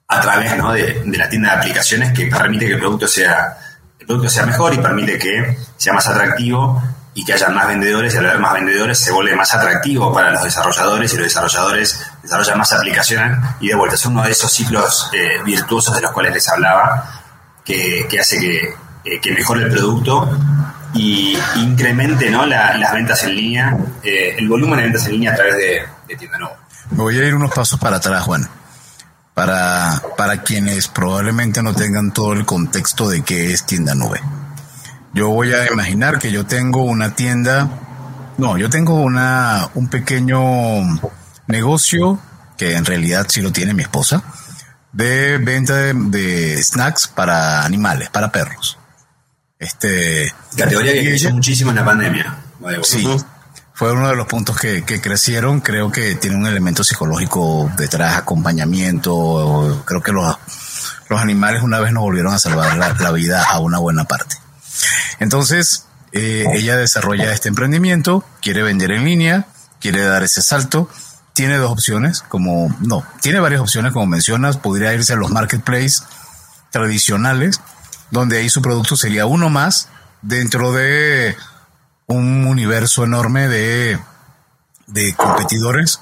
a 0.07 0.21
través 0.21 0.51
de, 0.51 1.17
la 1.17 1.29
tienda 1.29 1.51
de 1.51 1.57
aplicaciones 1.57 2.13
que 2.13 2.27
permite 2.27 2.67
que 2.67 2.73
el 2.73 2.79
producto 2.79 3.07
sea 3.07 3.57
el 3.99 4.05
producto 4.05 4.29
sea 4.29 4.45
mejor 4.45 4.73
y 4.73 4.77
permite 4.77 5.17
que 5.17 5.57
sea 5.75 5.93
más 5.93 6.07
atractivo 6.07 6.81
y 7.17 7.25
que 7.25 7.33
haya 7.33 7.49
más 7.49 7.67
vendedores 7.67 8.13
y 8.13 8.17
al 8.17 8.27
haber 8.27 8.39
más 8.39 8.53
vendedores 8.53 8.99
se 8.99 9.11
vuelve 9.11 9.35
más 9.35 9.51
atractivo 9.51 10.13
para 10.13 10.29
los 10.29 10.43
desarrolladores 10.43 11.11
y 11.11 11.17
los 11.17 11.25
desarrolladores 11.25 11.99
desarrollan 12.21 12.59
más 12.59 12.71
aplicaciones 12.73 13.39
y 13.59 13.69
de 13.69 13.75
vuelta 13.75 13.95
es 13.95 14.05
uno 14.05 14.21
de 14.21 14.29
esos 14.29 14.51
ciclos 14.51 15.09
eh, 15.13 15.41
virtuosos 15.43 15.95
de 15.95 16.01
los 16.01 16.11
cuales 16.11 16.35
les 16.35 16.47
hablaba 16.47 17.23
que, 17.65 18.07
hace 18.21 18.39
que, 18.39 18.75
eh, 19.03 19.19
que 19.19 19.31
mejore 19.31 19.63
el 19.63 19.71
producto 19.71 20.29
y 20.93 21.35
incremente 21.55 22.29
¿no? 22.29 22.45
las 22.45 22.93
ventas 22.93 23.23
en 23.23 23.35
línea, 23.35 23.75
eh, 24.03 24.35
el 24.37 24.47
volumen 24.47 24.77
de 24.77 24.83
ventas 24.83 25.07
en 25.07 25.13
línea 25.13 25.31
a 25.31 25.35
través 25.35 25.55
de, 25.57 26.15
Tienda 26.17 26.37
Nube. 26.37 26.53
Me 26.91 26.97
voy 26.97 27.17
a 27.17 27.25
ir 27.25 27.33
unos 27.33 27.51
pasos 27.51 27.79
para 27.79 27.97
atrás, 27.97 28.23
Juan. 28.25 28.47
Para, 29.33 30.03
para 30.15 30.43
quienes 30.43 30.87
probablemente 30.87 31.63
no 31.63 31.73
tengan 31.73 32.13
todo 32.13 32.33
el 32.33 32.45
contexto 32.45 33.09
de 33.09 33.23
qué 33.23 33.53
es 33.53 33.65
Tienda 33.65 33.95
Nube. 33.95 34.21
Yo 35.17 35.29
voy 35.29 35.51
a 35.51 35.65
imaginar 35.65 36.19
que 36.19 36.31
yo 36.31 36.45
tengo 36.45 36.83
una 36.83 37.15
tienda, 37.15 37.67
no, 38.37 38.55
yo 38.59 38.69
tengo 38.69 39.01
una, 39.01 39.67
un 39.73 39.87
pequeño 39.87 40.39
negocio, 41.47 42.19
que 42.55 42.75
en 42.75 42.85
realidad 42.85 43.25
sí 43.27 43.41
lo 43.41 43.51
tiene 43.51 43.73
mi 43.73 43.81
esposa, 43.81 44.21
de 44.91 45.39
venta 45.39 45.73
de 45.73 46.61
snacks 46.61 47.07
para 47.07 47.65
animales, 47.65 48.11
para 48.11 48.31
perros. 48.31 48.77
Este, 49.57 50.31
Categoría 50.55 50.93
que 50.93 51.01
creció 51.01 51.31
muchísimo 51.31 51.71
en 51.71 51.77
la 51.77 51.85
pandemia. 51.85 52.37
Sí, 52.83 53.07
fue 53.73 53.93
uno 53.93 54.09
de 54.09 54.15
los 54.15 54.27
puntos 54.27 54.55
que, 54.59 54.83
crecieron. 55.01 55.61
Creo 55.61 55.91
que 55.91 56.13
tiene 56.13 56.35
un 56.35 56.45
elemento 56.45 56.83
psicológico 56.83 57.71
detrás, 57.75 58.17
acompañamiento. 58.17 59.81
Creo 59.83 60.03
que 60.03 60.11
los, 60.11 60.37
los 61.09 61.19
animales 61.19 61.63
una 61.63 61.79
vez 61.79 61.91
nos 61.91 62.03
volvieron 62.03 62.35
a 62.35 62.37
salvar 62.37 62.77
la, 62.77 63.11
vida 63.11 63.43
a 63.49 63.57
una 63.59 63.79
buena 63.79 64.03
parte. 64.03 64.35
Entonces, 65.19 65.85
eh, 66.11 66.45
ella 66.53 66.77
desarrolla 66.77 67.31
este 67.31 67.49
emprendimiento, 67.49 68.23
quiere 68.41 68.63
vender 68.63 68.91
en 68.91 69.05
línea, 69.05 69.47
quiere 69.79 70.01
dar 70.03 70.23
ese 70.23 70.41
salto. 70.41 70.89
Tiene 71.33 71.57
dos 71.57 71.71
opciones, 71.71 72.23
como, 72.27 72.75
no, 72.79 73.05
tiene 73.21 73.39
varias 73.39 73.61
opciones, 73.61 73.93
como 73.93 74.07
mencionas, 74.07 74.57
podría 74.57 74.93
irse 74.93 75.13
a 75.13 75.17
los 75.17 75.29
marketplaces 75.29 76.03
tradicionales, 76.71 77.61
donde 78.09 78.39
ahí 78.39 78.49
su 78.49 78.61
producto 78.61 78.95
sería 78.95 79.27
uno 79.27 79.49
más 79.49 79.89
dentro 80.23 80.73
de 80.73 81.35
un 82.07 82.47
universo 82.47 83.03
enorme 83.03 83.47
de, 83.47 83.99
de 84.87 85.13
competidores 85.15 85.99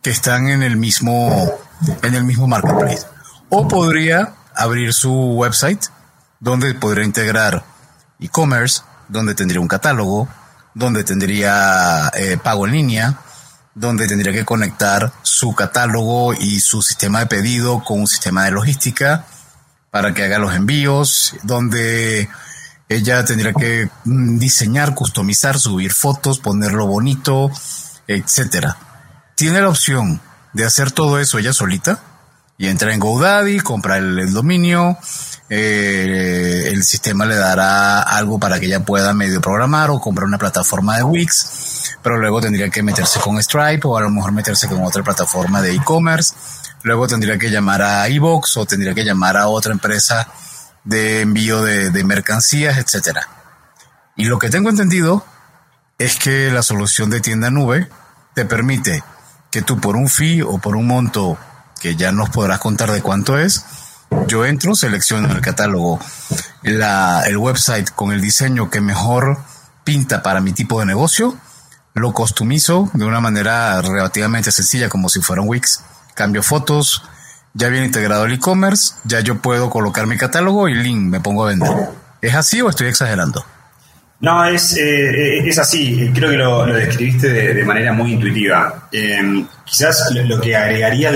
que 0.00 0.10
están 0.10 0.48
en 0.48 0.62
el 0.62 0.76
mismo 0.76 1.58
en 2.02 2.14
el 2.14 2.24
mismo 2.24 2.46
marketplace. 2.46 3.06
O 3.50 3.68
podría 3.68 4.34
abrir 4.54 4.92
su 4.92 5.12
website 5.12 5.84
donde 6.40 6.74
podría 6.74 7.04
integrar 7.04 7.64
e-commerce, 8.20 8.82
donde 9.08 9.34
tendría 9.34 9.60
un 9.60 9.68
catálogo, 9.68 10.28
donde 10.74 11.04
tendría 11.04 12.10
eh, 12.14 12.38
pago 12.42 12.66
en 12.66 12.72
línea, 12.72 13.18
donde 13.74 14.06
tendría 14.06 14.32
que 14.32 14.44
conectar 14.44 15.12
su 15.22 15.54
catálogo 15.54 16.34
y 16.34 16.60
su 16.60 16.82
sistema 16.82 17.20
de 17.20 17.26
pedido 17.26 17.82
con 17.84 18.00
un 18.00 18.06
sistema 18.06 18.44
de 18.44 18.50
logística 18.50 19.24
para 19.90 20.12
que 20.14 20.24
haga 20.24 20.38
los 20.38 20.54
envíos, 20.54 21.34
donde 21.42 22.28
ella 22.88 23.24
tendría 23.24 23.52
que 23.52 23.88
mm, 24.04 24.38
diseñar, 24.38 24.94
customizar, 24.94 25.58
subir 25.58 25.92
fotos, 25.92 26.38
ponerlo 26.38 26.86
bonito, 26.86 27.50
etcétera. 28.06 28.76
Tiene 29.34 29.60
la 29.60 29.68
opción 29.68 30.20
de 30.52 30.64
hacer 30.64 30.90
todo 30.90 31.18
eso 31.18 31.38
ella 31.38 31.52
solita 31.52 32.00
y 32.58 32.66
entra 32.66 32.92
en 32.92 33.00
GoDaddy, 33.00 33.60
compra 33.60 33.96
el, 33.96 34.32
dominio, 34.32 34.98
eh, 35.48 36.64
el 36.66 36.84
sistema 36.84 37.24
le 37.24 37.36
dará 37.36 38.02
algo 38.02 38.38
para 38.38 38.60
que 38.60 38.66
ella 38.66 38.84
pueda 38.84 39.14
medio 39.14 39.40
programar 39.40 39.88
o 39.90 40.00
comprar 40.00 40.26
una 40.26 40.36
plataforma 40.36 40.98
de 40.98 41.04
Wix, 41.04 41.96
pero 42.02 42.18
luego 42.18 42.40
tendría 42.40 42.68
que 42.68 42.82
meterse 42.82 43.20
con 43.20 43.42
Stripe 43.42 43.86
o 43.86 43.96
a 43.96 44.02
lo 44.02 44.10
mejor 44.10 44.32
meterse 44.32 44.68
con 44.68 44.84
otra 44.84 45.02
plataforma 45.02 45.62
de 45.62 45.74
e-commerce 45.74 46.34
Luego 46.82 47.08
tendría 47.08 47.38
que 47.38 47.50
llamar 47.50 47.82
a 47.82 48.08
iBox 48.08 48.56
o 48.56 48.66
tendría 48.66 48.94
que 48.94 49.04
llamar 49.04 49.36
a 49.36 49.48
otra 49.48 49.72
empresa 49.72 50.28
de 50.84 51.22
envío 51.22 51.62
de, 51.62 52.04
mercancías, 52.04 52.78
etcétera. 52.78 53.28
Y 54.16 54.24
lo 54.24 54.38
que 54.38 54.48
tengo 54.48 54.70
entendido 54.70 55.24
es 55.98 56.16
que 56.16 56.50
la 56.50 56.62
solución 56.62 57.10
de 57.10 57.20
tienda 57.20 57.50
nube 57.50 57.88
te 58.34 58.44
permite 58.44 59.02
que 59.50 59.62
tú 59.62 59.80
por 59.80 59.96
un 59.96 60.08
fee 60.08 60.42
o 60.42 60.58
por 60.58 60.76
un 60.76 60.86
monto 60.86 61.36
que 61.80 61.96
ya 61.96 62.12
nos 62.12 62.30
podrás 62.30 62.58
contar 62.58 62.90
de 62.90 63.02
cuánto 63.02 63.38
es, 63.38 63.64
yo 64.26 64.44
entro, 64.44 64.74
selecciono 64.74 65.30
el 65.30 65.40
catálogo, 65.40 66.00
el 66.62 67.36
website 67.36 67.90
con 67.90 68.12
el 68.12 68.20
diseño 68.20 68.70
que 68.70 68.80
mejor 68.80 69.38
pinta 69.84 70.22
para 70.22 70.40
mi 70.40 70.52
tipo 70.52 70.80
de 70.80 70.86
negocio, 70.86 71.36
lo 71.94 72.12
customizo 72.12 72.90
de 72.92 73.04
una 73.04 73.20
manera 73.20 73.80
relativamente 73.82 74.52
sencilla 74.52 74.88
como 74.88 75.08
si 75.08 75.20
fuera 75.20 75.42
un 75.42 75.48
Wix 75.48 75.82
cambio 76.14 76.42
fotos, 76.42 77.04
ya 77.54 77.68
viene 77.68 77.86
integrado 77.86 78.24
el 78.24 78.32
e-commerce, 78.32 78.94
ya 79.04 79.20
yo 79.20 79.40
puedo 79.40 79.70
colocar 79.70 80.06
mi 80.06 80.16
catálogo 80.16 80.68
y 80.68 80.74
link, 80.74 80.98
me 80.98 81.20
pongo 81.20 81.44
a 81.44 81.48
vender. 81.48 81.70
¿Es 82.20 82.34
así 82.34 82.60
o 82.60 82.68
estoy 82.68 82.88
exagerando? 82.88 83.44
No, 84.20 84.44
es, 84.44 84.76
eh, 84.76 85.48
es 85.48 85.58
así. 85.58 86.10
Creo 86.14 86.30
que 86.30 86.36
lo, 86.36 86.66
describiste 86.66 87.54
de, 87.54 87.64
manera 87.64 87.92
muy 87.92 88.12
intuitiva. 88.12 88.88
Eh, 88.90 89.44
quizás 89.64 90.10
lo, 90.12 90.40
que 90.40 90.56
agregaría 90.56 91.10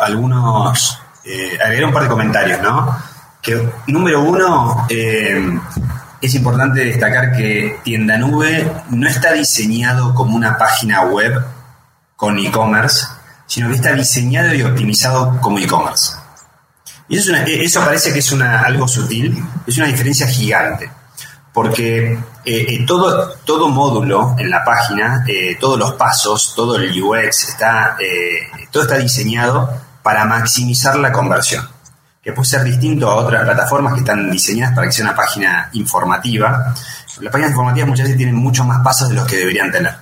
algunos, 0.00 0.98
eh, 1.24 1.58
agregaría 1.60 1.86
un 1.86 1.92
par 1.92 2.04
de 2.04 2.08
comentarios, 2.08 2.62
¿no? 2.62 2.96
Que 3.42 3.68
número 3.88 4.22
uno, 4.22 4.86
es 4.88 6.34
importante 6.34 6.84
destacar 6.84 7.36
que 7.36 7.78
Tienda 7.84 8.16
Nube 8.16 8.68
no 8.90 9.06
está 9.06 9.32
diseñado 9.32 10.14
como 10.14 10.34
una 10.34 10.58
página 10.58 11.02
web 11.02 11.44
con 12.16 12.38
e-commerce, 12.38 13.06
sino 13.46 13.68
que 13.68 13.74
está 13.74 13.92
diseñado 13.92 14.52
y 14.54 14.62
optimizado 14.62 15.38
como 15.40 15.58
e-commerce. 15.58 16.14
Y 17.08 17.18
eso, 17.18 17.32
eso, 17.34 17.84
parece 17.84 18.12
que 18.12 18.18
es 18.18 18.32
una, 18.32 18.62
algo 18.62 18.88
sutil, 18.88 19.40
es 19.66 19.76
una 19.76 19.86
diferencia 19.86 20.26
gigante, 20.26 20.90
porque 21.52 22.18
eh, 22.48 22.64
eh, 22.74 22.84
todo, 22.86 23.38
todo 23.44 23.68
módulo 23.68 24.36
en 24.38 24.48
la 24.48 24.64
página, 24.64 25.24
eh, 25.26 25.56
todos 25.58 25.76
los 25.76 25.94
pasos, 25.94 26.54
todo 26.54 26.76
el 26.76 27.02
UX, 27.02 27.48
está, 27.48 27.96
todo 28.70 28.84
está 28.84 28.98
diseñado 28.98 29.68
para 30.00 30.24
maximizar 30.26 30.94
la 30.96 31.10
conversión, 31.10 31.68
que 32.22 32.32
puede 32.32 32.48
ser 32.48 32.62
distinto 32.62 33.10
a 33.10 33.16
otras 33.16 33.42
plataformas 33.42 33.94
que 33.94 33.98
están 33.98 34.30
diseñadas 34.30 34.76
para 34.76 34.86
que 34.86 34.92
sea 34.92 35.06
una 35.06 35.16
página 35.16 35.70
informativa, 35.72 36.72
Las 37.20 37.32
páginas 37.32 37.50
informativas 37.50 37.88
muchas 37.88 38.04
veces 38.04 38.16
tienen 38.16 38.36
muchos 38.36 38.64
más 38.64 38.80
pasos 38.80 39.08
de 39.08 39.16
los 39.16 39.26
que 39.26 39.38
deberían 39.38 39.72
tener. 39.72 39.96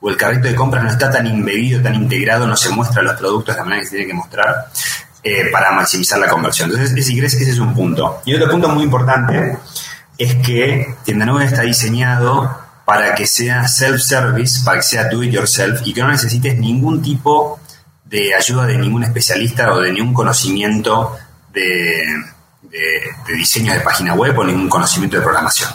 O 0.00 0.08
el 0.08 0.16
carrito 0.16 0.46
de 0.46 0.54
compras 0.54 0.84
no 0.84 0.90
está 0.90 1.10
tan 1.10 1.26
embebido, 1.26 1.82
tan 1.82 1.96
integrado, 1.96 2.46
no 2.46 2.56
se 2.56 2.68
muestra 2.68 3.02
los 3.02 3.14
productos 3.14 3.56
de 3.56 3.58
la 3.58 3.64
manera 3.64 3.80
que 3.80 3.86
se 3.86 3.96
tiene 3.96 4.06
que 4.06 4.14
mostrar 4.14 4.68
eh, 5.24 5.50
para 5.50 5.72
maximizar 5.72 6.20
la 6.20 6.28
conversión. 6.28 6.70
Entonces, 6.70 6.94
que 7.04 7.26
ese 7.26 7.50
es 7.50 7.58
un 7.58 7.74
punto. 7.74 8.22
Y 8.24 8.36
otro 8.36 8.48
punto 8.48 8.68
muy 8.68 8.84
importante 8.84 9.58
es 10.18 10.34
que 10.36 10.94
Tienda 11.04 11.24
Nube 11.24 11.44
está 11.44 11.62
diseñado 11.62 12.68
para 12.84 13.14
que 13.14 13.26
sea 13.26 13.68
self-service, 13.68 14.64
para 14.64 14.78
que 14.78 14.82
sea 14.82 15.08
do 15.08 15.22
it 15.22 15.32
yourself 15.32 15.80
y 15.84 15.94
que 15.94 16.00
no 16.00 16.08
necesites 16.08 16.58
ningún 16.58 17.00
tipo 17.00 17.60
de 18.04 18.34
ayuda 18.34 18.66
de 18.66 18.78
ningún 18.78 19.04
especialista 19.04 19.72
o 19.72 19.80
de 19.80 19.92
ningún 19.92 20.14
conocimiento 20.14 21.16
de, 21.52 22.02
diseño 23.36 23.72
de 23.72 23.80
página 23.80 24.14
web 24.14 24.38
o 24.38 24.44
ningún 24.44 24.68
conocimiento 24.68 25.16
de 25.16 25.22
programación. 25.22 25.70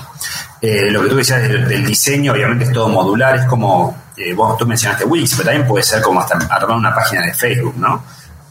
Eh, 0.61 0.89
lo 0.89 1.03
que 1.03 1.09
tú 1.09 1.15
decías 1.15 1.41
del, 1.41 1.85
diseño, 1.85 2.31
obviamente 2.31 2.65
es 2.65 2.71
todo 2.71 2.89
modular, 2.89 3.35
es 3.35 3.45
como, 3.45 3.95
eh, 4.17 4.33
vos 4.33 4.57
tú 4.57 4.65
mencionaste 4.65 5.05
Wix, 5.05 5.35
pero 5.35 5.49
también 5.49 5.67
puede 5.67 5.83
ser 5.83 6.01
como 6.01 6.19
hasta 6.19 6.35
armar 6.35 6.77
una 6.77 6.95
página 6.95 7.25
de 7.25 7.33
Facebook, 7.33 7.75
¿no? 7.77 8.03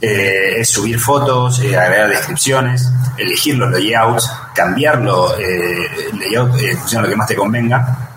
Eh, 0.05 0.61
es 0.61 0.69
subir 0.69 0.99
fotos, 0.99 1.61
agregar 1.61 2.09
descripciones, 2.09 2.91
elegir 3.17 3.57
los 3.57 3.71
layouts, 3.71 4.29
cambiarlo, 4.53 5.37
el 5.37 6.19
layout 6.19 6.59
en 6.59 6.77
función 6.77 7.05
lo 7.05 7.09
que 7.09 7.15
más 7.15 7.29
te 7.29 7.37
convenga. 7.37 8.09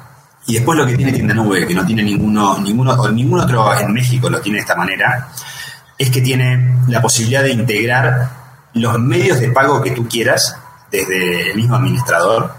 Y 0.48 0.56
después 0.56 0.78
lo 0.80 0.88
que 0.88 0.95
tiene 0.95 1.12
Tienda 1.12 1.36
Nube, 1.36 1.67
que 1.67 1.76
no 1.76 1.86
tiene 1.86 2.02
ninguno, 2.02 2.58
ninguno, 2.58 2.93
o 2.93 3.10
ningún 3.10 3.39
otro 3.39 3.80
en 3.80 3.93
México 3.93 4.32
lo 4.32 4.41
tiene 4.41 4.58
de 4.58 4.62
esta 4.62 4.76
manera, 4.76 5.30
es 5.95 6.10
que 6.10 6.21
tiene 6.21 6.80
la 6.88 7.02
posibilidad 7.04 7.43
de 7.43 7.52
integrar 7.52 8.30
los 8.74 9.00
medios 9.00 9.39
de 9.39 9.50
pago 9.50 9.82
que 9.82 9.91
tú 9.91 10.08
quieras 10.08 10.58
desde 10.91 11.52
el 11.52 11.56
mismo 11.56 11.76
administrador. 11.76 12.52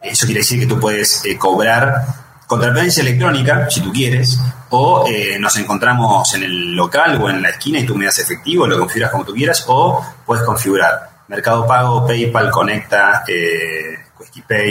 Eso 0.00 0.26
quiere 0.26 0.40
decir 0.40 0.60
que 0.60 0.66
tú 0.66 0.78
puedes 0.78 1.24
eh, 1.24 1.36
cobrar 1.36 2.06
con 2.48 2.60
transferencia 2.60 3.02
electrónica, 3.02 3.68
si 3.68 3.82
tú 3.82 3.92
quieres, 3.92 4.40
o 4.70 5.06
eh, 5.06 5.36
nos 5.38 5.54
encontramos 5.58 6.32
en 6.34 6.44
el 6.44 6.74
local 6.74 7.20
o 7.20 7.28
en 7.28 7.42
la 7.42 7.50
esquina 7.50 7.78
y 7.78 7.84
tú 7.84 7.94
me 7.94 8.06
das 8.06 8.18
efectivo, 8.18 8.66
lo 8.66 8.78
configuras 8.78 9.12
como 9.12 9.24
tú 9.26 9.34
quieras, 9.34 9.64
o 9.68 10.02
puedes 10.24 10.44
configurar 10.44 11.10
Mercado 11.28 11.66
Pago, 11.66 12.06
PayPal, 12.06 12.50
Conecta, 12.50 13.22
eh, 13.28 13.98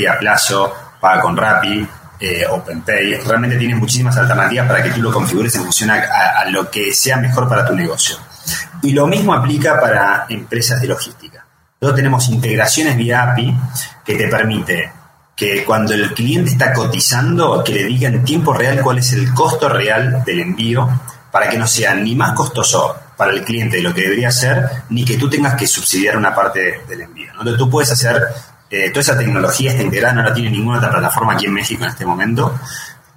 a 0.09 0.17
plazo, 0.17 0.73
paga 0.99 1.21
con 1.21 1.37
Rappi, 1.37 1.87
eh, 2.19 2.45
OpenPay. 2.49 3.13
Realmente 3.21 3.57
tienes 3.57 3.77
muchísimas 3.77 4.17
alternativas 4.17 4.67
para 4.67 4.81
que 4.81 4.89
tú 4.89 5.03
lo 5.03 5.13
configures 5.13 5.53
en 5.55 5.63
función 5.63 5.91
a, 5.91 6.45
lo 6.49 6.71
que 6.71 6.91
sea 6.95 7.17
mejor 7.17 7.47
para 7.47 7.63
tu 7.63 7.75
negocio. 7.75 8.17
Y 8.81 8.91
lo 8.91 9.05
mismo 9.05 9.35
aplica 9.35 9.79
para 9.79 10.25
empresas 10.29 10.81
de 10.81 10.87
logística. 10.87 11.45
Nosotros 11.79 11.97
tenemos 11.97 12.27
integraciones 12.29 12.97
vía 12.97 13.21
API 13.21 13.55
que 14.03 14.15
te 14.15 14.27
permite 14.27 14.96
que 15.37 15.63
cuando 15.63 15.93
el 15.93 16.15
cliente 16.15 16.49
está 16.49 16.73
cotizando, 16.73 17.63
que 17.63 17.71
le 17.71 17.83
diga 17.85 18.09
en 18.09 18.25
tiempo 18.25 18.53
real 18.53 18.81
cuál 18.81 18.97
es 18.97 19.13
el 19.13 19.31
costo 19.35 19.69
real 19.69 20.23
del 20.25 20.39
envío, 20.39 20.89
para 21.31 21.47
que 21.47 21.59
no 21.59 21.67
sea 21.67 21.93
ni 21.93 22.15
más 22.15 22.33
costoso 22.33 22.95
para 23.15 23.31
el 23.31 23.43
cliente 23.43 23.77
de 23.77 23.83
lo 23.83 23.93
que 23.93 24.01
debería 24.01 24.31
ser, 24.31 24.67
ni 24.89 25.05
que 25.05 25.15
tú 25.15 25.29
tengas 25.29 25.53
que 25.53 25.67
subsidiar 25.67 26.17
una 26.17 26.33
parte 26.33 26.81
del 26.89 27.01
envío. 27.01 27.29
Entonces 27.31 27.57
tú 27.57 27.69
puedes 27.69 27.91
hacer 27.91 28.19
eh, 28.69 28.89
toda 28.89 29.01
esa 29.01 29.17
tecnología 29.17 29.71
está 29.71 29.83
integrada, 29.83 30.15
no 30.15 30.23
la 30.23 30.33
tiene 30.33 30.49
ninguna 30.49 30.79
otra 30.79 30.89
plataforma 30.89 31.33
aquí 31.33 31.45
en 31.45 31.53
México 31.53 31.83
en 31.83 31.91
este 31.91 32.05
momento. 32.05 32.59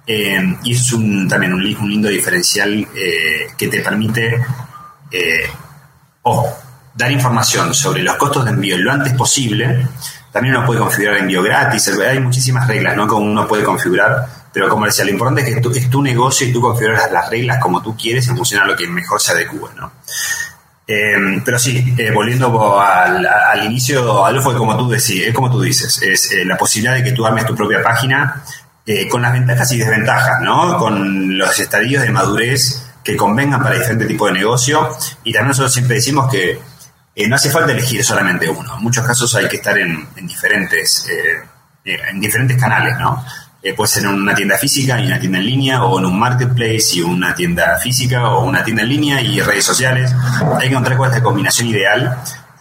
Eh, 0.05 0.57
y 0.63 0.73
es 0.73 0.93
un, 0.93 1.27
también 1.27 1.53
un, 1.53 1.63
lindo 1.63 2.07
diferencial 2.07 2.87
eh, 2.95 3.47
que 3.57 3.67
te 3.67 3.81
permite 3.81 4.45
o 6.23 6.57
dar 6.93 7.11
información 7.11 7.73
sobre 7.73 8.03
los 8.03 8.15
costos 8.15 8.45
de 8.45 8.51
envío 8.51 8.77
lo 8.77 8.91
antes 8.91 9.13
posible. 9.13 9.87
También 10.31 10.55
uno 10.55 10.65
puede 10.65 10.79
configurar 10.79 11.17
envío 11.17 11.43
gratis. 11.43 11.89
Hay 11.99 12.19
muchísimas 12.19 12.67
reglas 12.67 12.95
¿no? 12.95 13.07
como 13.07 13.25
uno 13.25 13.47
puede 13.47 13.63
configurar. 13.63 14.25
Pero 14.53 14.69
como 14.69 14.85
decía, 14.85 15.05
lo 15.05 15.11
importante 15.11 15.41
es 15.41 15.61
que 15.61 15.79
es 15.79 15.89
tu 15.89 16.01
negocio 16.01 16.47
y 16.47 16.53
tú 16.53 16.61
configuras 16.61 17.11
las 17.11 17.29
reglas 17.29 17.59
como 17.61 17.81
tú 17.81 17.95
quieres 17.95 18.27
en 18.27 18.35
función 18.35 18.67
lo 18.67 18.75
que 18.75 18.87
mejor 18.87 19.21
se 19.21 19.31
adecue. 19.31 19.69
¿no? 19.77 19.91
Em, 20.87 21.41
pero 21.43 21.57
sí, 21.57 21.93
eh, 21.97 22.11
volviendo 22.11 22.79
al, 22.81 23.63
inicio, 23.63 24.25
algo 24.25 24.41
fue 24.41 24.55
como 24.55 24.77
tú, 24.77 24.89
decís, 24.89 25.23
es 25.25 25.33
como 25.33 25.49
tú 25.49 25.61
dices, 25.61 26.01
es 26.01 26.31
eh, 26.31 26.43
la 26.43 26.57
posibilidad 26.57 26.95
de 26.95 27.03
que 27.03 27.13
tú 27.13 27.25
armes 27.25 27.45
tu 27.45 27.55
propia 27.55 27.81
página 27.81 28.43
eh, 28.85 29.07
con 29.07 29.21
las 29.21 29.31
ventajas 29.31 29.71
y 29.71 29.77
desventajas, 29.77 30.41
¿no? 30.41 30.77
Con 30.77 31.37
los 31.37 31.57
estadios 31.59 32.03
de 32.03 32.09
madurez 32.09 32.87
que 33.03 33.15
convengan 33.15 33.61
para 33.63 33.75
diferentes 33.75 34.07
tipos 34.07 34.27
de 34.29 34.39
negocio. 34.39 34.89
Y 35.23 35.31
también 35.31 35.49
nosotros 35.49 35.73
siempre 35.73 35.95
decimos 35.95 36.29
que 36.29 36.59
no 37.27 37.35
hace 37.35 37.49
falta 37.49 37.71
elegir 37.71 38.03
solamente 38.03 38.49
uno. 38.49 38.77
En 38.77 38.83
muchos 38.83 39.05
casos 39.05 39.33
hay 39.35 39.47
que 39.47 39.57
estar 39.57 39.77
en, 39.77 40.07
en 40.15 40.27
diferentes, 40.27 41.07
en 41.83 42.19
diferentes 42.19 42.57
canales, 42.57 42.97
¿no? 42.97 43.23
Eh, 43.63 43.75
puede 43.75 43.89
ser 43.89 44.03
en 44.03 44.09
una 44.09 44.33
tienda 44.33 44.57
física 44.57 44.99
y 44.99 45.05
una 45.05 45.19
tienda 45.19 45.37
en 45.37 45.45
línea, 45.45 45.83
o 45.83 45.99
en 45.99 46.05
un 46.05 46.17
marketplace 46.17 46.95
y 46.95 47.01
una 47.01 47.35
tienda 47.35 47.77
física, 47.77 48.31
o 48.31 48.43
una 48.43 48.63
tienda 48.63 48.81
en 48.81 48.89
línea 48.89 49.21
y 49.21 49.39
redes 49.39 49.65
sociales. 49.65 50.11
Hay 50.55 50.61
que 50.61 50.73
encontrar 50.73 50.97
cuál 50.97 51.11
es 51.11 51.17
la 51.17 51.23
combinación 51.23 51.67
ideal. 51.67 52.17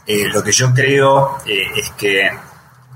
Eh, 0.06 0.28
lo 0.28 0.44
que 0.44 0.52
yo 0.52 0.74
creo 0.74 1.38
eh, 1.46 1.68
es 1.74 1.90
que 1.92 2.30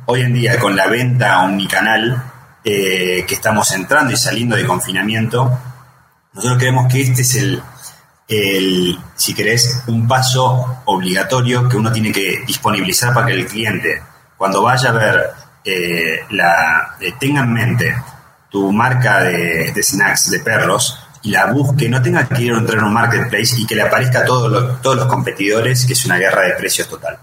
hoy 0.06 0.20
en 0.20 0.34
día 0.34 0.58
con 0.58 0.76
la 0.76 0.86
venta 0.86 1.40
unicanal 1.42 2.30
que 2.62 3.26
estamos 3.28 3.70
entrando 3.72 4.10
y 4.10 4.16
saliendo 4.16 4.56
de 4.56 4.64
confinamiento, 4.64 5.58
nosotros 6.32 6.58
creemos 6.58 6.90
que 6.90 7.02
este 7.02 7.20
es 7.20 7.34
el, 7.34 7.62
el, 8.28 8.98
si 9.14 9.34
querés, 9.34 9.82
un 9.86 10.08
paso 10.08 10.80
obligatorio 10.86 11.68
que 11.68 11.76
uno 11.76 11.92
tiene 11.92 12.12
que 12.12 12.42
disponibilizar 12.46 13.12
para 13.12 13.26
que 13.26 13.32
el 13.34 13.46
cliente, 13.46 14.02
cuando 14.36 14.62
vaya 14.62 14.90
a 14.90 14.92
ver 14.92 15.30
eh, 15.64 16.20
la, 16.30 16.96
eh, 17.00 17.14
tenga 17.18 17.40
en 17.42 17.52
mente 17.52 17.94
tu 18.50 18.72
marca 18.72 19.20
de, 19.20 19.74
snacks 19.82 20.30
de 20.30 20.40
perros 20.40 20.98
y 21.22 21.30
la 21.30 21.46
busque, 21.46 21.88
no 21.88 22.02
tenga 22.02 22.28
que 22.28 22.42
ir 22.42 22.52
a 22.52 22.58
entrar 22.58 22.78
en 22.78 22.84
un 22.84 22.92
marketplace 22.92 23.56
y 23.58 23.66
que 23.66 23.74
le 23.74 23.82
aparezca 23.82 24.20
a 24.20 24.24
todos 24.24 24.50
los, 24.50 24.82
todos 24.82 24.96
los 24.96 25.06
competidores, 25.06 25.86
que 25.86 25.94
es 25.94 26.04
una 26.04 26.18
guerra 26.18 26.42
de 26.42 26.54
precios 26.54 26.88
total. 26.88 27.18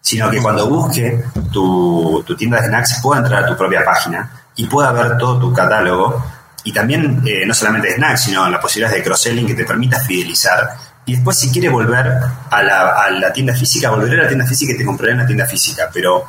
Sino 0.00 0.30
que 0.30 0.40
cuando 0.40 0.68
busque 0.68 1.24
tu, 1.50 2.24
tienda 2.38 2.60
de 2.60 2.68
snacks 2.68 3.00
pueda 3.02 3.22
entrar 3.22 3.44
a 3.44 3.46
tu 3.48 3.56
propia 3.56 3.84
página 3.84 4.30
y 4.54 4.66
pueda 4.66 4.92
ver 4.92 5.18
todo 5.18 5.38
tu 5.38 5.52
catálogo 5.52 6.22
y 6.66 6.72
también 6.72 7.22
eh, 7.24 7.46
no 7.46 7.54
solamente 7.54 7.94
snacks, 7.94 8.22
sino 8.22 8.50
la 8.50 8.60
posibilidad 8.60 8.92
de 8.92 9.00
cross-selling 9.00 9.46
que 9.46 9.54
te 9.54 9.64
permita 9.64 10.00
fidelizar. 10.00 10.76
Y 11.06 11.14
después 11.14 11.38
si 11.38 11.48
quiere 11.48 11.68
volver 11.68 12.20
a 12.50 12.62
la, 12.64 13.04
a 13.04 13.10
la 13.10 13.32
tienda 13.32 13.54
física, 13.54 13.90
volveré 13.90 14.18
a 14.18 14.22
la 14.24 14.28
tienda 14.28 14.44
física 14.44 14.72
y 14.72 14.76
te 14.76 14.84
compraré 14.84 15.12
en 15.12 15.18
la 15.18 15.26
tienda 15.26 15.46
física, 15.46 15.88
pero 15.92 16.26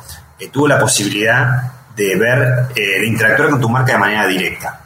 tuvo 0.52 0.68
la 0.68 0.78
posibilidad 0.78 1.72
de 1.96 2.14
ver, 2.14 2.68
eh, 2.76 3.00
de 3.00 3.06
interactuar 3.08 3.50
con 3.50 3.60
tu 3.60 3.68
marca 3.68 3.94
de 3.94 3.98
manera 3.98 4.28
directa. 4.28 4.80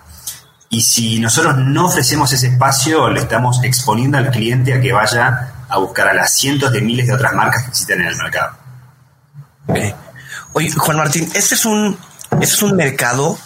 Y 0.70 0.80
si 0.80 1.20
nosotros 1.20 1.58
no 1.58 1.84
ofrecemos 1.84 2.32
ese 2.32 2.46
espacio, 2.46 3.10
le 3.10 3.20
estamos 3.20 3.62
exponiendo 3.62 4.16
al 4.16 4.30
cliente 4.30 4.72
a 4.72 4.80
que 4.80 4.90
vaya 4.90 5.52
a 5.68 5.78
buscar 5.78 6.08
a 6.08 6.14
las 6.14 6.32
cientos 6.32 6.72
de 6.72 6.80
miles 6.80 7.06
de 7.06 7.12
otras 7.12 7.34
marcas 7.34 7.64
que 7.64 7.68
existen 7.68 8.00
en 8.00 8.06
el 8.06 8.16
mercado. 8.16 8.56
Oye, 10.54 10.70
Juan 10.70 10.96
Martín, 10.96 11.28
este 11.34 11.56
es 11.56 11.66
un, 11.66 11.98
este 12.40 12.44
es 12.44 12.62
un 12.62 12.74
mercado 12.74 13.38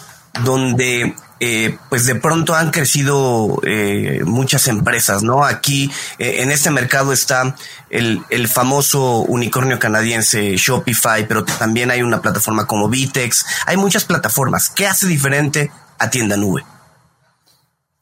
donde 0.45 1.13
eh, 1.39 1.77
pues 1.89 2.07
de 2.07 2.15
pronto 2.15 2.55
han 2.55 2.71
crecido 2.71 3.59
eh, 3.63 4.21
muchas 4.25 4.67
empresas, 4.67 5.21
¿no? 5.21 5.43
Aquí 5.43 5.91
eh, 6.17 6.41
en 6.41 6.49
este 6.49 6.71
mercado 6.71 7.13
está 7.13 7.55
el, 7.91 8.23
el, 8.31 8.47
famoso 8.47 9.19
unicornio 9.19 9.77
canadiense 9.77 10.57
Shopify, 10.57 11.27
pero 11.27 11.45
también 11.45 11.91
hay 11.91 12.01
una 12.01 12.23
plataforma 12.23 12.65
como 12.65 12.89
Vitex. 12.89 13.45
Hay 13.67 13.77
muchas 13.77 14.05
plataformas. 14.05 14.71
¿Qué 14.71 14.87
hace 14.87 15.05
diferente 15.05 15.69
a 15.99 16.09
Tienda 16.09 16.37
Nube? 16.37 16.65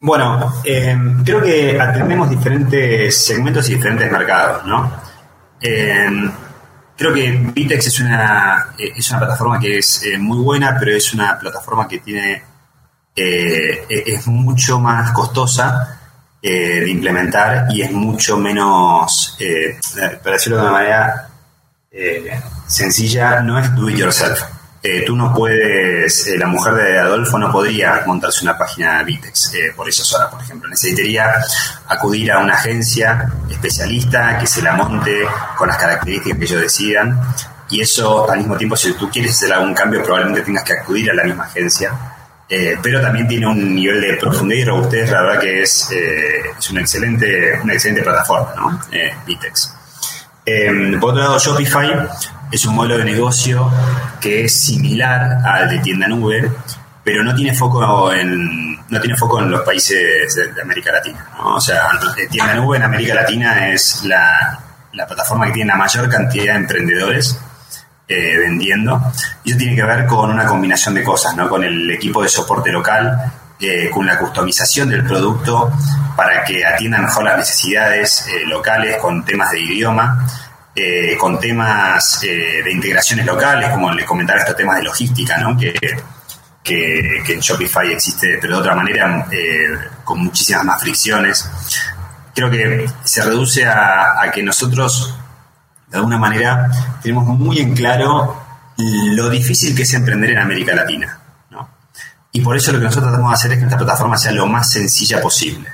Bueno, 0.00 0.54
creo 0.62 1.42
que 1.42 1.78
atendemos 1.78 2.30
diferentes 2.30 3.16
segmentos 3.16 3.68
y 3.68 3.74
diferentes 3.74 4.10
mercados, 4.10 4.64
¿no? 4.66 5.06
creo 6.96 7.12
que 7.12 7.30
Vitex 7.52 7.88
es 7.88 8.00
una, 8.00 8.68
es 8.78 9.10
una 9.10 9.18
plataforma 9.20 9.58
que 9.58 9.78
es 9.78 10.02
muy 10.18 10.38
buena, 10.38 10.76
pero 10.78 10.92
es 10.92 11.12
una 11.12 11.38
plataforma 11.38 11.88
que 11.88 11.98
tiene 11.98 12.42
eh, 13.18 13.86
es 13.88 14.26
mucho 14.26 14.78
más 14.78 15.10
costosa 15.12 15.98
eh, 16.42 16.80
de 16.80 16.90
implementar 16.90 17.66
y 17.70 17.80
es 17.80 17.90
mucho 17.90 18.36
menos, 18.36 19.38
eh, 19.40 19.78
para 20.22 20.36
decirlo 20.36 20.58
de 20.58 20.62
una 20.62 20.72
manera 20.72 21.28
sencilla, 22.66 23.40
no 23.40 23.58
es 23.58 23.74
do 23.74 23.88
it 23.88 23.96
yourself. 23.96 24.42
tú 25.06 25.16
no 25.16 25.32
puedes, 25.32 26.28
la 26.36 26.46
mujer 26.46 26.74
de 26.74 26.98
Adolfo 26.98 27.38
no 27.38 27.50
podría 27.50 28.02
montarse 28.06 28.44
una 28.44 28.58
página 28.58 29.02
Vitex 29.02 29.52
por 29.74 29.88
eso 29.88 30.04
sola, 30.04 30.28
por 30.28 30.42
ejemplo. 30.42 30.68
Necesitaría 30.68 31.26
acudir 31.88 32.30
a 32.32 32.38
una 32.38 32.52
agencia 32.52 33.32
especialista 33.48 34.38
que 34.38 34.46
se 34.46 34.60
la 34.60 34.74
monte 34.74 35.26
con 35.56 35.68
las 35.68 35.78
características 35.78 36.38
que 36.38 36.44
ellos 36.44 36.60
decidan. 36.60 37.18
Y 37.70 37.80
eso, 37.80 38.30
al 38.30 38.38
mismo 38.38 38.58
tiempo, 38.58 38.76
si 38.76 38.92
tú 38.92 39.10
quieres 39.10 39.32
hacer 39.32 39.54
algún 39.54 39.72
cambio, 39.72 40.02
probablemente 40.02 40.42
tengas 40.42 40.64
que 40.64 40.74
acudir 40.74 41.10
a 41.10 41.14
la 41.14 41.24
misma 41.24 41.44
agencia 41.44 42.15
eh, 42.48 42.76
pero 42.82 43.00
también 43.00 43.26
tiene 43.26 43.46
un 43.46 43.74
nivel 43.74 44.00
de 44.00 44.14
profundidad 44.14 44.60
y 44.60 44.64
robustez, 44.64 45.10
la 45.10 45.22
verdad 45.22 45.40
que 45.40 45.62
es, 45.62 45.90
eh, 45.90 46.42
es 46.58 46.70
una, 46.70 46.80
excelente, 46.80 47.58
una 47.62 47.72
excelente 47.72 48.02
plataforma, 48.02 48.54
¿no? 48.56 48.80
Eh, 48.92 49.14
Vitex. 49.26 49.74
por 51.00 51.10
otro 51.10 51.22
lado, 51.22 51.38
Shopify 51.38 52.08
es 52.50 52.64
un 52.64 52.76
modelo 52.76 52.98
de 52.98 53.04
negocio 53.04 53.70
que 54.20 54.44
es 54.44 54.54
similar 54.54 55.38
al 55.44 55.68
de 55.70 55.78
tienda 55.80 56.06
nube, 56.06 56.50
pero 57.02 57.24
no 57.24 57.34
tiene 57.34 57.52
foco 57.52 58.12
en 58.12 58.76
no 58.88 59.00
tiene 59.00 59.16
foco 59.16 59.40
en 59.40 59.50
los 59.50 59.62
países 59.62 60.34
de, 60.34 60.60
América 60.62 60.92
Latina. 60.92 61.28
O 61.44 61.60
sea, 61.60 61.90
Tienda 62.30 62.54
Nube 62.54 62.76
en 62.76 62.84
América 62.84 63.14
Latina 63.14 63.68
es 63.68 64.04
la, 64.04 64.60
plataforma 64.92 65.46
que 65.46 65.52
tiene 65.52 65.72
la 65.72 65.76
mayor 65.76 66.08
cantidad 66.08 66.54
de 66.54 66.60
emprendedores 66.60 67.38
eh, 68.08 68.38
vendiendo. 68.38 69.02
Y 69.42 69.50
eso 69.50 69.58
tiene 69.58 69.74
que 69.74 69.82
ver 69.82 70.06
con 70.06 70.30
una 70.30 70.46
combinación 70.46 70.94
de 70.94 71.02
cosas, 71.02 71.34
¿no? 71.34 71.48
Con 71.48 71.64
el 71.64 71.90
equipo 71.90 72.22
de 72.22 72.28
soporte 72.28 72.70
local, 72.70 73.32
eh, 73.58 73.90
con 73.90 74.06
la 74.06 74.16
customización 74.16 74.88
del 74.88 75.02
producto 75.02 75.72
para 76.16 76.44
que 76.44 76.64
atienda 76.64 76.98
mejor 76.98 77.24
las 77.24 77.38
necesidades 77.38 78.28
eh, 78.28 78.46
locales, 78.46 78.98
con 78.98 79.24
temas 79.24 79.50
de 79.50 79.60
idioma. 79.60 80.24
con 81.18 81.40
temas 81.40 82.20
de 82.20 82.70
integraciones 82.70 83.24
locales, 83.24 83.70
como 83.70 83.90
les 83.92 84.04
comentaba, 84.04 84.40
estos 84.40 84.56
temas 84.56 84.76
de 84.76 84.82
logística, 84.84 85.38
¿no? 85.38 85.56
que, 85.56 85.72
que, 86.62 87.32
en 87.32 87.40
Shopify 87.40 87.90
existe, 87.92 88.38
pero 88.38 88.56
de 88.56 88.60
otra 88.60 88.74
manera, 88.74 89.26
con 90.04 90.22
muchísimas 90.22 90.64
más 90.64 90.80
fricciones. 90.82 91.48
Creo 92.34 92.50
que 92.50 92.86
se 93.04 93.22
reduce 93.22 93.64
a 93.64 94.30
que 94.34 94.42
nosotros 94.42 95.16
de 95.96 96.00
alguna 96.00 96.18
manera 96.18 96.70
tenemos 97.02 97.24
muy 97.26 97.58
en 97.58 97.74
claro 97.74 98.36
lo 98.76 99.30
difícil 99.30 99.74
que 99.74 99.82
es 99.82 99.94
emprender 99.94 100.30
en 100.30 100.38
América 100.38 100.74
Latina. 100.74 101.18
¿no? 101.50 101.68
Y 102.32 102.40
por 102.40 102.54
eso 102.54 102.70
lo 102.72 102.78
que 102.78 102.84
nosotros 102.84 103.10
tratamos 103.10 103.30
de 103.30 103.34
hacer 103.34 103.52
es 103.52 103.56
que 103.56 103.62
nuestra 103.62 103.78
plataforma 103.78 104.18
sea 104.18 104.32
lo 104.32 104.46
más 104.46 104.70
sencilla 104.70 105.22
posible. 105.22 105.70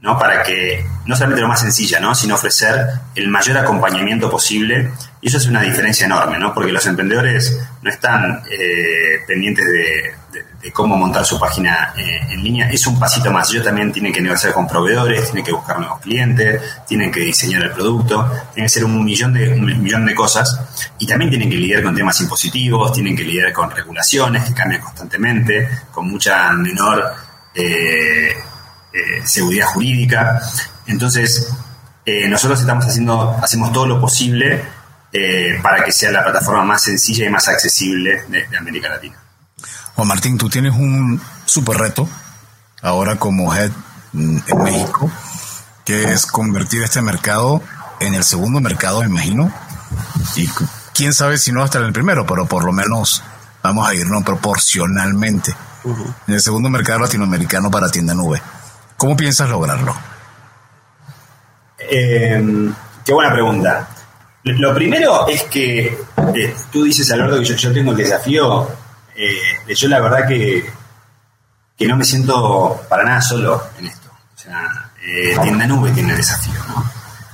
¿no? 0.00 0.18
Para 0.18 0.42
que, 0.42 0.84
no 1.04 1.14
solamente 1.14 1.42
lo 1.42 1.48
más 1.48 1.60
sencilla, 1.60 2.00
¿no? 2.00 2.14
sino 2.14 2.34
ofrecer 2.34 2.88
el 3.14 3.28
mayor 3.28 3.58
acompañamiento 3.58 4.30
posible. 4.30 4.90
Y 5.20 5.28
eso 5.28 5.36
es 5.36 5.46
una 5.46 5.60
diferencia 5.60 6.06
enorme, 6.06 6.38
¿no? 6.38 6.54
porque 6.54 6.72
los 6.72 6.86
emprendedores 6.86 7.60
no 7.82 7.90
están 7.90 8.42
eh, 8.50 9.20
pendientes 9.26 9.66
de, 9.66 10.14
de 10.62 10.70
cómo 10.70 10.96
montar 10.96 11.24
su 11.24 11.40
página 11.40 11.92
eh, 11.96 12.20
en 12.30 12.42
línea 12.42 12.70
es 12.70 12.86
un 12.86 12.98
pasito 12.98 13.32
más. 13.32 13.50
Ellos 13.50 13.64
también 13.64 13.92
tienen 13.92 14.12
que 14.12 14.20
negociar 14.20 14.52
con 14.52 14.68
proveedores, 14.68 15.24
tienen 15.24 15.44
que 15.44 15.52
buscar 15.52 15.78
nuevos 15.80 16.00
clientes, 16.00 16.62
tienen 16.86 17.10
que 17.10 17.20
diseñar 17.20 17.62
el 17.64 17.72
producto, 17.72 18.24
tienen 18.30 18.52
que 18.54 18.64
hacer 18.66 18.84
un 18.84 19.04
millón 19.04 19.32
de, 19.32 19.56
millón 19.56 20.06
de 20.06 20.14
cosas 20.14 20.60
y 20.98 21.06
también 21.06 21.30
tienen 21.30 21.50
que 21.50 21.56
lidiar 21.56 21.82
con 21.82 21.96
temas 21.96 22.20
impositivos, 22.20 22.92
tienen 22.92 23.16
que 23.16 23.24
lidiar 23.24 23.52
con 23.52 23.70
regulaciones 23.72 24.44
que 24.44 24.54
cambian 24.54 24.80
constantemente, 24.80 25.68
con 25.90 26.08
mucha 26.08 26.52
menor 26.52 27.12
eh, 27.54 28.30
eh, 28.92 29.22
seguridad 29.24 29.66
jurídica. 29.66 30.40
Entonces, 30.86 31.52
nosotros 32.28 32.60
estamos 32.60 32.84
haciendo, 32.84 33.38
hacemos 33.40 33.72
todo 33.72 33.86
lo 33.86 34.00
posible 34.00 34.60
para 35.62 35.84
que 35.84 35.92
sea 35.92 36.10
la 36.10 36.24
plataforma 36.24 36.64
más 36.64 36.82
sencilla 36.82 37.26
y 37.26 37.30
más 37.30 37.46
accesible 37.46 38.24
de 38.28 38.58
América 38.58 38.88
Latina. 38.88 39.21
Juan 39.94 40.08
Martín, 40.08 40.38
tú 40.38 40.48
tienes 40.48 40.74
un 40.74 41.20
super 41.44 41.76
reto 41.76 42.08
ahora 42.80 43.16
como 43.16 43.54
head 43.54 43.70
en 44.14 44.62
México, 44.62 45.10
que 45.84 46.12
es 46.12 46.26
convertir 46.26 46.82
este 46.82 47.00
mercado 47.02 47.62
en 48.00 48.14
el 48.14 48.24
segundo 48.24 48.60
mercado, 48.60 49.00
me 49.00 49.06
imagino. 49.06 49.52
Y 50.36 50.48
quién 50.94 51.12
sabe 51.12 51.38
si 51.38 51.52
no 51.52 51.62
hasta 51.62 51.78
en 51.78 51.84
el 51.86 51.92
primero, 51.92 52.26
pero 52.26 52.46
por 52.46 52.64
lo 52.64 52.72
menos 52.72 53.22
vamos 53.62 53.88
a 53.88 53.94
irnos 53.94 54.22
proporcionalmente 54.24 55.54
en 56.26 56.34
el 56.34 56.40
segundo 56.40 56.68
mercado 56.68 57.00
latinoamericano 57.00 57.70
para 57.70 57.90
tienda 57.90 58.14
nube. 58.14 58.40
¿Cómo 58.96 59.16
piensas 59.16 59.48
lograrlo? 59.48 59.94
Em, 61.78 62.72
qué 63.04 63.12
buena 63.12 63.32
pregunta. 63.32 63.88
Lo 64.44 64.74
primero 64.74 65.26
es 65.28 65.44
que 65.44 65.98
eh, 66.34 66.54
tú 66.70 66.84
dices, 66.84 67.10
Alberto, 67.12 67.38
que 67.38 67.44
yo, 67.44 67.54
yo 67.56 67.72
tengo 67.72 67.92
el 67.92 67.96
desafío 67.96 68.68
eh, 69.14 69.74
yo 69.74 69.88
la 69.88 70.00
verdad 70.00 70.26
que, 70.26 70.64
que 71.76 71.86
no 71.86 71.96
me 71.96 72.04
siento 72.04 72.84
para 72.88 73.04
nada 73.04 73.20
solo 73.20 73.62
en 73.78 73.86
esto. 73.86 74.10
O 74.34 74.38
sea, 74.38 74.90
eh, 75.04 75.36
Tienda 75.42 75.66
Nube 75.66 75.90
tiene 75.92 76.14
desafío, 76.14 76.60
¿no? 76.68 76.84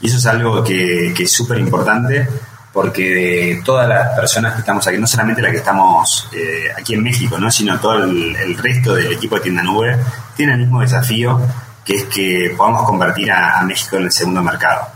Y 0.00 0.08
eso 0.08 0.18
es 0.18 0.26
algo 0.26 0.62
que, 0.62 1.12
es 1.12 1.32
súper 1.32 1.58
importante 1.58 2.28
porque 2.72 3.60
todas 3.64 3.88
las 3.88 4.14
personas 4.14 4.52
que 4.54 4.60
estamos 4.60 4.86
aquí, 4.86 4.98
no 4.98 5.06
solamente 5.06 5.42
las 5.42 5.50
que 5.50 5.56
estamos 5.58 6.28
eh, 6.32 6.68
aquí 6.76 6.94
en 6.94 7.02
México, 7.02 7.36
¿no? 7.38 7.50
sino 7.50 7.80
todo 7.80 8.04
el, 8.04 8.56
resto 8.56 8.94
del 8.94 9.12
equipo 9.12 9.34
de 9.36 9.40
Tienda 9.40 9.62
Nube, 9.62 9.98
tiene 10.36 10.52
el 10.52 10.60
mismo 10.60 10.80
desafío 10.80 11.40
que 11.84 11.96
es 11.96 12.04
que 12.04 12.54
podamos 12.56 12.84
convertir 12.86 13.32
a, 13.32 13.62
México 13.62 13.96
en 13.96 14.04
el 14.04 14.12
segundo 14.12 14.42
mercado. 14.42 14.86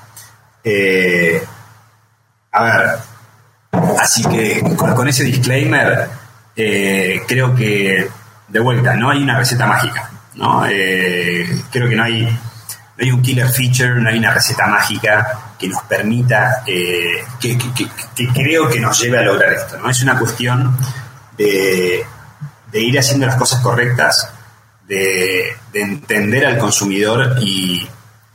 a 2.52 2.62
ver, 2.62 2.98
así 3.98 4.22
que 4.26 4.76
con 4.76 5.08
ese 5.08 5.24
disclaimer, 5.24 6.08
eh, 6.54 7.22
creo 7.26 7.54
que, 7.54 8.08
de 8.48 8.60
vuelta, 8.60 8.94
no 8.94 9.10
hay 9.10 9.22
una 9.22 9.38
receta 9.38 9.66
mágica. 9.66 10.10
¿no? 10.34 10.64
Eh, 10.66 11.46
creo 11.70 11.88
que 11.88 11.96
no 11.96 12.04
hay, 12.04 12.38
hay 12.98 13.10
un 13.10 13.22
killer 13.22 13.48
feature, 13.48 14.00
no 14.00 14.08
hay 14.08 14.18
una 14.18 14.32
receta 14.32 14.66
mágica 14.66 15.54
que 15.58 15.68
nos 15.68 15.82
permita, 15.82 16.62
eh, 16.66 17.24
que, 17.40 17.58
creo 18.34 18.68
que 18.68 18.80
nos 18.80 19.00
lleve 19.00 19.18
a 19.18 19.22
lograr 19.22 19.52
esto. 19.52 19.78
¿no? 19.78 19.90
Es 19.90 20.02
una 20.02 20.18
cuestión 20.18 20.76
de, 21.36 22.04
ir 22.72 22.98
haciendo 22.98 23.26
las 23.26 23.36
cosas 23.36 23.60
correctas, 23.60 24.30
de, 24.86 25.56
entender 25.72 26.46
al 26.46 26.58
consumidor 26.58 27.36
y, 27.40 27.88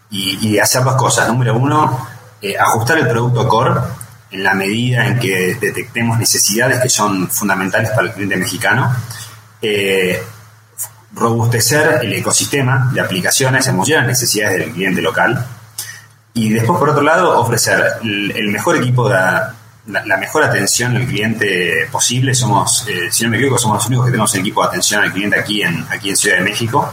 y, 0.10 0.58
hacer 0.58 0.84
dos 0.84 0.96
cosas. 0.96 1.28
Número 1.28 1.56
uno, 1.56 2.08
ajustar 2.60 2.98
el 3.00 3.08
producto 3.08 3.48
core 3.48 3.82
en 4.32 4.44
la 4.44 4.54
medida 4.54 5.08
en 5.08 5.20
que 5.20 5.56
detectemos 5.60 6.18
necesidades 6.18 6.82
que 6.82 6.90
son 6.90 7.30
fundamentales 7.30 7.92
para 7.92 8.08
el 8.08 8.14
cliente 8.14 8.38
mexicano, 8.38 8.94
eh, 9.62 10.22
robustecer 11.14 12.00
el 12.04 12.14
ecosistema 12.14 12.92
de 12.94 13.02
aplicaciones 13.02 13.66
en 13.68 13.76
función 13.76 14.00
las 14.00 14.08
necesidades 14.08 14.60
del 14.60 14.72
cliente 14.72 15.02
local 15.02 15.46
y 16.38 16.50
después, 16.50 16.78
por 16.78 16.90
otro 16.90 17.02
lado, 17.02 17.40
ofrecer 17.40 17.84
el, 18.04 18.48
mejor 18.50 18.78
equipo, 18.78 19.10
de, 19.10 19.16
la, 19.16 20.18
mejor 20.20 20.44
atención 20.44 20.96
al 20.96 21.08
cliente 21.08 21.88
posible. 21.92 22.36
Somos, 22.36 22.86
eh, 22.88 23.08
si 23.10 23.24
no 23.24 23.32
me 23.32 23.38
equivoco, 23.38 23.58
somos 23.58 23.78
los 23.78 23.88
únicos 23.88 24.06
que 24.06 24.12
tenemos 24.12 24.36
el 24.36 24.42
equipo 24.42 24.62
de 24.62 24.68
atención 24.68 25.02
al 25.02 25.12
cliente 25.12 25.40
aquí 25.40 25.64
en, 25.64 25.84
aquí 25.90 26.12
en 26.12 26.16
Ciudad 26.16 26.38
de 26.38 26.44
México. 26.44 26.92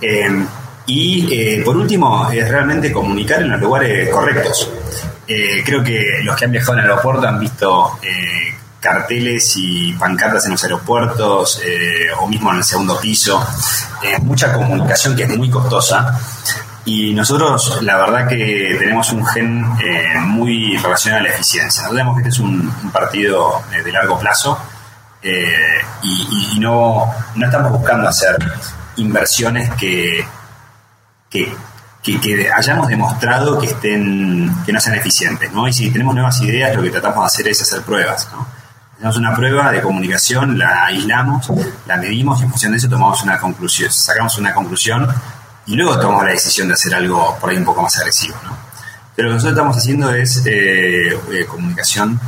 Eh, 0.00 0.46
y 0.86 1.60
por 1.62 1.76
último, 1.76 2.30
es 2.30 2.48
realmente 2.48 2.90
comunicar 2.90 3.42
en 3.42 3.50
los 3.50 3.60
lugares 3.60 4.08
correctos. 4.08 4.70
Eh, 5.28 5.62
creo 5.64 5.82
que 5.82 6.20
los 6.22 6.36
que 6.36 6.44
han 6.44 6.52
viajado 6.52 6.74
en 6.74 6.84
el 6.84 6.90
aeropuerto 6.90 7.26
han 7.26 7.40
visto 7.40 7.98
eh, 8.02 8.54
carteles 8.78 9.54
y 9.56 9.92
pancartas 9.94 10.44
en 10.46 10.52
los 10.52 10.62
aeropuertos 10.62 11.60
eh, 11.64 12.06
o 12.20 12.28
mismo 12.28 12.52
en 12.52 12.58
el 12.58 12.64
segundo 12.64 13.00
piso. 13.00 13.44
mucha 14.22 14.52
comunicación 14.52 15.16
que 15.16 15.24
es 15.24 15.36
muy 15.36 15.50
costosa. 15.50 16.18
Y 16.84 17.12
nosotros, 17.14 17.82
la 17.82 17.96
verdad 17.96 18.28
que 18.28 18.76
tenemos 18.78 19.10
un 19.12 19.26
gen 19.26 19.66
muy 20.20 20.76
relacionado 20.76 21.24
a 21.24 21.28
la 21.28 21.34
eficiencia. 21.34 21.82
Nosotros 21.82 21.96
vemos 21.96 22.14
que 22.14 22.28
este 22.28 22.30
es 22.30 22.38
un, 22.38 22.72
partido 22.92 23.62
de 23.84 23.90
largo 23.90 24.20
plazo 24.20 24.56
y, 25.22 26.60
no, 26.60 27.12
no 27.34 27.46
estamos 27.46 27.72
buscando 27.72 28.08
hacer 28.08 28.36
inversiones 28.96 29.68
que, 29.74 30.24
que 31.28 31.52
que, 32.14 32.50
hayamos 32.52 32.86
demostrado 32.86 33.58
que 33.58 33.66
estén 33.66 34.54
que 34.64 34.72
no 34.72 34.80
sean 34.80 34.96
eficientes, 34.96 35.50
¿no? 35.52 35.66
Y 35.66 35.72
si 35.72 35.90
tenemos 35.90 36.14
nuevas 36.14 36.40
ideas, 36.40 36.74
lo 36.76 36.82
que 36.82 36.90
tratamos 36.90 37.20
de 37.20 37.26
hacer 37.26 37.48
es 37.48 37.62
hacer 37.62 37.82
pruebas, 37.82 38.28
¿no? 38.32 38.46
Hacemos 38.96 39.16
una 39.18 39.34
prueba 39.34 39.70
de 39.72 39.82
comunicación, 39.82 40.58
la 40.58 40.86
aislamos, 40.86 41.50
la 41.86 41.96
medimos 41.96 42.40
y 42.40 42.44
en 42.44 42.50
función 42.50 42.72
de 42.72 42.78
eso 42.78 42.88
tomamos 42.88 43.22
una 43.22 43.38
conclusión, 43.38 43.92
sacamos 43.92 44.38
una 44.38 44.54
conclusión 44.54 45.06
y 45.66 45.74
luego 45.74 45.98
tomamos 45.98 46.24
la 46.24 46.30
decisión 46.30 46.68
de 46.68 46.74
hacer 46.74 46.94
algo 46.94 47.36
por 47.38 47.50
ahí 47.50 47.56
un 47.56 47.64
poco 47.64 47.82
más 47.82 47.98
agresivo, 47.98 48.36
¿no? 48.44 48.56
Pero 49.14 49.28
lo 49.28 49.32
que 49.32 49.34
nosotros 49.36 49.58
estamos 49.58 49.76
haciendo 49.76 50.14
es 50.14 50.42
eh, 50.46 51.08
eh, 51.08 51.46
comunicación 51.46 52.20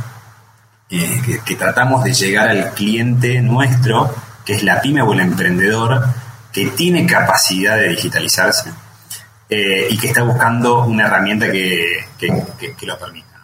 eh, 0.89 1.21
que, 1.25 1.39
que 1.39 1.55
tratamos 1.55 2.03
de 2.03 2.13
llegar 2.13 2.49
al 2.49 2.71
cliente 2.73 3.41
nuestro, 3.41 4.13
que 4.45 4.53
es 4.53 4.63
la 4.63 4.81
pyme 4.81 5.01
o 5.01 5.13
el 5.13 5.21
emprendedor, 5.21 6.05
que 6.51 6.67
tiene 6.67 7.05
capacidad 7.05 7.77
de 7.77 7.89
digitalizarse, 7.89 8.71
eh, 9.51 9.87
y 9.89 9.97
que 9.97 10.09
está 10.09 10.21
buscando 10.21 10.83
una 10.83 11.07
herramienta 11.07 11.51
que, 11.51 12.05
lo 12.81 12.99
permita. 12.99 13.41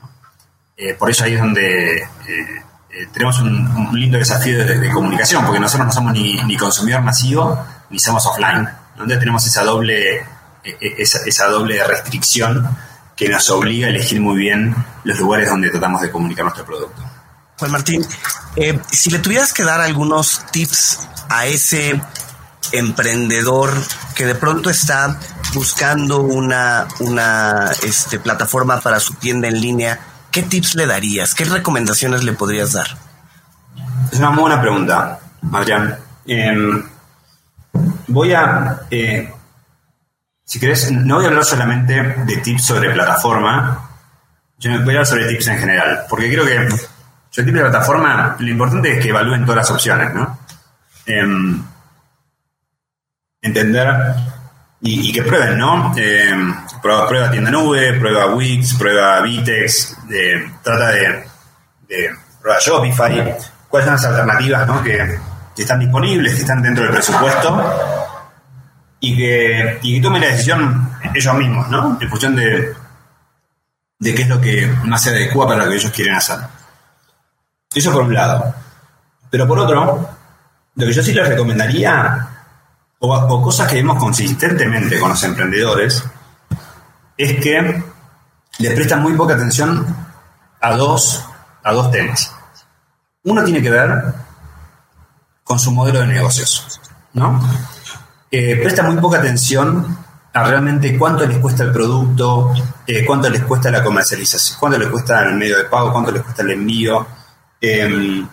Eh, 0.78 0.94
por 0.94 1.10
eso 1.10 1.24
ahí 1.24 1.34
es 1.34 1.40
donde 1.40 1.98
eh, 1.98 3.08
tenemos 3.12 3.40
un, 3.40 3.90
lindo 3.94 4.20
desafío 4.20 4.64
de, 4.64 4.92
comunicación, 4.92 5.44
porque 5.44 5.60
nosotros 5.60 5.88
no 5.88 5.94
somos 5.94 6.14
ni, 6.14 6.58
consumidor 6.58 7.02
masivo 7.02 7.60
ni 7.90 7.98
somos 7.98 8.24
offline. 8.28 8.70
Donde 8.96 9.18
tenemos 9.18 9.46
esa 9.48 9.64
doble, 9.64 10.24
esa, 10.64 11.48
doble 11.48 11.84
restricción 11.84 12.70
que 13.16 13.28
nos 13.28 13.50
obliga 13.50 13.88
a 13.88 13.90
elegir 13.90 14.22
muy 14.22 14.38
bien 14.38 14.76
los 15.06 15.20
lugares 15.20 15.50
donde 15.50 15.72
tratamos 15.72 16.02
de 16.02 16.12
comunicar 16.12 16.46
nuestro 16.46 16.66
producto. 16.66 17.02
Juan 17.58 17.72
Martín, 17.72 18.06
si 18.92 19.10
le 19.10 19.20
tuvieras 19.20 19.54
que 19.54 19.64
dar 19.64 19.82
algunos 19.82 20.46
tips 20.52 21.00
a 21.30 21.48
ese 21.48 22.00
emprendedor 22.78 23.72
que 24.16 24.26
de 24.26 24.36
pronto 24.36 24.70
está 24.70 25.20
buscando 25.54 26.22
una, 26.22 26.88
una 27.00 27.72
este, 27.84 28.20
plataforma 28.20 28.80
para 28.82 29.00
su 29.00 29.14
tienda 29.14 29.48
en 29.48 29.60
línea, 29.62 30.00
¿qué 30.32 30.44
tips 30.44 30.76
le 30.76 30.86
darías? 30.86 31.34
¿Qué 31.34 31.46
recomendaciones 31.46 32.24
le 32.24 32.34
podrías 32.34 32.74
dar? 32.74 32.88
Es 34.12 34.20
una 34.20 34.30
buena 34.30 34.62
pregunta, 34.62 35.20
Adrián. 35.52 35.98
Em, 36.28 36.84
voy 38.08 38.34
a, 38.34 38.82
eh, 38.90 39.34
si 40.44 40.60
querés, 40.60 40.92
no 40.92 41.16
voy 41.16 41.26
a 41.26 41.28
hablar 41.30 41.46
solamente 41.46 41.94
de 42.02 42.38
tips 42.38 42.66
sobre 42.66 42.92
plataforma, 42.92 43.90
yo 44.58 44.72
voy 44.72 44.80
a 44.80 44.82
hablar 44.84 45.06
sobre 45.06 45.28
tips 45.28 45.48
en 45.48 45.58
general, 45.60 46.06
porque 46.10 46.32
creo 46.32 46.46
que 46.46 46.70
sobre 47.30 47.46
tips 47.46 47.54
de 47.54 47.70
plataforma 47.70 48.36
lo 48.40 48.50
importante 48.50 48.94
es 48.94 49.04
que 49.04 49.10
evalúen 49.10 49.46
todas 49.46 49.58
las 49.58 49.72
opciones, 49.72 50.14
¿no? 50.14 50.40
Em, 51.06 51.64
entender 53.46 53.88
y, 54.82 55.12
que 55.12 55.24
prueben, 55.24 55.58
¿no? 55.58 55.94
Em, 55.98 56.54
prueba, 56.82 57.08
prueba, 57.08 57.32
tienda 57.32 57.50
nube, 57.50 57.94
prueba 57.94 58.28
Wix, 58.36 58.76
prueba 58.76 59.22
Vitex, 59.22 59.98
trata 60.62 60.92
de, 60.92 61.24
de 61.88 62.10
prueba 62.42 62.60
Shopify, 62.60 63.36
cuáles 63.70 63.86
son 63.86 63.96
las 63.96 64.06
alternativas 64.06 64.68
¿no? 64.68 64.84
que, 64.84 65.20
están 65.58 65.80
disponibles, 65.80 66.36
que 66.36 66.42
están 66.42 66.62
dentro 66.62 66.84
del 66.84 66.94
presupuesto 66.94 67.64
y 69.00 69.16
que, 69.16 69.80
y 69.82 69.96
que 69.96 70.02
tomen 70.02 70.22
la 70.22 70.28
decisión 70.28 70.92
ellos 71.14 71.34
mismos, 71.36 71.70
¿no? 71.70 71.98
En 72.00 72.10
función 72.10 72.36
de, 72.36 72.74
de 74.00 74.16
qué 74.16 74.22
es 74.24 74.28
lo 74.28 74.42
que 74.42 74.68
más 74.84 75.02
se 75.02 75.12
adecua 75.12 75.48
para 75.48 75.64
lo 75.64 75.72
que 75.72 75.78
ellos 75.78 75.92
quieren 75.92 76.16
hacer. 76.16 76.40
Eso 77.74 77.92
por 77.92 78.04
un 78.04 78.14
lado. 78.14 78.54
Pero 79.30 79.48
por 79.48 79.60
otro, 79.60 80.10
lo 80.76 80.86
que 80.86 80.94
yo 80.94 81.02
sí 81.02 81.14
les 81.14 81.28
recomendaría, 81.28 82.28
o, 83.08 83.42
cosas 83.42 83.68
que 83.68 83.76
vemos 83.76 83.98
consistentemente 83.98 85.00
con 85.00 85.10
los 85.10 85.24
emprendedores, 85.24 86.04
es 87.18 87.40
que 87.42 87.84
les 88.60 88.74
prestan 88.74 89.02
muy 89.02 89.14
poca 89.14 89.36
atención 89.36 89.86
a 90.62 90.76
dos, 90.76 91.26
a 91.64 91.74
dos 91.74 91.92
temas. 91.92 92.34
Uno 93.24 93.44
tiene 93.44 93.62
que 93.62 93.70
ver 93.70 94.14
con 95.44 95.60
su 95.60 95.72
modelo 95.72 96.00
de 96.00 96.08
negocios, 96.08 96.80
¿no? 97.14 97.40
Eh, 98.32 98.60
presta 98.62 98.84
muy 98.84 98.98
poca 98.98 99.20
atención 99.20 99.98
a 100.34 100.44
realmente 100.44 100.98
cuánto 100.98 101.26
les 101.26 101.38
cuesta 101.38 101.64
el 101.64 101.72
producto, 101.72 102.52
eh, 102.86 103.06
cuánto 103.06 103.30
les 103.30 103.44
cuesta 103.44 103.72
la 103.72 103.84
comercialización, 103.84 104.60
cuánto 104.60 104.78
les 104.78 104.90
cuesta 104.90 105.24
el 105.24 105.36
medio 105.36 105.58
de 105.58 105.64
pago, 105.66 105.94
cuánto 105.94 106.12
les 106.12 106.22
cuesta 106.22 106.42
el 106.42 106.52
envío, 106.52 107.08
em, 107.62 108.28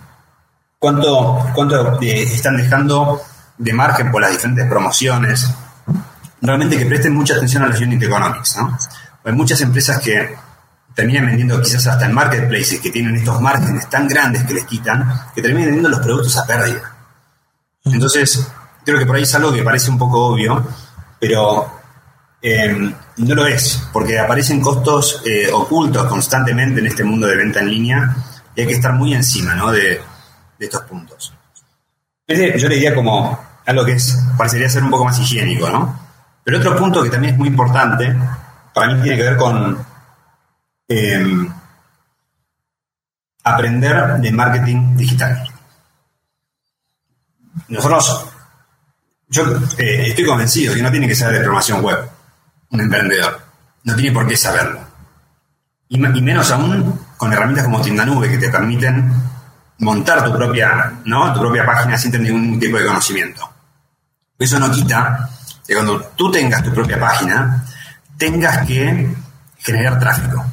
cuánto, 0.79 1.47
cuánto 1.55 2.01
eh, 2.03 2.23
están 2.23 2.57
dejando 2.57 3.23
de 3.63 3.73
margen 3.73 4.11
por 4.11 4.21
las 4.21 4.33
diferentes 4.33 4.67
promociones. 4.67 5.49
Realmente 6.41 6.77
que 6.77 6.87
presten 6.87 7.15
mucha 7.15 7.35
atención 7.35 7.63
a 7.63 7.69
los 7.69 7.81
unit 7.81 8.03
economics, 8.03 8.57
¿no? 8.57 8.77
Hay 9.25 9.33
muchas 9.33 9.61
empresas 9.61 10.01
que 10.01 10.35
terminan 10.95 11.27
vendiendo 11.27 11.63
quizás 11.63 11.87
hasta 11.87 12.07
en 12.07 12.13
marketplaces 12.13 12.81
que 12.81 12.91
tienen 12.91 13.15
estos 13.15 13.41
márgenes 13.41 13.89
tan 13.89 14.09
grandes 14.09 14.43
que 14.43 14.55
les 14.55 14.65
quitan, 14.65 15.09
que 15.35 15.41
terminan 15.41 15.67
vendiendo 15.67 15.89
los 15.89 16.01
productos 16.01 16.37
a 16.37 16.45
pérdida. 16.45 16.93
Entonces, 17.85 18.49
creo 18.85 18.99
que 18.99 19.07
por 19.07 19.15
ahí 19.15 19.23
es 19.23 19.35
algo 19.37 19.53
que 19.53 19.63
parece 19.63 19.91
un 19.91 19.99
poco 19.99 20.27
obvio, 20.27 20.67
pero 21.21 21.81
em, 22.43 22.93
no 23.19 23.35
lo 23.37 23.47
es, 23.47 23.89
porque 23.93 24.19
aparecen 24.19 24.61
costos 24.61 25.23
eh, 25.25 25.49
ocultos 25.53 26.07
constantemente 26.07 26.81
en 26.81 26.87
este 26.87 27.05
mundo 27.05 27.29
de 27.29 27.37
venta 27.37 27.61
en 27.61 27.71
línea 27.71 28.17
y 28.57 28.61
hay 28.61 28.67
que 28.67 28.75
estar 28.75 28.93
muy 28.93 29.15
encima 29.15 29.55
¿no? 29.55 29.71
de, 29.71 30.01
estos 30.59 30.83
puntos. 30.83 31.33
yo 32.29 32.69
le 32.69 32.75
diría 32.75 32.95
como 32.95 33.52
algo 33.67 33.85
que 33.85 33.93
es, 33.93 34.19
parecería 34.37 34.69
ser 34.69 34.83
un 34.83 34.91
poco 34.91 35.05
más 35.05 35.19
higiénico, 35.19 35.69
¿no? 35.69 35.99
Pero 36.45 36.59
otro 36.59 36.77
punto 36.77 37.03
que 37.03 37.11
también 37.11 37.35
es 37.35 37.39
muy 37.39 37.49
importante, 37.49 38.17
para 38.75 38.93
mí 38.93 39.03
tiene 39.03 39.17
que 39.17 39.23
ver 39.23 39.37
con 39.37 39.79
em, 40.89 41.53
aprender 43.45 44.17
de 44.19 44.33
marketing 44.33 44.97
digital. 44.97 45.49
Nosotros 47.69 48.27
yo 49.29 49.45
eh, 49.79 50.09
estoy 50.09 50.27
convencido 50.27 50.75
que 50.75 50.83
no 50.83 50.91
tiene 50.91 51.09
que 51.09 51.15
saber 51.15 51.37
de 51.37 51.41
programación 51.41 51.83
web 51.83 52.11
un 52.71 52.81
emprendedor. 52.81 53.41
No 53.85 53.95
tiene 53.95 54.13
por 54.13 54.27
qué 54.27 54.37
saberlo. 54.37 54.81
Y, 55.89 55.99
menos 55.99 56.51
aún 56.51 56.99
con 57.17 57.33
herramientas 57.33 57.65
como 57.65 57.83
Tienda 57.83 58.05
Nube 58.05 58.31
que 58.31 58.39
te 58.39 58.49
permiten 58.49 59.13
montar 59.79 60.25
tu 60.25 60.33
propia, 60.35 61.01
¿no? 61.05 61.33
tu 61.35 61.41
propia 61.41 61.67
página 61.67 61.99
sin 61.99 62.11
tener 62.11 62.33
ningún 62.33 62.59
tipo 62.59 62.79
de 62.79 62.87
conocimiento. 62.87 63.52
Eso 64.43 64.59
no 64.59 64.71
quita 64.71 65.29
que 65.67 65.75
cuando 65.75 66.01
tú 66.17 66.31
tengas 66.31 66.63
tu 66.63 66.73
propia 66.73 66.99
página, 66.99 67.65
tengas 68.19 68.67
que 68.67 69.15
generar 69.59 69.99
tráfico. 69.99 70.45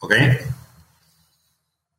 ¿Ok? 0.00 0.14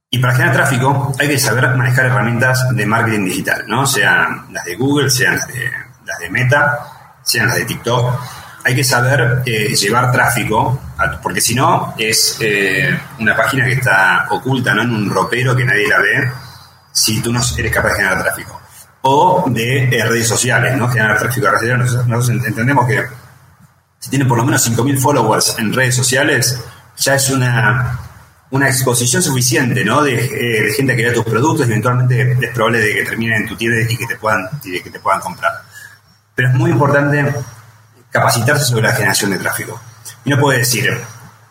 Y 0.10 0.20
para 0.20 0.34
generar 0.34 0.56
tráfico 0.56 1.16
hay 1.18 1.30
que 1.30 1.40
saber 1.40 1.76
manejar 1.76 2.06
herramientas 2.08 2.68
de 2.76 2.86
marketing 2.86 3.26
digital, 3.26 3.64
¿no? 3.68 3.88
Sean 3.88 4.48
las 4.52 4.66
de 4.66 4.76
Google, 4.76 5.10
sean 5.10 5.38
las 5.38 5.48
de 5.48 5.72
las 6.06 6.20
de 6.20 6.30
Meta, 6.30 6.80
sean 7.24 7.48
las 7.48 7.56
de 7.56 7.66
TikTok, 7.66 8.20
hay 8.66 8.76
que 8.76 8.84
saber 8.84 9.42
eh, 9.46 9.74
llevar 9.76 10.12
tráfico, 10.12 10.80
porque 11.22 11.42
si 11.42 11.56
no 11.56 11.94
es 11.98 12.38
eh, 12.40 12.98
una 13.20 13.36
página 13.36 13.66
que 13.66 13.74
está 13.74 14.28
oculta 14.30 14.74
¿no? 14.74 14.84
en 14.84 14.92
un 14.92 15.10
ropero 15.10 15.56
que 15.56 15.66
nadie 15.66 15.88
la 15.88 16.00
ve 16.00 16.32
si 16.92 17.22
tú 17.22 17.34
no 17.34 17.42
eres 17.58 17.72
capaz 17.72 17.90
de 17.90 17.96
generar 17.96 18.24
tráfico. 18.24 18.63
O 19.04 19.46
de 19.48 19.84
eh, 19.84 20.06
redes 20.06 20.28
sociales, 20.28 20.76
¿no? 20.78 20.90
Generar 20.90 21.20
tráfico 21.20 21.48
a 21.48 21.52
redes 21.52 21.62
sociales. 21.62 22.08
Nosotros, 22.08 22.46
entendemos 22.46 22.88
que 22.88 23.04
si 24.00 24.10
tiene 24.10 24.26
por 24.26 24.38
lo 24.38 24.46
menos 24.46 24.70
5.000 24.70 24.98
followers 25.00 25.56
en 25.60 25.74
redes 25.74 25.96
sociales, 25.96 26.60
ya 26.98 27.16
es 27.16 27.30
una, 27.30 28.00
una 28.52 28.68
exposición 28.68 29.22
suficiente, 29.22 29.84
¿no? 29.84 30.02
De, 30.04 30.74
gente 30.76 30.96
que 30.96 31.04
vea 31.04 31.14
tus 31.14 31.26
productos 31.26 31.68
y 31.68 31.72
eventualmente 31.72 32.38
es 32.42 32.52
probable 32.54 32.80
de 32.80 32.94
que 32.96 33.04
terminen 33.04 33.44
en 33.44 33.48
tu 33.48 33.56
tienda 33.56 33.78
y 33.90 33.98
que 33.98 34.06
te 34.06 34.16
puedan, 34.16 34.50
y 34.64 34.80
que 34.82 34.90
te 34.90 35.00
puedan 35.00 35.20
comprar. 35.22 35.52
Pero 36.36 36.50
es 36.50 36.56
muy 36.56 36.72
importante 36.72 37.34
capacitarse 38.10 38.66
sobre 38.66 38.84
la 38.84 38.94
generación 38.94 39.32
de 39.32 39.40
tráfico. 39.40 39.82
Y 40.24 40.30
no 40.30 40.40
puede 40.40 40.60
decir, 40.60 40.90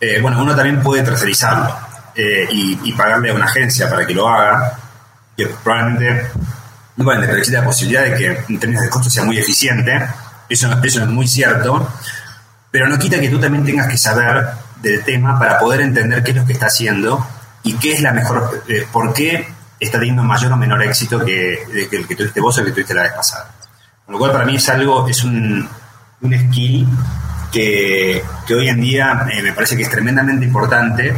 eh, 0.01 0.21
bueno, 0.21 0.41
uno 0.41 0.55
también 0.55 0.83
puede 0.83 1.03
tercerizarlo 1.03 1.77
eh, 2.15 2.47
y, 2.51 2.93
pagarle 2.93 3.31
a 3.31 3.35
una 3.35 3.47
agencia 3.47 3.89
para 3.89 4.07
que 4.07 4.15
lo 4.15 4.29
haga, 4.29 4.79
que 5.37 5.47
probablemente, 5.47 6.31
bueno, 6.97 7.23
pero 7.23 7.37
existe 7.37 7.59
la 7.59 7.65
posibilidad 7.65 8.05
de 8.05 8.15
que 8.15 8.45
en 8.49 8.59
términos 8.59 8.85
de 8.85 8.91
costo 8.91 9.09
sea 9.09 9.25
muy 9.25 9.39
eficiente, 9.39 10.01
eso, 10.49 10.71
eso 10.83 11.03
es 11.03 11.09
muy 11.09 11.27
cierto, 11.27 11.89
pero 12.71 12.89
no 12.89 12.99
quita 12.99 13.21
que 13.21 13.29
tú 13.29 13.39
también 13.39 13.65
tengas 13.65 13.89
que 13.89 13.97
saber 13.97 14.47
del 14.81 15.03
tema 15.05 15.39
para 15.39 15.59
poder 15.59 15.81
entender 15.81 16.23
qué 16.23 16.33
es 16.33 16.37
lo 16.37 16.47
que 16.47 16.53
está 16.53 16.67
haciendo 16.67 17.27
y 17.63 17.75
qué 17.75 17.93
es 17.93 18.01
la 18.01 18.13
mejor, 18.13 18.65
eh, 18.69 18.87
por 18.93 19.13
qué 19.15 19.49
está 19.79 19.99
teniendo 19.99 20.23
mayor 20.23 20.53
o 20.53 20.57
menor 20.57 20.83
éxito 20.83 21.25
que, 21.25 21.87
que 21.91 21.97
el 21.97 22.07
que 22.07 22.17
tuviste 22.17 22.41
vos 22.41 22.57
o 22.57 22.61
el 22.61 22.67
que 22.67 22.73
tuviste 22.73 22.95
la 22.95 23.03
vez 23.03 23.13
pasada. 23.13 23.51
Con 24.05 24.15
lo 24.15 24.19
cual 24.19 24.33
para 24.33 24.45
mí 24.45 24.57
es 24.57 24.69
algo, 24.69 25.09
es 25.09 25.25
un, 25.25 25.69
un 26.21 26.39
skill 26.39 26.89
que, 27.53 28.23
hoy 28.51 28.69
en 28.69 28.81
día 28.81 29.27
eh, 29.33 29.43
me 29.43 29.53
parece 29.53 29.77
que 29.77 29.83
es 29.83 29.91
tremendamente 29.91 30.45
importante 30.45 31.15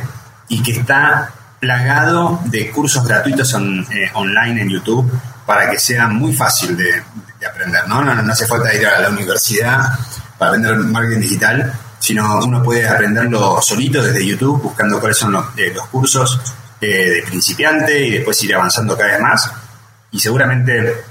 y 0.48 0.62
que 0.62 0.72
está 0.72 1.30
plagado 1.60 2.40
de 2.44 2.70
cursos 2.70 3.06
gratuitos 3.06 3.54
eh, 3.54 4.10
online 4.14 4.62
en 4.62 4.68
YouTube 4.68 5.10
para 5.46 5.70
que 5.70 5.78
sea 5.78 6.08
muy 6.08 6.34
fácil 6.34 6.76
de, 6.76 7.02
aprender. 7.46 7.86
¿no? 7.86 8.00
Hace 8.32 8.46
falta 8.46 8.72
ir 8.74 8.86
a 8.86 9.00
la 9.00 9.10
universidad 9.10 9.98
para 10.38 10.52
aprender 10.52 10.76
marketing 10.78 11.20
digital, 11.20 11.72
sino 11.98 12.38
uno 12.38 12.62
puede 12.62 12.88
aprenderlo 12.88 13.60
solito 13.60 14.02
desde 14.02 14.26
YouTube, 14.26 14.62
buscando 14.62 14.98
cuáles 14.98 15.18
son 15.18 15.32
los, 15.32 15.44
eh, 15.56 15.74
cursos 15.90 16.40
de 16.80 17.22
principiante 17.26 17.98
y 18.06 18.10
después 18.12 18.42
ir 18.42 18.54
avanzando 18.54 18.96
cada 18.96 19.12
vez 19.12 19.20
más. 19.20 19.50
Y 20.10 20.18
seguramente 20.18 21.04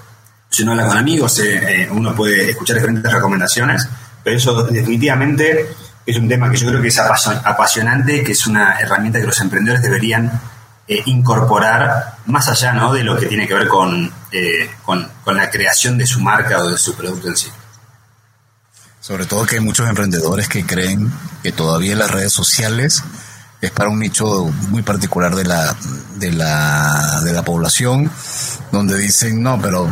si 0.53 0.61
uno 0.61 0.73
habla 0.73 0.85
con 0.85 0.97
amigos, 0.97 1.39
eh, 1.39 1.81
eh, 1.83 1.89
uno 1.89 2.13
puede 2.13 2.51
escuchar 2.51 2.75
diferentes 2.75 3.11
recomendaciones, 3.11 3.89
pero 4.23 4.37
eso 4.37 4.63
definitivamente 4.65 5.67
es 6.05 6.17
un 6.17 6.29
tema 6.29 6.51
que 6.51 6.57
yo 6.57 6.67
creo 6.69 6.79
que 6.79 6.89
es 6.89 6.99
apasionante, 6.99 8.23
que 8.23 8.33
es 8.33 8.45
una 8.45 8.79
herramienta 8.79 9.19
que 9.19 9.25
los 9.25 9.41
emprendedores 9.41 9.81
deberían 9.81 10.31
eh, 10.87 11.01
incorporar 11.05 12.17
más 12.25 12.49
allá 12.49 12.73
¿no? 12.73 12.93
de 12.93 13.03
lo 13.03 13.17
que 13.17 13.27
tiene 13.27 13.47
que 13.47 13.53
ver 13.53 13.67
con, 13.67 14.11
con, 14.83 15.09
con 15.23 15.37
la 15.37 15.49
creación 15.49 15.97
de 15.97 16.05
su 16.05 16.19
marca 16.19 16.59
o 16.59 16.69
de 16.69 16.77
su 16.77 16.95
producto 16.95 17.27
en 17.27 17.37
sí. 17.37 17.49
Sobre 18.99 19.25
todo 19.25 19.45
que 19.45 19.55
hay 19.55 19.61
muchos 19.61 19.87
emprendedores 19.89 20.47
que 20.47 20.65
creen 20.65 21.11
que 21.41 21.51
todavía 21.51 21.95
las 21.95 22.09
redes 22.09 22.31
sociales 22.31 23.03
es 23.63 23.71
para 23.71 23.89
un 23.89 23.99
nicho 23.99 24.45
muy 24.69 24.81
particular 24.81 25.35
de 25.35 25.45
la, 25.45 25.75
de 26.15 26.31
la, 26.33 27.21
de 27.23 27.31
la 27.31 27.43
población, 27.43 28.11
donde 28.73 28.97
dicen, 28.97 29.41
no, 29.41 29.61
pero 29.61 29.89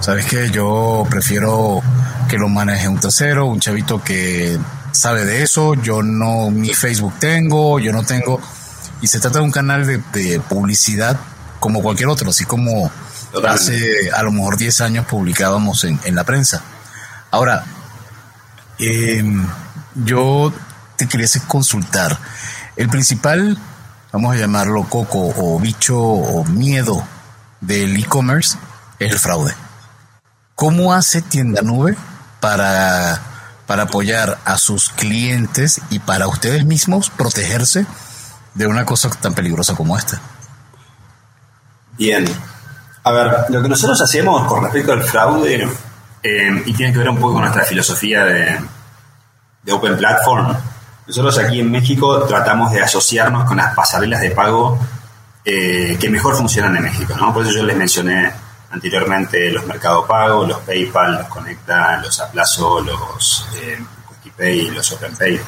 sabes 0.00 0.24
que 0.24 0.50
yo 0.50 1.06
prefiero 1.10 1.82
que 2.28 2.38
lo 2.38 2.48
maneje 2.48 2.88
un 2.88 2.98
tercero, 2.98 3.46
un 3.46 3.60
chavito 3.60 4.02
que 4.02 4.58
sabe 4.92 5.26
de 5.26 5.42
eso, 5.42 5.74
yo 5.74 6.02
no, 6.02 6.50
mi 6.50 6.72
Facebook 6.72 7.14
tengo, 7.18 7.78
yo 7.78 7.92
no 7.92 8.02
tengo, 8.02 8.40
y 9.02 9.08
se 9.08 9.18
trata 9.18 9.40
de 9.40 9.44
un 9.44 9.50
canal 9.50 9.84
de, 9.84 10.40
publicidad 10.48 11.18
como 11.60 11.82
cualquier 11.82 12.08
otro, 12.08 12.30
así 12.30 12.44
como 12.44 12.90
hace 13.46 14.10
a 14.10 14.22
lo 14.22 14.30
mejor 14.32 14.56
10 14.56 14.80
años 14.80 15.06
publicábamos 15.06 15.84
en, 15.84 16.00
en 16.04 16.14
la 16.14 16.24
prensa. 16.24 16.62
Ahora, 17.30 17.64
em, 18.78 19.46
yo 19.94 20.52
te 20.96 21.08
quería 21.08 21.26
consultar, 21.48 22.16
el 22.76 22.88
principal, 22.88 23.58
vamos 24.12 24.34
a 24.34 24.38
llamarlo 24.38 24.88
coco 24.88 25.32
o 25.36 25.58
bicho 25.58 25.98
o 25.98 26.44
miedo 26.44 27.04
del 27.60 27.96
e-commerce 27.96 28.56
es 28.98 29.12
el 29.12 29.18
fraude. 29.18 29.54
¿Cómo 30.54 30.94
hace 30.94 31.22
Tienda 31.22 31.62
Nube 31.62 31.96
para, 32.40 33.20
para 33.66 33.84
apoyar 33.84 34.38
a 34.44 34.58
sus 34.58 34.90
clientes 34.90 35.80
y 35.90 35.98
para 35.98 36.28
ustedes 36.28 36.64
mismos 36.64 37.10
protegerse 37.10 37.84
de 38.54 38.66
una 38.66 38.84
cosa 38.84 39.10
tan 39.10 39.34
peligrosa 39.34 39.74
como 39.74 39.96
esta? 39.96 40.20
Bien. 41.96 42.24
A 43.04 43.10
ver, 43.10 43.44
lo 43.48 43.62
que 43.62 43.68
nosotros 43.68 44.00
hacemos 44.00 44.46
con 44.46 44.62
respecto 44.62 44.92
al 44.92 45.02
fraude, 45.02 45.68
eh, 46.22 46.62
y 46.66 46.72
tiene 46.72 46.92
que 46.92 46.98
ver 46.98 47.08
un 47.08 47.18
poco 47.18 47.34
con 47.34 47.42
nuestra 47.42 47.64
filosofía 47.64 48.24
de, 48.24 48.60
de 49.62 49.72
Open 49.72 49.96
Platform, 49.96 50.56
nosotros 51.06 51.38
aquí 51.38 51.60
en 51.60 51.70
México 51.70 52.24
tratamos 52.24 52.70
de 52.72 52.80
asociarnos 52.80 53.44
con 53.44 53.56
las 53.56 53.74
pasarelas 53.74 54.20
de 54.20 54.30
pago 54.30 54.78
eh, 55.44 55.96
que 56.00 56.08
mejor 56.08 56.36
funcionan 56.36 56.76
en 56.76 56.84
México, 56.84 57.14
¿no? 57.18 57.34
Por 57.34 57.44
eso 57.44 57.52
yo 57.52 57.64
les 57.64 57.76
mencioné 57.76 58.32
anteriormente 58.70 59.50
los 59.50 59.66
Mercado 59.66 60.06
Pago, 60.06 60.46
los 60.46 60.60
PayPal, 60.60 61.16
los 61.16 61.26
Conecta, 61.26 61.98
los 61.98 62.20
Aplazo, 62.20 62.80
los 62.80 63.46
eh, 63.56 63.78
los 64.74 64.92
OpenPay. 64.92 65.40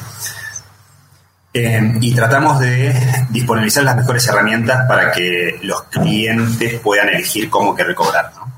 Eh, 1.57 1.93
y 2.01 2.13
tratamos 2.13 2.59
de 2.59 2.93
disponibilizar 3.29 3.85
las 3.85 3.95
mejores 3.95 4.27
herramientas 4.27 4.85
para 4.89 5.13
que 5.13 5.57
los 5.61 5.83
clientes 5.83 6.81
puedan 6.81 7.07
elegir 7.07 7.49
cómo 7.49 7.73
que 7.73 7.85
recobrar. 7.85 8.29
¿no? 8.35 8.51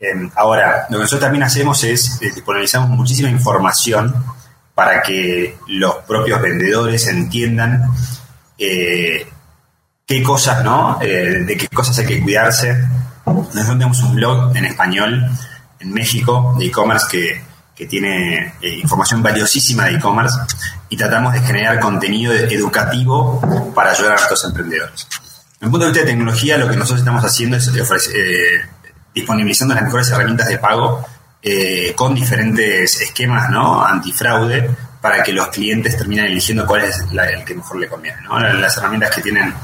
Eh, 0.00 0.28
ahora, 0.34 0.86
lo 0.90 0.98
que 0.98 1.02
nosotros 1.02 1.20
también 1.20 1.44
hacemos 1.44 1.84
es 1.84 2.18
disponibilizamos 2.18 2.90
muchísima 2.90 3.30
información 3.30 4.12
para 4.74 5.02
que 5.02 5.56
los 5.68 5.98
propios 5.98 6.42
vendedores 6.42 7.06
entiendan 7.06 7.84
eh, 8.58 9.24
qué 10.04 10.22
cosas, 10.24 10.64
¿no? 10.64 10.98
Eh, 11.00 11.44
de 11.46 11.56
qué 11.56 11.68
cosas 11.68 11.96
hay 12.00 12.06
que 12.06 12.20
cuidarse. 12.20 12.76
Nosotros 13.24 13.68
tenemos 13.68 14.02
un 14.02 14.16
blog 14.16 14.56
en 14.56 14.64
español 14.64 15.30
en 15.78 15.92
México 15.92 16.56
de 16.58 16.66
e-commerce 16.66 17.06
que, 17.08 17.40
tiene 17.84 18.54
eh, 18.62 18.78
información 18.80 19.22
valiosísima 19.22 19.84
de 19.84 19.96
e-commerce 19.96 20.38
y 20.88 20.96
tratamos 20.96 21.34
de 21.34 21.40
generar 21.40 21.78
contenido 21.78 22.32
educativo 22.32 23.72
para 23.74 23.90
ayudar 23.90 24.12
a 24.12 24.14
nuestros 24.14 24.44
emprendedores. 24.46 25.06
En 25.60 25.70
punto 25.70 25.84
de 25.84 25.92
vista 25.92 26.06
de 26.06 26.12
tecnología, 26.12 26.56
lo 26.56 26.68
que 26.68 26.76
nosotros 26.76 27.00
estamos 27.00 27.22
haciendo 27.22 27.58
es 27.58 27.70
disponibilizando 29.14 29.74
las 29.74 29.84
mejores 29.84 30.08
herramientas 30.10 30.48
de 30.48 30.58
pago 30.58 31.04
eh, 31.42 31.92
con 31.94 32.14
diferentes 32.14 33.00
esquemas 33.00 33.50
¿no? 33.50 33.84
antifraude 33.84 34.70
para 35.00 35.22
que 35.22 35.32
los 35.32 35.48
clientes 35.48 35.96
terminen 35.96 36.24
eligiendo 36.24 36.66
cuál 36.66 36.82
es 36.82 37.04
el 37.12 37.44
que 37.44 37.54
mejor 37.54 37.78
le 37.78 37.88
conviene. 37.88 38.18
Las 38.58 38.76
herramientas 38.76 39.14
que 39.14 39.22
tienen 39.22 39.54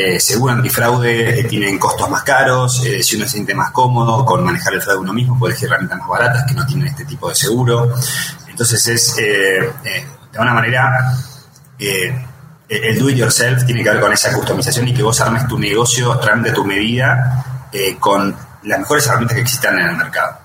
eh, 0.00 0.20
seguro 0.20 0.52
antifraude 0.52 1.40
eh, 1.40 1.44
tienen 1.44 1.78
costos 1.78 2.08
más 2.10 2.22
caros, 2.22 2.82
si 2.82 3.16
uno 3.16 3.24
se 3.24 3.32
siente 3.32 3.54
más 3.54 3.70
cómodo 3.70 4.24
con 4.24 4.44
manejar 4.44 4.74
el 4.74 4.82
fraude 4.82 5.00
uno 5.00 5.12
mismo, 5.12 5.38
puede 5.38 5.52
elegir 5.52 5.68
herramientas 5.68 5.98
más 5.98 6.08
baratas 6.08 6.44
que 6.46 6.54
no 6.54 6.66
tienen 6.66 6.88
este 6.88 7.04
tipo 7.04 7.28
de 7.28 7.34
seguro. 7.34 7.94
Entonces 8.48 8.86
es, 8.88 9.16
de 9.16 9.72
alguna 10.32 10.54
manera, 10.54 11.14
el 11.78 12.98
do 12.98 13.10
it 13.10 13.16
yourself 13.16 13.64
tiene 13.64 13.82
que 13.82 13.90
ver 13.90 14.00
con 14.00 14.12
esa 14.12 14.32
customización 14.32 14.88
y 14.88 14.94
que 14.94 15.02
vos 15.02 15.20
armes 15.20 15.48
tu 15.48 15.58
negocio 15.58 16.20
realmente 16.20 16.52
tu 16.52 16.64
medida 16.64 17.68
con 17.98 18.36
las 18.64 18.78
mejores 18.78 19.06
herramientas 19.06 19.36
que 19.36 19.42
existan 19.42 19.78
en 19.78 19.88
el 19.88 19.96
mercado. 19.96 20.39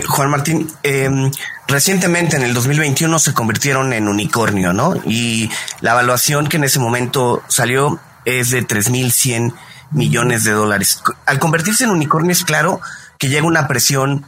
Juan 0.00 0.30
Martín, 0.30 0.72
em, 0.82 1.30
recientemente 1.68 2.36
en 2.36 2.42
el 2.42 2.54
2021 2.54 3.18
se 3.18 3.34
convirtieron 3.34 3.92
en 3.92 4.08
unicornio, 4.08 4.72
¿no? 4.72 4.94
Y 5.04 5.50
la 5.80 5.92
evaluación 5.92 6.48
que 6.48 6.56
en 6.56 6.64
ese 6.64 6.78
momento 6.78 7.42
salió 7.48 8.00
es 8.24 8.50
de 8.50 8.62
3.100 8.62 9.54
millones 9.90 10.44
de 10.44 10.52
dólares. 10.52 11.02
Al 11.26 11.38
convertirse 11.38 11.84
en 11.84 11.90
unicornio 11.90 12.32
es 12.32 12.44
claro 12.44 12.80
que 13.18 13.28
llega 13.28 13.46
una 13.46 13.68
presión 13.68 14.24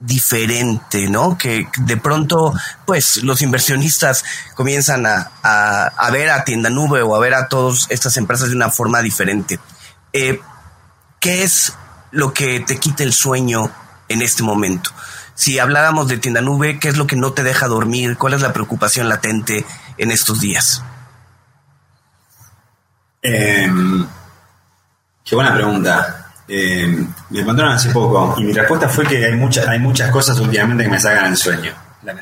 diferente, 0.00 1.08
¿no? 1.08 1.36
Que 1.36 1.68
de 1.78 1.96
pronto, 1.96 2.54
pues, 2.86 3.22
los 3.22 3.42
inversionistas 3.42 4.24
comienzan 4.54 5.06
a, 5.06 5.30
a, 5.42 6.10
ver 6.10 6.30
a 6.30 6.44
Tienda 6.44 6.70
Nube 6.70 7.02
o 7.02 7.14
a 7.14 7.18
ver 7.18 7.34
a 7.34 7.48
todas 7.48 7.86
estas 7.90 8.16
empresas 8.16 8.48
de 8.48 8.56
una 8.56 8.70
forma 8.70 9.02
diferente. 9.02 9.60
Eh, 10.12 10.40
¿Qué 11.20 11.42
es 11.42 11.74
lo 12.10 12.32
que 12.32 12.60
te 12.60 12.78
quita 12.78 13.02
el 13.02 13.12
sueño 13.12 13.70
en 14.10 14.22
este 14.22 14.42
momento. 14.42 14.90
Si 15.34 15.58
habláramos 15.58 16.08
de 16.08 16.18
tienda 16.18 16.42
nube, 16.42 16.78
¿qué 16.78 16.88
es 16.88 16.98
lo 16.98 17.06
que 17.06 17.16
no 17.16 17.32
te 17.32 17.42
deja 17.42 17.66
dormir? 17.68 18.18
¿Cuál 18.18 18.34
es 18.34 18.42
la 18.42 18.52
preocupación 18.52 19.08
latente 19.08 19.64
en 19.96 20.10
estos 20.10 20.40
días? 20.40 20.84
Em, 23.22 24.06
qué 25.24 25.34
buena 25.34 25.54
pregunta. 25.54 26.32
Em, 26.48 27.06
me 27.30 27.44
mandaron 27.44 27.72
hace 27.72 27.90
poco 27.90 28.34
y 28.36 28.42
mi 28.42 28.52
respuesta 28.52 28.88
fue 28.88 29.06
que 29.06 29.24
hay, 29.24 29.36
muchas 29.36 29.68
hay 29.68 29.78
muchas 29.78 30.10
cosas 30.10 30.38
últimamente 30.40 30.84
que 30.84 30.90
me 30.90 31.00
sacan 31.00 31.26
el 31.26 31.36
sueño, 31.36 31.72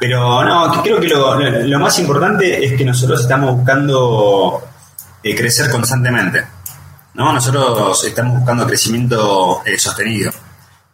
Pero 0.00 0.44
no, 0.44 0.82
creo 0.82 1.00
que 1.00 1.06
lo, 1.06 1.78
más 1.78 1.96
importante 2.00 2.64
es 2.64 2.76
que 2.76 2.84
nosotros 2.84 3.20
estamos 3.20 3.54
buscando 3.54 4.60
eh, 5.22 5.36
crecer 5.36 5.70
constantemente. 5.70 6.44
¿No? 7.14 7.32
Nosotros 7.32 8.04
estamos 8.04 8.38
buscando 8.38 8.66
crecimiento 8.66 9.62
eh, 9.64 9.78
sostenido. 9.78 10.32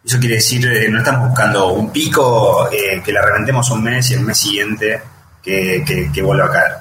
Eso 0.03 0.19
quiere 0.19 0.35
decir, 0.35 0.65
eh, 0.65 0.89
no 0.89 0.99
estamos 0.99 1.29
buscando 1.29 1.67
un 1.73 1.91
pico 1.91 2.69
eh, 2.71 3.01
que 3.03 3.11
la 3.11 3.21
reventemos 3.21 3.69
un 3.69 3.83
mes 3.83 4.11
y 4.11 4.13
el 4.15 4.21
mes 4.21 4.37
siguiente 4.37 5.01
que, 5.43 6.21
vuelva 6.23 6.45
a 6.45 6.51
caer. 6.51 6.71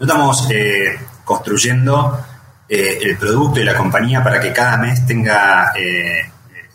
No 0.00 0.06
estamos 0.06 0.48
construyendo 1.24 2.24
el 2.68 3.16
producto 3.16 3.60
y 3.60 3.64
la 3.64 3.74
compañía 3.74 4.22
para 4.22 4.38
que 4.38 4.52
cada 4.52 4.76
mes 4.76 5.06
tenga 5.06 5.72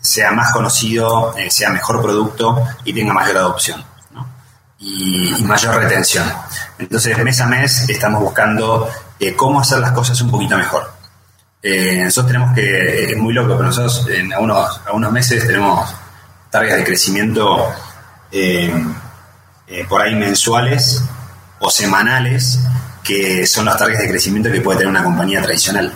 sea 0.00 0.32
más 0.32 0.52
conocido, 0.52 1.32
sea 1.48 1.70
mejor 1.70 2.02
producto 2.02 2.66
y 2.84 2.92
tenga 2.92 3.14
mayor 3.14 3.36
adopción 3.36 3.84
y, 4.78 5.34
y, 5.38 5.42
mayor 5.44 5.76
retención. 5.76 6.30
Entonces, 6.78 7.16
mes 7.18 7.40
a 7.40 7.46
mes 7.46 7.88
estamos 7.88 8.20
buscando 8.20 8.90
cómo 9.36 9.60
hacer 9.60 9.78
las 9.78 9.92
cosas 9.92 10.20
un 10.20 10.30
poquito 10.30 10.58
mejor. 10.58 10.93
Eh, 11.66 12.02
nosotros 12.04 12.30
tenemos 12.30 12.54
que, 12.54 13.12
es 13.12 13.16
muy 13.16 13.32
loco, 13.32 13.54
pero 13.56 13.64
nosotros 13.64 14.06
en 14.10 14.30
algunos, 14.34 14.82
algunos 14.84 15.10
meses 15.10 15.46
tenemos 15.46 15.94
targets 16.50 16.76
de 16.76 16.84
crecimiento 16.84 17.72
eh, 18.30 18.70
eh, 19.68 19.86
por 19.88 20.02
ahí 20.02 20.14
mensuales 20.14 21.02
o 21.60 21.70
semanales, 21.70 22.60
que 23.02 23.46
son 23.46 23.64
las 23.64 23.78
targets 23.78 24.02
de 24.02 24.10
crecimiento 24.10 24.52
que 24.52 24.60
puede 24.60 24.80
tener 24.80 24.90
una 24.90 25.04
compañía 25.04 25.40
tradicional. 25.40 25.90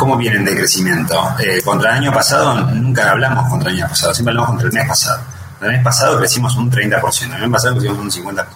¿Cómo 0.00 0.16
vienen 0.16 0.44
de 0.44 0.56
crecimiento? 0.56 1.36
contra 1.64 1.92
el 1.92 1.98
año 1.98 2.12
pasado 2.12 2.58
nunca 2.72 3.12
hablamos 3.12 3.48
contra 3.48 3.70
el 3.70 3.76
año 3.76 3.88
pasado, 3.88 4.12
siempre 4.12 4.32
hablamos 4.32 4.48
contra 4.48 4.66
el 4.66 4.74
mes 4.74 4.88
pasado. 4.88 5.22
El 5.60 5.70
mes 5.70 5.82
pasado 5.84 6.18
crecimos 6.18 6.56
un 6.56 6.68
30%, 6.68 7.34
el 7.36 7.42
mes 7.42 7.50
pasado 7.50 7.76
crecimos 7.76 7.98
un 7.98 8.10
50%. 8.10 8.46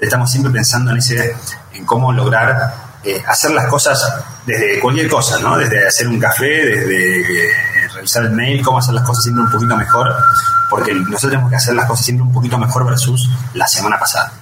Estamos 0.00 0.28
siempre 0.28 0.50
pensando 0.52 0.90
en, 0.90 0.96
ese, 0.96 1.36
en 1.72 1.86
cómo 1.86 2.12
lograr 2.12 2.74
eh, 3.04 3.22
hacer 3.28 3.50
las 3.50 3.66
cosas 3.66 4.02
desde 4.46 4.80
cualquier 4.80 5.10
cosa, 5.10 5.38
¿no? 5.38 5.58
Desde 5.58 5.86
hacer 5.86 6.08
un 6.08 6.18
café, 6.18 6.46
desde 6.46 7.20
eh, 7.20 7.88
revisar 7.92 8.24
el 8.24 8.30
mail, 8.30 8.64
cómo 8.64 8.78
hacer 8.78 8.94
las 8.94 9.04
cosas 9.04 9.24
siempre 9.24 9.44
un 9.44 9.50
poquito 9.50 9.76
mejor, 9.76 10.14
porque 10.70 10.94
nosotros 10.94 11.32
tenemos 11.32 11.50
que 11.50 11.56
hacer 11.56 11.74
las 11.74 11.86
cosas 11.86 12.06
siempre 12.06 12.26
un 12.26 12.32
poquito 12.32 12.56
mejor 12.56 12.86
versus 12.86 13.28
la 13.52 13.66
semana 13.66 13.98
pasada. 13.98 14.32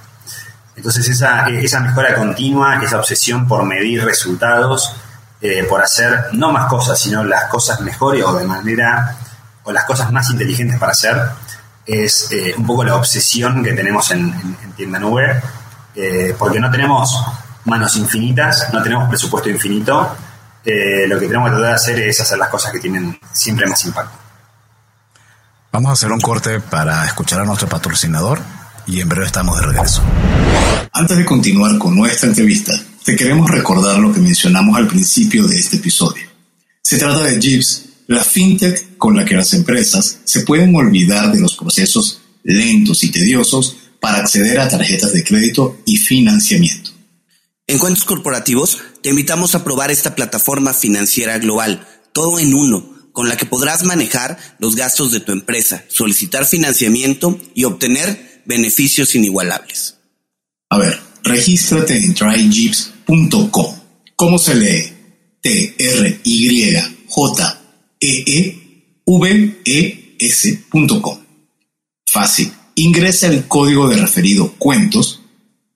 Entonces 0.76 1.08
esa, 1.08 1.48
esa 1.48 1.80
mejora 1.80 2.14
continua, 2.14 2.80
esa 2.84 2.98
obsesión 2.98 3.48
por 3.48 3.64
medir 3.64 4.04
resultados, 4.04 4.94
eh, 5.40 5.64
por 5.68 5.82
hacer 5.82 6.28
no 6.32 6.52
más 6.52 6.68
cosas, 6.68 7.00
sino 7.00 7.24
las 7.24 7.46
cosas 7.46 7.80
mejores 7.80 8.22
o 8.24 8.32
de 8.38 8.46
manera, 8.46 9.16
o 9.64 9.72
las 9.72 9.84
cosas 9.86 10.12
más 10.12 10.30
inteligentes 10.30 10.78
para 10.78 10.92
hacer, 10.92 11.20
es 11.84 12.30
un 12.56 12.64
poco 12.64 12.84
la 12.84 12.94
obsesión 12.94 13.64
que 13.64 13.72
tenemos 13.72 14.08
en, 14.12 14.32
en 14.62 14.72
Tienda 14.76 15.00
Nube, 15.00 15.42
porque 16.38 16.60
no 16.60 16.70
tenemos 16.70 17.20
manos 17.64 17.96
infinitas, 17.96 18.68
no 18.72 18.82
tenemos 18.82 19.08
presupuesto 19.08 19.48
infinito. 19.48 20.16
Eh, 20.64 21.06
lo 21.08 21.18
que 21.18 21.26
tenemos 21.26 21.50
que 21.50 21.56
tratar 21.56 21.70
de 21.70 21.74
hacer 21.74 22.00
es 22.00 22.20
hacer 22.20 22.38
las 22.38 22.48
cosas 22.48 22.72
que 22.72 22.78
tienen 22.78 23.18
siempre 23.32 23.66
más 23.66 23.84
impacto. 23.84 24.18
Vamos 25.72 25.90
a 25.90 25.92
hacer 25.92 26.12
un 26.12 26.20
corte 26.20 26.60
para 26.60 27.06
escuchar 27.06 27.40
a 27.40 27.44
nuestro 27.44 27.68
patrocinador 27.68 28.40
y 28.86 29.00
en 29.00 29.08
breve 29.08 29.26
estamos 29.26 29.58
de 29.58 29.66
regreso. 29.66 30.02
Antes 30.92 31.16
de 31.16 31.24
continuar 31.24 31.78
con 31.78 31.96
nuestra 31.96 32.28
entrevista, 32.28 32.74
te 33.04 33.16
queremos 33.16 33.50
recordar 33.50 33.98
lo 33.98 34.12
que 34.12 34.20
mencionamos 34.20 34.76
al 34.76 34.86
principio 34.86 35.46
de 35.46 35.56
este 35.56 35.78
episodio. 35.78 36.24
Se 36.82 36.98
trata 36.98 37.22
de 37.22 37.40
Jeeps, 37.40 37.86
la 38.08 38.22
fintech 38.22 38.98
con 38.98 39.16
la 39.16 39.24
que 39.24 39.34
las 39.34 39.54
empresas 39.54 40.18
se 40.24 40.42
pueden 40.42 40.74
olvidar 40.76 41.32
de 41.32 41.40
los 41.40 41.56
procesos 41.56 42.20
lentos 42.44 43.02
y 43.04 43.10
tediosos 43.10 43.76
para 44.00 44.18
acceder 44.18 44.60
a 44.60 44.68
tarjetas 44.68 45.12
de 45.12 45.24
crédito 45.24 45.78
y 45.86 45.96
financiamiento. 45.96 46.90
En 47.72 47.78
Cuentos 47.78 48.04
Corporativos 48.04 48.80
te 49.00 49.08
invitamos 49.08 49.54
a 49.54 49.64
probar 49.64 49.90
esta 49.90 50.14
plataforma 50.14 50.74
financiera 50.74 51.38
global, 51.38 51.88
todo 52.12 52.38
en 52.38 52.52
uno, 52.52 52.86
con 53.12 53.30
la 53.30 53.38
que 53.38 53.46
podrás 53.46 53.82
manejar 53.82 54.36
los 54.58 54.76
gastos 54.76 55.10
de 55.10 55.20
tu 55.20 55.32
empresa, 55.32 55.82
solicitar 55.88 56.44
financiamiento 56.44 57.40
y 57.54 57.64
obtener 57.64 58.42
beneficios 58.44 59.14
inigualables. 59.14 59.96
A 60.68 60.76
ver, 60.76 61.00
regístrate 61.22 61.96
en 61.96 62.12
tryjeeps.com. 62.12 63.76
¿Cómo 64.16 64.38
se 64.38 64.54
lee? 64.54 64.92
T-R-Y 65.40 66.76
j 67.08 67.60
e 68.00 68.24
e 68.26 69.02
v 69.06 69.62
e 69.64 70.16
s.com. 70.20 71.24
Fácil. 72.04 72.52
Ingresa 72.74 73.28
el 73.28 73.48
código 73.48 73.88
de 73.88 73.96
referido 73.96 74.52
cuentos 74.58 75.22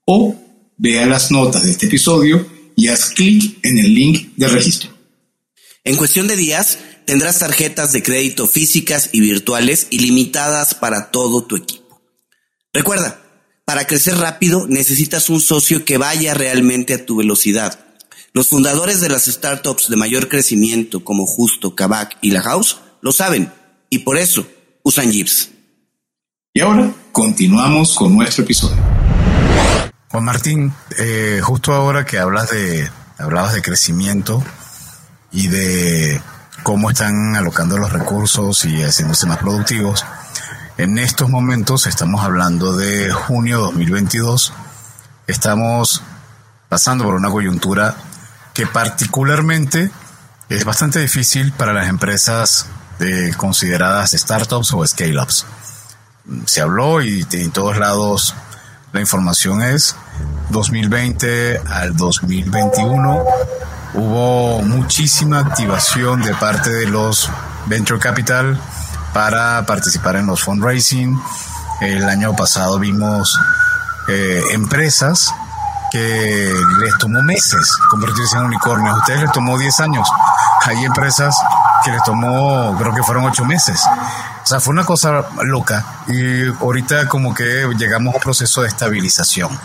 o 0.05 0.46
vea 0.77 1.05
las 1.05 1.31
notas 1.31 1.63
de 1.63 1.71
este 1.71 1.87
episodio 1.87 2.47
y 2.75 2.87
haz 2.87 3.09
clic 3.09 3.57
en 3.63 3.79
el 3.79 3.93
link 3.93 4.33
de 4.35 4.47
registro. 4.47 4.91
En 5.83 5.95
cuestión 5.95 6.27
de 6.27 6.35
días, 6.35 6.77
tendrás 7.05 7.39
tarjetas 7.39 7.93
de 7.93 8.03
crédito 8.03 8.47
físicas 8.47 9.09
y 9.13 9.21
virtuales 9.21 9.87
ilimitadas 9.89 10.75
para 10.75 11.11
todo 11.11 11.43
tu 11.43 11.55
equipo. 11.55 12.01
Recuerda, 12.73 13.21
para 13.65 13.87
crecer 13.87 14.17
rápido 14.17 14.67
necesitas 14.67 15.29
un 15.29 15.41
socio 15.41 15.83
que 15.83 15.97
vaya 15.97 16.33
realmente 16.33 16.93
a 16.93 17.05
tu 17.05 17.17
velocidad. 17.17 17.79
Los 18.33 18.49
fundadores 18.49 19.01
de 19.01 19.09
las 19.09 19.25
startups 19.25 19.89
de 19.89 19.95
mayor 19.95 20.29
crecimiento 20.29 21.03
como 21.03 21.25
Justo, 21.25 21.75
Kavak 21.75 22.17
y 22.21 22.31
La 22.31 22.41
House 22.41 22.77
lo 23.01 23.11
saben 23.11 23.51
y 23.89 23.99
por 23.99 24.17
eso 24.17 24.47
usan 24.83 25.11
Jeeps. 25.11 25.49
Y 26.53 26.59
ahora 26.59 26.93
continuamos 27.11 27.95
con 27.95 28.15
nuestro 28.15 28.43
episodio. 28.43 28.86
Juan 30.17 30.25
Martín, 30.25 30.73
eh, 30.97 31.41
justo 31.43 31.75
ahora 31.75 32.03
que 32.03 32.17
hablas 32.17 32.49
de, 32.49 32.89
hablabas 33.19 33.53
de 33.53 33.61
crecimiento 33.61 34.43
y 35.31 35.47
de 35.47 36.19
cómo 36.63 36.89
están 36.89 37.35
alocando 37.35 37.77
los 37.77 37.93
recursos 37.93 38.65
y 38.65 38.81
haciéndose 38.81 39.27
más 39.27 39.37
productivos, 39.37 40.03
en 40.79 40.97
estos 40.97 41.29
momentos 41.29 41.85
estamos 41.85 42.25
hablando 42.25 42.75
de 42.75 43.11
junio 43.11 43.59
2022. 43.59 44.53
Estamos 45.27 46.01
pasando 46.67 47.03
por 47.03 47.13
una 47.13 47.29
coyuntura 47.29 47.95
que 48.55 48.65
particularmente 48.65 49.91
es 50.49 50.65
bastante 50.65 50.97
difícil 50.97 51.51
para 51.51 51.73
las 51.73 51.89
empresas 51.89 52.65
de, 52.97 53.35
consideradas 53.35 54.13
startups 54.13 54.73
o 54.73 54.83
scale-ups. 54.83 55.45
Se 56.47 56.61
habló 56.61 57.03
y 57.03 57.23
en 57.33 57.51
todos 57.51 57.77
lados 57.77 58.33
la 58.93 58.99
información 58.99 59.61
es 59.61 59.95
2020 60.49 61.61
al 61.69 61.95
2021 61.95 63.23
hubo 63.93 64.61
muchísima 64.61 65.39
activación 65.39 66.21
de 66.21 66.33
parte 66.35 66.69
de 66.69 66.87
los 66.87 67.29
venture 67.65 67.99
capital 67.99 68.59
para 69.13 69.65
participar 69.65 70.15
en 70.17 70.27
los 70.27 70.41
fundraising. 70.43 71.19
El 71.81 72.07
año 72.07 72.35
pasado 72.35 72.79
vimos 72.79 73.37
eh, 74.07 74.41
empresas 74.51 75.33
que 75.91 76.53
les 76.81 76.97
tomó 76.97 77.21
meses 77.23 77.75
convertirse 77.89 78.37
en 78.37 78.43
unicornios. 78.43 78.95
A 78.95 78.99
ustedes 78.99 79.21
les 79.21 79.31
tomó 79.31 79.57
10 79.57 79.79
años. 79.81 80.07
Hay 80.65 80.83
empresas 80.83 81.35
que 81.83 81.91
les 81.91 82.03
tomó, 82.03 82.75
creo 82.77 82.93
que 82.93 83.03
fueron 83.03 83.25
8 83.25 83.45
meses. 83.45 83.81
O 84.43 84.45
sea, 84.45 84.59
fue 84.59 84.73
una 84.73 84.85
cosa 84.85 85.25
loca. 85.43 85.83
Y 86.07 86.47
ahorita 86.47 87.07
como 87.07 87.33
que 87.33 87.67
llegamos 87.77 88.13
a 88.13 88.17
un 88.17 88.23
proceso 88.23 88.61
de 88.61 88.69
estabilización. 88.69 89.57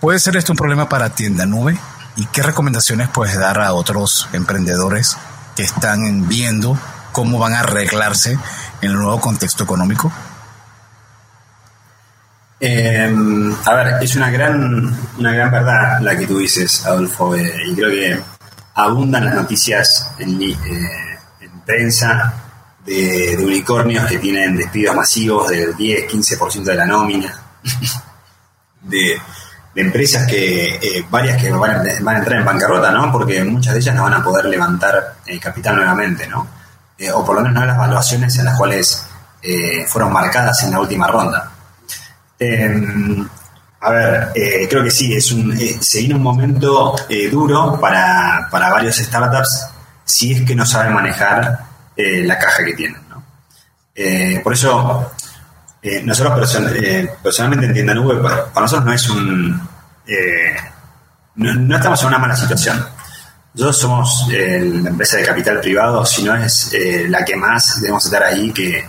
¿Puede 0.00 0.20
ser 0.20 0.36
esto 0.36 0.52
un 0.52 0.56
problema 0.56 0.88
para 0.88 1.10
tienda 1.10 1.44
nube? 1.44 1.76
¿Y 2.16 2.26
qué 2.26 2.42
recomendaciones 2.42 3.08
puedes 3.08 3.36
dar 3.36 3.60
a 3.60 3.72
otros 3.72 4.28
emprendedores 4.32 5.16
que 5.56 5.64
están 5.64 6.28
viendo 6.28 6.78
cómo 7.10 7.38
van 7.38 7.54
a 7.54 7.60
arreglarse 7.60 8.38
en 8.80 8.90
el 8.90 8.96
nuevo 8.96 9.20
contexto 9.20 9.64
económico? 9.64 10.12
Eh, 12.60 13.12
a 13.64 13.74
ver, 13.74 14.02
es 14.02 14.14
una 14.14 14.30
gran, 14.30 14.96
una 15.18 15.32
gran 15.32 15.50
verdad 15.50 16.00
la 16.00 16.16
que 16.16 16.26
tú 16.26 16.38
dices, 16.38 16.86
Adolfo, 16.86 17.34
eh, 17.34 17.52
y 17.68 17.74
creo 17.74 17.90
que 17.90 18.20
abundan 18.74 19.24
las 19.24 19.34
noticias 19.34 20.12
en, 20.18 20.40
eh, 20.40 20.56
en 21.40 21.60
prensa 21.66 22.34
de, 22.84 23.36
de, 23.36 23.44
unicornios 23.44 24.06
que 24.06 24.18
tienen 24.18 24.56
despidos 24.56 24.94
masivos 24.94 25.48
del 25.48 25.74
10-15% 25.76 26.62
de 26.62 26.74
la 26.74 26.86
nómina, 26.86 27.32
de, 28.82 29.20
empresas 29.80 30.26
que, 30.26 31.04
varias 31.10 31.40
que 31.40 31.50
van 31.50 31.86
a, 31.86 32.18
entrar 32.18 32.40
en 32.40 32.44
bancarrota, 32.44 32.90
¿no? 32.90 33.10
Porque 33.12 33.42
muchas 33.44 33.74
de 33.74 33.80
ellas 33.80 33.94
no 33.94 34.04
van 34.04 34.14
a 34.14 34.24
poder 34.24 34.46
levantar 34.46 35.16
capital 35.40 35.76
nuevamente, 35.76 36.26
¿no? 36.26 36.46
o 37.14 37.24
por 37.24 37.36
lo 37.36 37.42
menos 37.42 37.60
no 37.60 37.64
las 37.64 37.78
valuaciones 37.78 38.36
en 38.38 38.44
las 38.46 38.58
cuales 38.58 39.06
fueron 39.86 40.12
marcadas 40.12 40.62
en 40.64 40.72
la 40.72 40.80
última 40.80 41.06
ronda. 41.06 41.50
Eh, 42.40 43.26
a 43.80 43.90
ver, 43.90 44.28
eh, 44.34 44.66
creo 44.68 44.82
que 44.82 44.90
sí, 44.90 45.14
es 45.14 45.30
un, 45.30 45.56
eh, 45.56 45.76
se 45.80 46.00
viene 46.00 46.16
un 46.16 46.22
momento 46.22 46.96
eh, 47.08 47.28
duro 47.30 47.78
para, 47.80 48.48
para, 48.50 48.70
varios 48.70 48.96
startups 48.96 49.68
si 50.04 50.32
es 50.32 50.42
que 50.42 50.54
no 50.56 50.66
saben 50.66 50.94
manejar 50.94 51.58
eh, 51.96 52.24
la 52.24 52.38
caja 52.38 52.64
que 52.64 52.74
tienen. 52.74 53.00
¿no? 53.08 53.22
por 54.44 54.52
eso, 54.52 55.12
nosotros 56.04 56.38
person 56.38 56.72
personalmente 57.20 57.66
en 57.66 57.74
Tienda 57.74 57.94
Nube, 57.94 58.22
para, 58.22 58.46
para, 58.46 58.60
nosotros 58.62 58.86
no 58.86 58.92
es 58.92 59.10
un... 59.10 59.67
No, 61.34 61.54
no, 61.54 61.76
estamos 61.76 62.00
en 62.02 62.08
una 62.08 62.18
mala 62.18 62.36
situación. 62.36 62.84
Nosotros 63.54 63.78
somos 63.78 64.26
la 64.28 64.90
empresa 64.90 65.16
de 65.16 65.24
capital 65.24 65.60
privado, 65.60 66.04
si 66.04 66.22
no 66.22 66.34
es 66.34 66.74
la 67.08 67.24
que 67.24 67.36
más 67.36 67.80
debemos 67.80 68.04
estar 68.04 68.22
ahí, 68.22 68.52
que, 68.52 68.86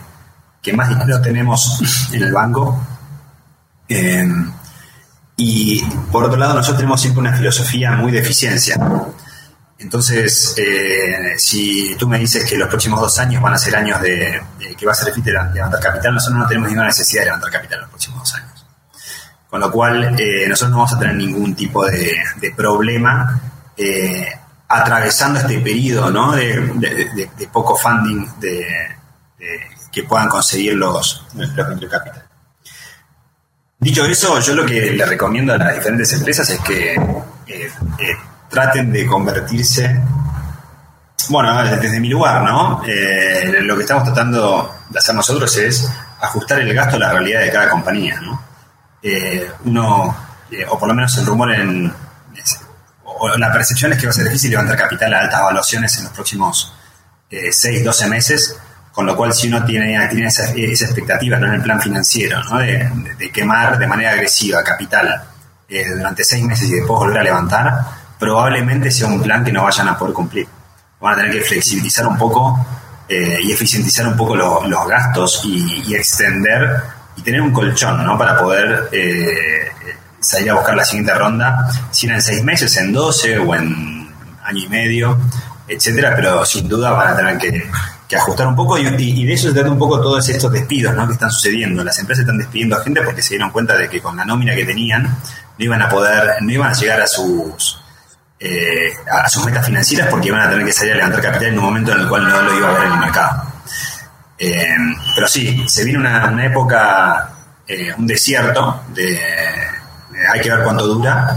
más 0.73 0.89
dinero 0.89 1.19
tenemos 1.19 2.09
en 2.13 2.21
el 2.21 2.31
banco 2.31 2.79
eh, 3.89 4.23
y 5.35 5.81
por 6.11 6.23
otro 6.23 6.37
lado, 6.37 6.53
nosotros 6.53 6.77
tenemos 6.77 7.01
siempre 7.01 7.21
una 7.21 7.35
filosofía 7.35 7.91
muy 7.93 8.11
de 8.11 8.19
eficiencia. 8.19 8.77
Entonces, 9.79 10.53
eh, 10.57 11.35
si 11.37 11.95
tú 11.97 12.07
me 12.07 12.19
dices 12.19 12.45
que 12.45 12.57
los 12.57 12.67
próximos 12.67 12.99
dos 12.99 13.17
años 13.17 13.41
van 13.41 13.53
a 13.53 13.57
ser 13.57 13.75
años 13.75 14.01
de, 14.01 14.41
de 14.59 14.75
que 14.75 14.85
va 14.85 14.91
a 14.91 14.95
ser 14.95 15.07
difícil 15.07 15.33
levantar 15.53 15.79
capital, 15.79 16.13
nosotros 16.13 16.39
no 16.39 16.47
tenemos 16.47 16.67
ninguna 16.67 16.87
necesidad 16.87 17.21
de 17.21 17.25
levantar 17.27 17.51
capital 17.51 17.77
en 17.77 17.81
los 17.81 17.89
próximos 17.89 18.19
dos 18.19 18.35
años. 18.35 18.58
Con 19.49 19.59
lo 19.61 19.71
cual, 19.71 20.15
eh, 20.19 20.47
nosotros 20.47 20.71
no 20.71 20.77
vamos 20.77 20.93
a 20.93 20.99
tener 20.99 21.15
ningún 21.15 21.55
tipo 21.55 21.85
de, 21.85 22.21
problema 22.55 23.41
eh, 23.75 24.27
atravesando 24.67 25.39
este 25.39 25.59
periodo 25.59 26.11
¿no? 26.11 26.33
de, 26.33 27.47
poco 27.51 27.75
funding 27.75 28.27
que 29.91 30.03
puedan 30.03 30.29
conseguir 30.29 30.75
los, 30.75 31.25
los 31.33 31.55
venture 31.55 31.89
capital. 31.89 32.29
Dicho 33.79 34.05
eso, 34.05 34.39
yo 34.41 34.55
lo 34.55 34.65
que 34.65 34.91
le 34.91 35.05
recomiendo 35.05 35.53
a 35.53 35.57
las 35.57 35.73
diferentes 35.73 36.11
empresas 36.11 36.49
es 36.49 36.59
que 36.59 36.95
eh, 37.47 37.71
traten 38.49 38.91
de 38.91 39.07
convertirse, 39.07 40.01
bueno, 41.29 41.63
desde 41.63 41.99
mi 42.01 42.09
lugar, 42.09 42.43
¿no? 42.43 42.81
Lo 42.81 43.75
que 43.77 43.81
estamos 43.81 44.03
tratando 44.03 44.75
de 44.89 44.99
hacer 44.99 45.15
nosotros 45.15 45.55
es 45.57 45.89
ajustar 46.19 46.59
el 46.59 46.73
gasto 46.73 46.97
a 46.97 46.99
la 46.99 47.13
realidad 47.13 47.39
de 47.39 47.51
cada 47.51 47.69
compañía, 47.69 48.19
¿no? 48.19 48.48
Eh, 49.01 49.49
uno, 49.65 50.15
eh, 50.51 50.65
o 50.67 50.77
por 50.77 50.89
lo 50.89 50.93
menos 50.93 51.17
el 51.17 51.25
rumor 51.25 51.53
en, 51.53 51.91
o 53.03 53.37
la 53.37 53.51
percepción 53.51 53.93
es 53.93 53.99
que 53.99 54.07
va 54.07 54.11
a 54.11 54.13
ser 54.13 54.25
difícil 54.25 54.51
levantar 54.51 54.77
capital 54.77 55.13
a 55.13 55.19
altas 55.21 55.39
evaluaciones 55.39 55.97
en 55.97 56.03
los 56.05 56.13
próximos 56.13 56.73
6, 57.29 57.83
12 57.83 58.07
meses 58.07 58.59
con 58.99 59.05
lo 59.05 59.15
cual 59.15 59.33
si 59.33 59.47
uno 59.47 59.63
tiene, 59.63 60.07
tiene 60.09 60.27
esa, 60.27 60.51
esa 60.51 60.85
expectativa 60.85 61.37
¿no? 61.37 61.47
en 61.47 61.53
el 61.53 61.61
plan 61.61 61.79
financiero, 61.79 62.43
¿no? 62.43 62.57
de, 62.57 63.31
quemar 63.31 63.77
de 63.77 63.87
manera 63.87 64.11
agresiva 64.11 64.61
capital 64.61 65.23
eh, 65.69 65.85
durante 65.95 66.23
seis 66.25 66.43
meses 66.43 66.67
y 66.67 66.75
después 66.75 66.99
volver 66.99 67.19
a 67.19 67.23
levantar, 67.23 67.79
probablemente 68.19 68.91
sea 68.91 69.07
un 69.07 69.21
plan 69.21 69.41
que 69.43 69.53
no 69.53 69.63
vayan 69.63 69.87
a 69.87 69.97
poder 69.97 70.13
cumplir. 70.13 70.47
Van 70.99 71.13
a 71.13 71.15
tener 71.15 71.31
que 71.31 71.41
flexibilizar 71.41 72.05
un 72.07 72.17
poco 72.17 72.59
eh, 73.07 73.39
y 73.41 73.53
eficientizar 73.53 74.05
un 74.05 74.17
poco 74.17 74.35
lo, 74.35 74.67
los 74.67 74.87
gastos 74.87 75.43
y, 75.45 75.95
extender 75.95 76.81
y 77.19 77.21
tener 77.21 77.41
un 77.41 77.51
colchón 77.51 78.03
¿no? 78.05 78.17
para 78.17 78.37
poder 78.37 78.89
eh, 78.91 79.71
salir 80.19 80.51
a 80.51 80.55
buscar 80.55 80.75
la 80.75 80.85
siguiente 80.85 81.13
ronda, 81.13 81.69
si 81.91 82.05
era 82.05 82.15
en 82.15 82.21
seis 82.21 82.43
meses, 82.43 82.75
en 82.77 82.93
doce 82.93 83.37
o 83.37 83.53
en 83.53 84.09
año 84.43 84.63
y 84.63 84.69
medio, 84.69 85.19
etcétera, 85.67 86.13
pero 86.15 86.45
sin 86.45 86.67
duda 86.67 86.91
van 86.91 87.09
a 87.09 87.15
tener 87.15 87.37
que 87.37 88.15
ajustar 88.15 88.47
un 88.47 88.55
poco 88.55 88.77
y, 88.77 88.87
y, 88.87 89.25
de 89.25 89.33
eso 89.33 89.49
se 89.49 89.53
trata 89.53 89.69
un 89.69 89.77
poco 89.77 90.01
todos 90.01 90.27
estos 90.29 90.51
despidos 90.51 90.95
¿no? 90.95 91.05
que 91.05 91.13
están 91.13 91.29
sucediendo. 91.29 91.83
Las 91.83 91.99
empresas 91.99 92.21
están 92.21 92.39
despidiendo 92.39 92.75
a 92.75 92.83
gente 92.83 93.01
porque 93.01 93.21
se 93.21 93.35
dieron 93.35 93.51
cuenta 93.51 93.77
de 93.77 93.87
que 93.87 94.01
con 94.01 94.17
la 94.17 94.25
nómina 94.25 94.55
que 94.55 94.65
tenían 94.65 95.03
no 95.03 95.65
iban 95.65 95.81
a 95.81 95.89
poder, 95.89 96.41
no 96.41 96.51
iban 96.51 96.71
a 96.71 96.73
llegar 96.73 97.01
a 97.01 97.07
sus 97.07 97.79
eh, 98.39 98.93
a 99.11 99.27
sus 99.29 99.45
metas 99.45 99.65
financieras 99.65 100.07
porque 100.07 100.29
iban 100.29 100.41
a 100.41 100.49
tener 100.49 100.65
que 100.65 100.71
salir 100.71 100.93
a 100.93 100.95
levantar 100.95 101.21
capital 101.21 101.47
en 101.49 101.59
un 101.59 101.65
momento 101.65 101.91
en 101.91 101.99
el 101.99 102.07
cual 102.07 102.27
no 102.27 102.41
lo 102.41 102.57
iba 102.57 102.69
a 102.69 102.73
ver 102.73 102.85
en 102.85 102.93
el 102.93 102.99
mercado. 102.99 103.48
Eh, 104.39 104.75
pero 105.15 105.27
sí, 105.27 105.65
se 105.67 105.83
viene 105.83 105.99
una, 105.99 106.29
una 106.29 106.45
época, 106.45 107.29
eh, 107.67 107.93
un 107.97 108.07
desierto 108.07 108.83
de, 108.93 109.19
hay 110.31 110.39
que 110.41 110.49
ver 110.49 110.63
cuánto 110.63 110.87
dura 110.87 111.35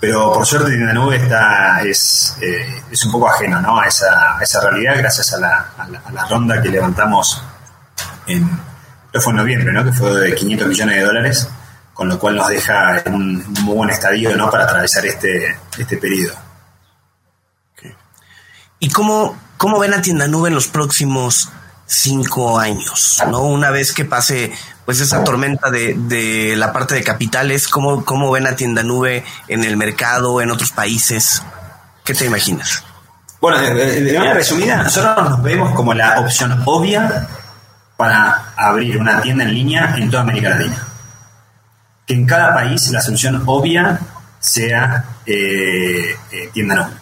pero 0.00 0.32
por 0.32 0.46
suerte 0.46 0.70
Tienda 0.70 0.94
Nube 0.94 1.16
está, 1.16 1.82
es, 1.82 2.34
eh, 2.40 2.82
es 2.90 3.04
un 3.04 3.12
poco 3.12 3.28
ajeno 3.28 3.60
¿no? 3.60 3.78
a, 3.78 3.86
esa, 3.86 4.38
esa 4.40 4.62
realidad 4.62 4.94
gracias 4.96 5.34
a 5.34 5.38
la, 5.38 5.66
la, 5.90 6.02
la 6.10 6.26
ronda 6.26 6.62
que 6.62 6.70
levantamos 6.70 7.42
en, 8.26 8.48
fue 9.12 9.32
en 9.32 9.36
noviembre, 9.36 9.72
¿no? 9.72 9.84
que 9.84 9.92
fue 9.92 10.10
de 10.14 10.34
500 10.34 10.68
millones 10.68 10.96
de 10.96 11.02
dólares, 11.02 11.48
con 11.92 12.08
lo 12.08 12.18
cual 12.18 12.36
nos 12.36 12.48
deja 12.48 12.98
en 13.00 13.14
un 13.14 13.52
muy 13.62 13.74
buen 13.74 13.90
estadio 13.90 14.34
¿no? 14.34 14.50
para 14.50 14.64
atravesar 14.64 15.04
este, 15.04 15.58
este 15.76 15.98
periodo. 15.98 16.34
¿Y 18.78 18.88
cómo, 18.88 19.38
¿cómo 19.58 19.78
ven 19.78 19.92
a 19.92 20.00
Tienda 20.00 20.26
Nube 20.26 20.48
en 20.48 20.54
los 20.54 20.68
próximos 20.68 21.50
cinco 21.90 22.58
años? 22.58 23.20
¿No? 23.28 23.42
Una 23.42 23.70
vez 23.70 23.92
que 23.92 24.04
pase 24.04 24.52
pues 24.84 25.00
esa 25.00 25.24
tormenta 25.24 25.70
de, 25.70 25.94
de 25.94 26.56
la 26.56 26.72
parte 26.72 26.94
de 26.94 27.02
capitales, 27.02 27.68
¿cómo, 27.68 28.04
¿cómo 28.04 28.30
ven 28.30 28.46
a 28.46 28.56
Tienda 28.56 28.82
Nube 28.82 29.24
en 29.48 29.64
el 29.64 29.76
mercado, 29.76 30.40
en 30.40 30.50
otros 30.50 30.72
países? 30.72 31.42
¿Qué 32.04 32.14
te 32.14 32.26
imaginas? 32.26 32.84
Bueno, 33.40 33.58
de, 33.58 34.12
manera 34.18 34.34
resumida, 34.34 34.82
nosotros 34.82 35.30
nos 35.30 35.42
vemos 35.42 35.74
como 35.74 35.94
la 35.94 36.20
opción 36.20 36.62
obvia 36.66 37.26
para 37.96 38.52
abrir 38.56 38.98
una 38.98 39.20
tienda 39.20 39.44
en 39.44 39.54
línea 39.54 39.94
en 39.96 40.10
toda 40.10 40.22
América 40.22 40.50
Latina. 40.50 40.86
Que 42.06 42.14
en 42.14 42.26
cada 42.26 42.54
país 42.54 42.90
la 42.90 43.00
solución 43.00 43.42
obvia 43.46 43.98
sea 44.38 45.04
eh, 45.24 46.16
eh, 46.32 46.50
tienda 46.52 46.74
nube. 46.74 47.00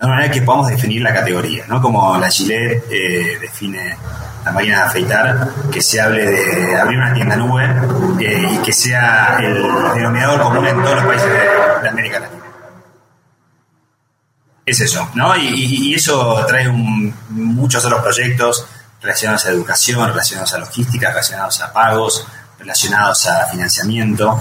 De 0.00 0.06
manera 0.06 0.30
que 0.32 0.42
podamos 0.42 0.68
definir 0.68 1.02
la 1.02 1.14
categoría, 1.14 1.64
¿no? 1.68 1.80
Como 1.80 2.18
la 2.18 2.28
Gillette 2.28 2.84
eh, 2.90 3.38
define 3.40 3.96
la 4.44 4.52
máquina 4.52 4.78
de 4.78 4.82
afeitar, 4.82 5.48
que 5.70 5.80
se 5.80 6.00
hable 6.00 6.26
de 6.26 6.76
abrir 6.76 6.98
una 6.98 7.14
tienda 7.14 7.36
nube 7.36 7.68
y 8.18 8.58
que 8.58 8.72
sea 8.72 9.38
el 9.40 9.62
denominador 9.94 10.40
común 10.40 10.66
en 10.66 10.82
todos 10.82 10.96
los 10.96 11.04
países 11.04 11.28
de 11.82 11.88
América 11.88 12.20
Latina 12.20 12.42
es 14.64 14.80
eso, 14.80 15.08
¿no? 15.14 15.36
Y, 15.36 15.94
eso 15.94 16.44
trae 16.46 16.68
muchos 16.68 17.84
otros 17.84 18.02
proyectos 18.02 18.66
relacionados 19.00 19.46
a 19.46 19.50
educación, 19.50 20.08
relacionados 20.08 20.54
a 20.54 20.58
logística, 20.58 21.10
relacionados 21.10 21.60
a 21.60 21.72
pagos, 21.72 22.26
relacionados 22.58 23.26
a 23.26 23.46
financiamiento. 23.46 24.38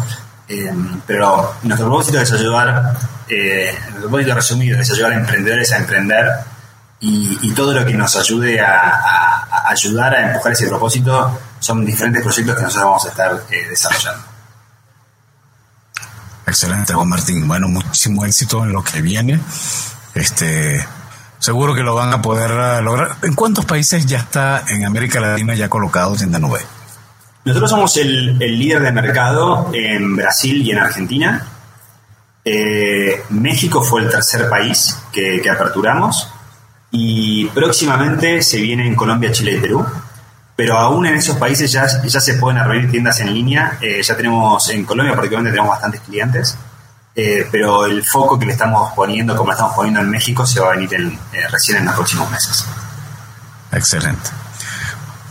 Eh, 0.47 0.71
pero 1.07 1.55
nuestro 1.63 1.87
propósito 1.87 2.19
es 2.19 2.31
ayudar, 2.31 2.93
eh, 3.27 3.73
nuestro 3.83 4.01
propósito 4.01 4.35
resumido 4.35 4.79
es 4.79 4.91
ayudar 4.91 5.13
a 5.13 5.15
emprendedores 5.15 5.71
a 5.71 5.77
emprender 5.77 6.27
y, 6.99 7.51
todo 7.53 7.73
lo 7.73 7.85
que 7.85 7.93
nos 7.93 8.15
ayude 8.15 8.61
a, 8.61 9.30
ayudar 9.71 10.13
a 10.15 10.29
empujar 10.29 10.53
ese 10.53 10.67
propósito 10.67 11.39
son 11.59 11.85
diferentes 11.85 12.21
proyectos 12.23 12.55
que 12.55 12.61
nosotros 12.63 12.85
vamos 12.85 13.05
a 13.05 13.09
estar 13.09 13.43
eh, 13.49 13.67
desarrollando. 13.69 14.23
Excelente, 16.45 16.93
Juan 16.93 17.09
Martín. 17.09 17.47
Bueno, 17.47 17.67
muchísimo 17.67 18.25
éxito 18.25 18.63
en 18.63 18.73
lo 18.73 18.83
que 18.83 19.01
viene. 19.01 19.39
Este, 20.13 20.85
seguro 21.39 21.73
que 21.73 21.81
lo 21.81 21.95
van 21.95 22.13
a 22.13 22.21
poder 22.21 22.51
eh, 22.51 22.81
lograr. 22.81 23.17
¿En 23.23 23.33
cuántos 23.33 23.65
países 23.65 24.05
ya 24.05 24.19
está 24.19 24.63
en 24.67 24.85
América 24.85 25.19
Latina 25.19 25.55
ya 25.55 25.69
colocado 25.69 26.15
Tienda 26.15 26.39
Nube? 26.39 26.61
Nosotros 27.43 27.69
somos 27.71 27.97
el, 27.97 28.37
líder 28.37 28.81
de 28.81 28.91
mercado 28.91 29.71
en 29.73 30.15
Brasil 30.15 30.61
y 30.61 30.71
en 30.71 30.77
Argentina. 30.77 31.47
Eh, 32.45 33.23
México 33.29 33.81
fue 33.83 34.01
el 34.01 34.09
tercer 34.09 34.47
país 34.47 34.97
que, 35.11 35.41
aperturamos 35.49 36.30
y 36.91 37.45
próximamente 37.45 38.41
se 38.41 38.59
viene 38.59 38.85
en 38.85 38.95
Colombia, 38.95 39.31
Chile 39.31 39.53
y 39.53 39.61
Perú. 39.61 39.85
Pero 40.55 40.77
aún 40.77 41.05
en 41.05 41.15
esos 41.15 41.37
países 41.37 41.71
ya, 41.71 41.87
se 41.87 42.33
pueden 42.35 42.59
abrir 42.59 42.91
tiendas 42.91 43.19
en 43.21 43.33
línea. 43.33 43.77
Eh, 43.81 44.01
ya 44.03 44.15
tenemos 44.15 44.69
en 44.69 44.85
Colombia, 44.85 45.13
prácticamente 45.13 45.51
tenemos 45.51 45.71
bastantes 45.71 46.01
clientes. 46.01 46.57
Eh, 47.15 47.47
pero 47.51 47.85
el 47.85 48.05
foco 48.05 48.37
que 48.37 48.45
le 48.45 48.51
estamos 48.51 48.93
poniendo, 48.93 49.35
como 49.35 49.47
lo 49.47 49.53
estamos 49.53 49.73
poniendo 49.73 50.01
en 50.01 50.09
México, 50.09 50.45
se 50.45 50.59
va 50.59 50.67
a 50.67 50.75
venir 50.75 50.93
eh, 50.93 51.47
recién 51.49 51.77
en 51.77 51.85
los 51.85 51.95
próximos 51.95 52.29
meses. 52.29 52.65
Excelente. 53.71 54.29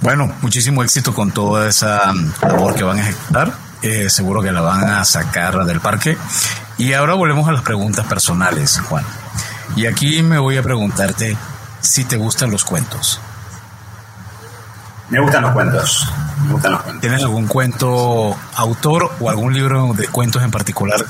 Bueno, 0.01 0.33
muchísimo 0.41 0.83
éxito 0.83 1.15
con 1.15 1.31
toda 1.31 1.69
esa 1.69 2.13
mm, 2.13 2.33
labor 2.43 2.75
que 2.75 2.83
van 2.83 2.99
a 2.99 3.03
ejecutar. 3.03 3.53
Seguro 4.09 4.43
que 4.43 4.53
la 4.53 4.61
van 4.61 4.85
a 4.85 5.05
sacar 5.07 5.65
del 5.65 5.81
parque. 5.81 6.19
Y 6.77 6.93
ahora 6.93 7.15
volvemos 7.15 7.49
a 7.49 7.53
las 7.53 7.63
preguntas 7.63 8.05
personales, 8.07 8.79
Juan. 8.89 9.05
Y 9.77 9.87
aquí 9.87 10.23
me 10.23 10.39
voy 10.39 10.59
a 10.59 10.63
preguntarte 10.63 11.37
si 11.81 12.05
te 12.05 12.17
gustan 12.17 12.51
los 12.51 12.65
cuentos. 12.65 13.21
Me 15.11 15.21
gustan 15.21 15.43
los 15.43 15.53
cuentos. 15.53 16.09
Me 16.45 16.53
gustan 16.53 16.73
los 16.73 16.83
cuentos. 16.83 17.01
¿Tienes 17.01 17.23
algún 17.23 17.47
cuento 17.47 18.37
autor 18.55 19.11
o 19.21 19.29
algún 19.29 19.53
libro 19.53 19.93
de 19.95 20.07
cuentos 20.09 20.43
en 20.43 20.51
particular 20.51 21.05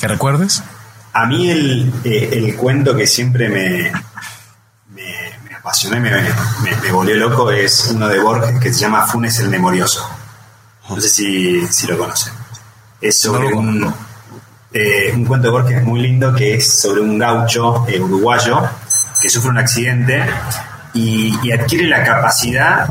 ¿Que 0.00 0.08
recuerdes? 0.08 0.62
A 1.12 1.26
mí 1.26 1.50
el, 1.50 1.92
eh, 2.04 2.54
cuento 2.58 2.96
que 2.96 3.06
siempre 3.06 3.48
me, 3.48 3.92
me, 4.92 5.54
apasionó 5.54 5.96
y 5.96 6.00
me, 6.00 6.10
me, 6.82 6.92
volvió 6.92 7.14
loco 7.16 7.50
es 7.50 7.90
uno 7.94 8.08
de 8.08 8.18
Borges 8.18 8.58
que 8.60 8.72
se 8.72 8.80
llama 8.80 9.06
Funes 9.06 9.38
el 9.38 9.48
Memorioso. 9.48 10.08
No 10.88 11.00
sé 11.00 11.08
si, 11.08 11.86
lo 11.86 11.96
conocen. 11.96 12.32
Es 13.00 13.18
sobre 13.18 13.54
un, 13.54 13.94
eh, 14.72 15.12
un 15.14 15.24
cuento 15.24 15.46
de 15.46 15.52
Borges 15.52 15.84
muy 15.84 16.00
lindo 16.00 16.34
que 16.34 16.54
es 16.54 16.80
sobre 16.80 17.00
un 17.00 17.16
gaucho 17.16 17.86
eh, 17.86 18.00
uruguayo 18.00 18.68
que 19.24 19.30
sufre 19.30 19.48
un 19.48 19.56
accidente 19.56 20.22
y, 20.92 21.50
adquiere 21.50 21.86
la 21.86 22.04
capacidad 22.04 22.86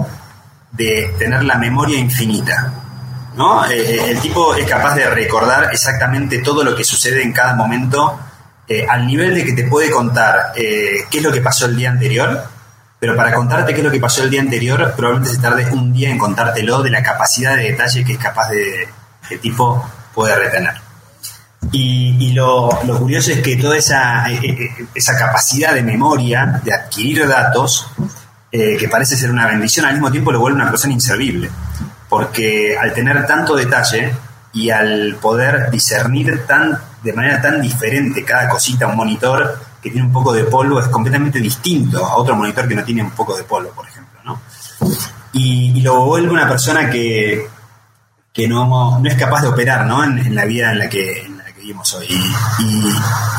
de 0.72 1.14
tener 1.20 1.44
la 1.44 1.60
memoria 1.60 1.96
infinita. 1.96 2.74
¿no? 3.36 3.64
Eh, 3.68 3.76
eh, 3.78 4.06
el 4.10 4.20
tipo 4.20 4.56
es 4.56 4.68
capaz 4.68 4.96
de 4.96 5.08
recordar 5.12 5.70
exactamente 5.72 6.40
todo 6.40 6.64
lo 6.64 6.76
que 6.76 6.84
sucede 6.84 7.22
en 7.22 7.34
cada 7.34 7.54
momento, 7.54 8.20
eh, 8.68 8.84
al 8.90 9.06
nivel 9.06 9.36
de 9.36 9.46
que 9.46 9.54
te 9.54 9.66
puede 9.66 9.92
contar 9.92 10.54
qué 10.56 11.06
es 11.12 11.22
lo 11.22 11.32
que 11.32 11.42
pasó 11.42 11.68
el 11.68 11.76
día 11.76 11.92
anterior, 11.92 12.44
pero 13.00 13.16
para 13.16 13.32
contarte 13.32 13.72
qué 13.72 13.82
es 13.82 13.86
lo 13.86 13.92
que 13.92 14.00
pasó 14.00 14.24
el 14.24 14.32
día 14.32 14.42
anterior, 14.42 14.92
probablemente 14.98 15.36
se 15.36 15.40
tarde 15.40 15.68
un 15.72 15.94
día 15.94 16.10
en 16.10 16.18
contártelo 16.18 16.82
de 16.82 16.90
la 16.90 17.04
capacidad 17.04 17.56
de 17.56 17.66
detalle 17.66 18.04
que 18.04 18.14
es 18.14 18.18
capaz 18.18 18.50
de, 18.50 18.90
el 19.30 19.40
tipo 19.40 19.88
puede 20.16 20.36
retener. 20.36 20.74
Y, 21.72 22.34
lo, 22.34 22.70
curioso 23.00 23.32
es 23.32 23.42
que 23.42 23.56
toda 23.58 23.78
esa, 23.78 24.26
esa 24.96 25.18
capacidad 25.18 25.74
de 25.74 25.84
memoria, 25.84 26.62
de 26.64 26.74
adquirir 26.74 27.28
datos, 27.28 27.88
que 28.52 28.88
parece 28.90 29.16
ser 29.16 29.32
una 29.32 29.48
bendición, 29.48 29.86
al 29.86 29.94
mismo 29.94 30.12
tiempo 30.12 30.32
lo 30.32 30.40
vuelve 30.40 30.62
una 30.62 30.70
persona 30.70 30.94
inservible 30.94 31.50
porque 32.14 32.78
al 32.78 32.94
tener 32.94 33.26
tanto 33.26 33.56
detalle 33.56 34.14
y 34.54 34.70
al 34.70 35.16
poder 35.20 35.72
discernir 35.72 36.46
tan, 36.46 36.78
de 37.02 37.12
manera 37.12 37.42
tan 37.42 37.60
diferente 37.60 38.24
cada 38.24 38.48
cosita, 38.48 38.86
un 38.86 38.96
monitor 38.96 39.60
que 39.82 39.90
tiene 39.90 40.06
un 40.06 40.14
poco 40.14 40.32
de 40.32 40.44
polvo 40.44 40.80
es 40.80 40.90
completamente 40.90 41.40
distinto 41.40 42.06
a 42.06 42.18
otro 42.18 42.36
monitor 42.36 42.68
que 42.68 42.76
no 42.76 42.84
tiene 42.84 43.02
un 43.02 43.10
poco 43.10 43.36
de 43.36 43.42
polvo, 43.46 43.72
por 43.72 43.88
ejemplo. 43.88 44.20
¿no? 44.24 44.40
Y, 45.32 45.82
lo 45.82 46.06
vuelve 46.06 46.30
una 46.30 46.48
persona 46.48 46.88
que, 46.88 47.48
que 48.32 48.48
no, 48.48 49.00
no, 49.00 49.10
es 49.10 49.16
capaz 49.16 49.42
de 49.42 49.48
operar 49.48 49.88
¿no? 49.88 50.04
en, 50.04 50.36
la 50.36 50.46
vida 50.46 50.72
en 50.72 50.78
la 50.78 50.90
que 50.90 51.32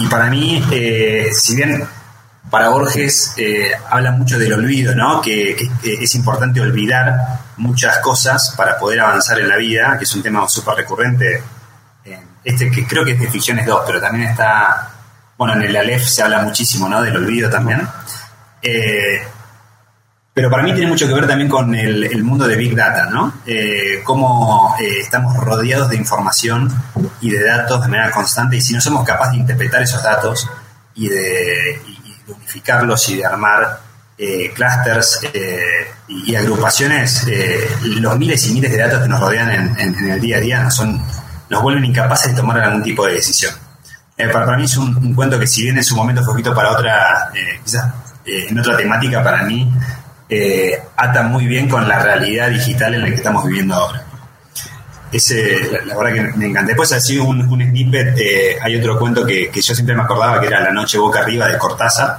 Y, 0.01 0.07
para 0.07 0.27
mí, 0.27 0.63
eh, 0.71 1.31
si 1.33 1.57
bien 1.57 1.87
para 2.51 2.69
Borges 2.69 3.35
eh, 3.37 3.73
habla 3.91 4.13
mucho 4.13 4.39
del 4.39 4.53
olvido, 4.53 4.95
¿no? 4.95 5.21
Que, 5.21 5.57
es 5.83 6.15
importante 6.15 6.61
olvidar 6.61 7.41
muchas 7.57 7.99
cosas 7.99 8.55
para 8.57 8.79
poder 8.79 9.01
avanzar 9.01 9.41
en 9.41 9.49
la 9.49 9.57
vida, 9.57 9.97
que 9.99 10.05
es 10.05 10.15
un 10.15 10.23
tema 10.23 10.49
súper 10.49 10.77
recurrente. 10.77 11.43
este 12.45 12.71
que 12.71 12.87
creo 12.87 13.05
que 13.05 13.13
es 13.13 13.21
de 13.21 13.31
Ficciones 13.31 13.67
2, 13.67 13.83
pero 13.87 14.01
también 14.01 14.31
está, 14.31 14.91
bueno, 15.39 15.55
en 15.55 15.63
el 15.63 15.77
Aleph 15.77 16.05
se 16.05 16.23
habla 16.23 16.43
muchísimo, 16.43 16.89
¿no? 16.89 17.03
Del 17.03 17.17
olvido 17.17 17.51
también. 17.51 17.89
Eh, 18.63 19.27
pero 20.35 20.51
para 20.51 20.65
mí 20.65 20.75
tiene 20.75 20.89
mucho 20.89 21.07
que 21.07 21.15
ver 21.15 21.27
también 21.27 21.49
con 21.49 21.75
el, 21.75 22.23
mundo 22.25 22.47
de 22.47 22.57
Big 22.57 22.75
Data, 22.75 23.07
¿no? 23.07 23.35
Eh, 23.47 24.03
cómo 24.05 24.77
estamos 24.81 25.37
rodeados 25.37 25.89
de 25.89 25.97
información 25.97 26.69
y 27.21 27.31
de 27.31 27.45
datos 27.45 27.81
de 27.81 27.89
manera 27.89 28.11
constante 28.11 28.57
y 28.57 28.61
si 28.61 28.75
no 28.75 28.81
somos 28.81 29.05
capaces 29.05 29.35
de 29.35 29.39
interpretar 29.39 29.83
esos 29.83 30.03
datos 30.03 30.51
y 30.97 31.09
de, 31.09 31.81
de 32.27 32.33
unificarlos 32.33 33.09
y 33.09 33.17
de 33.17 33.25
armar 33.25 33.81
eh, 34.17 34.53
clusters 34.55 35.27
eh, 35.33 35.89
y, 36.07 36.37
agrupaciones, 36.37 37.27
eh, 37.27 37.69
los 37.83 38.17
miles 38.17 38.47
y 38.47 38.55
miles 38.55 38.71
de 38.71 38.79
datos 38.79 39.03
que 39.03 39.09
nos 39.09 39.19
rodean 39.19 39.77
en, 39.77 40.11
el 40.11 40.21
día 40.21 40.37
a 40.37 40.41
día 40.41 40.63
nos, 40.63 40.77
son, 40.77 41.03
nos 41.51 41.63
vuelven 41.63 41.85
incapaces 41.85 42.31
de 42.31 42.41
tomar 42.41 42.61
algún 42.61 42.83
tipo 42.85 43.05
de 43.07 43.15
decisión. 43.15 43.53
Para, 44.33 44.57
mí 44.57 44.67
es 44.67 44.77
un, 44.77 45.15
cuento 45.15 45.37
que 45.41 45.49
si 45.49 45.63
bien 45.63 45.79
en 45.79 45.83
su 45.83 45.97
momento 45.97 46.23
fue 46.23 46.35
escrito 46.35 46.55
para 46.55 46.71
otra, 46.71 47.33
quizás 47.65 47.93
en 48.25 48.57
otra 48.57 48.77
temática, 48.77 49.25
para 49.25 49.43
mí 49.43 49.69
ata 50.97 51.23
muy 51.23 51.47
bien 51.47 51.69
con 51.69 51.89
la 51.89 51.99
realidad 51.99 52.51
digital 52.51 52.95
en 52.95 53.03
la 53.03 53.09
que 53.09 53.15
estamos 53.15 53.45
viviendo 53.45 53.75
ahora. 53.75 54.05
Ese, 55.15 55.71
la, 55.87 55.97
verdad 55.97 56.13
que 56.13 56.37
me 56.37 56.47
encanta. 56.47 56.69
Después 56.69 56.91
así 56.93 57.19
un, 57.19 57.41
un 57.49 57.63
snippet, 57.63 58.19
eh, 58.19 58.59
hay 58.61 58.75
otro 58.77 58.99
cuento 58.99 59.25
que, 59.25 59.49
yo 59.55 59.75
siempre 59.75 59.95
me 59.95 60.03
acordaba 60.03 60.41
que 60.41 60.49
era 60.49 60.61
La 60.61 60.73
noche 60.73 60.99
boca 60.99 61.21
arriba 61.21 61.47
de 61.47 61.57
Cortázar, 61.57 62.19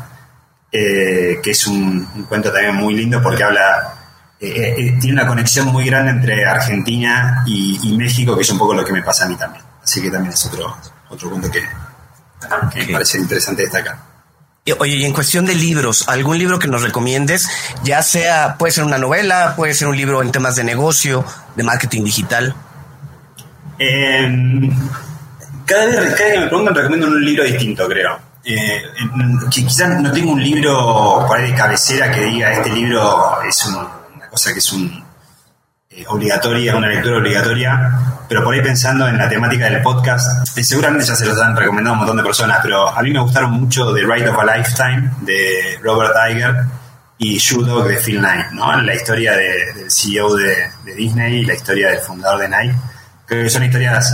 eh, 0.72 1.39
que 1.43 1.51
es 1.51 1.68
un, 1.68 2.26
cuento 2.30 2.53
también 2.53 2.76
muy 2.76 2.93
lindo 2.93 3.22
porque 3.22 3.43
habla, 3.43 3.95
eh, 4.39 4.97
tiene 5.01 5.22
una 5.22 5.28
conexión 5.28 5.68
muy 5.68 5.86
grande 5.86 6.11
entre 6.11 6.45
Argentina 6.45 7.43
y, 7.45 7.93
México, 7.97 8.34
que 8.34 8.43
es 8.43 8.49
un 8.49 8.59
poco 8.59 8.74
lo 8.74 8.86
que 8.86 8.93
me 8.93 9.03
pasa 9.03 9.26
a 9.26 9.28
mí 9.28 9.36
también. 9.36 9.66
Así 9.84 10.01
que 10.01 10.09
también 10.09 10.34
es 10.34 10.45
otro, 10.45 10.78
otro 11.09 11.30
cuento 11.30 11.51
que, 11.51 11.63
me 12.78 12.93
parece 12.93 13.18
interesante 13.18 13.63
destacar. 13.63 14.14
Oye, 14.80 14.95
y 14.95 15.05
en 15.05 15.13
cuestión 15.13 15.45
de 15.45 15.53
libros, 15.53 16.09
¿algún 16.09 16.39
libro 16.39 16.57
que 16.57 16.68
nos 16.68 16.82
recomiendes? 16.82 17.47
Ya 17.84 18.01
sea, 18.01 18.55
puede 18.57 18.74
ser 18.74 18.84
una 18.84 18.97
novela, 18.97 19.53
puede 19.55 19.76
ser 19.76 19.88
un 19.88 19.95
libro 19.95 20.24
en 20.24 20.32
temas 20.32 20.55
de 20.55 20.63
negocio, 20.63 21.24
de 21.55 21.61
marketing 21.61 22.03
digital. 22.03 22.55
Em, 23.78 24.76
cada, 25.68 25.86
vez, 25.86 26.16
que 26.16 26.39
me 26.39 26.47
preguntan 26.47 26.74
recomiendo 26.74 27.05
un 27.05 27.24
libro 27.24 27.43
distinto, 27.43 27.88
creo. 27.88 28.18
Eh, 28.43 28.82
quizás 29.51 30.01
no 30.01 30.11
tengo 30.11 30.32
un 30.32 30.41
libro 30.41 31.26
por 31.28 31.38
ahí 31.38 31.51
de 31.51 31.55
cabecera 31.55 32.11
que 32.11 32.22
diga 32.22 32.51
este 32.51 32.72
libro 32.72 33.43
es 33.47 33.66
una 33.68 34.28
cosa 34.32 34.51
que 34.51 34.59
es 34.59 34.74
un, 34.74 35.05
obligatoria, 36.08 36.76
una 36.76 36.88
lectura 36.88 37.18
obligatoria, 37.18 37.91
pero 38.28 38.43
por 38.43 38.54
ahí 38.54 38.62
pensando 38.62 39.08
en 39.08 39.18
la 39.18 39.30
temática 39.30 39.66
del 39.66 39.82
podcast, 39.82 40.46
seguramente 40.48 41.06
ya 41.06 41.16
se 41.16 41.26
los 41.26 41.39
han 41.39 41.56
recomendado 41.56 41.93
un 41.93 42.00
montón 42.00 42.18
de 42.18 42.24
personas, 42.24 42.60
pero 42.62 42.89
a 42.89 43.02
mí 43.02 43.12
me 43.12 43.20
gustaron 43.20 43.52
mucho 43.52 43.93
The 43.93 44.02
Ride 44.02 44.30
of 44.30 44.39
a 44.39 44.58
Lifetime 44.58 45.12
de 45.22 45.80
Robert 45.82 46.14
Iger 46.30 46.56
y 47.18 47.38
Shoe 47.38 47.66
Dog 47.66 47.88
de 47.88 47.98
Phil 47.98 48.20
Knight, 48.20 48.52
¿no? 48.52 48.82
La 48.82 48.93
historia 48.93 49.34
del 49.34 49.89
CEO 49.89 50.36
de, 50.36 50.70
Disney 50.96 51.41
y 51.41 51.46
la 51.46 51.54
historia 51.54 51.89
del 51.89 52.00
fundador 52.00 52.41
de 52.41 52.50
Nike. 52.50 52.76
Creo 53.26 53.43
que 53.43 53.50
son 53.50 53.64
historias, 53.64 54.14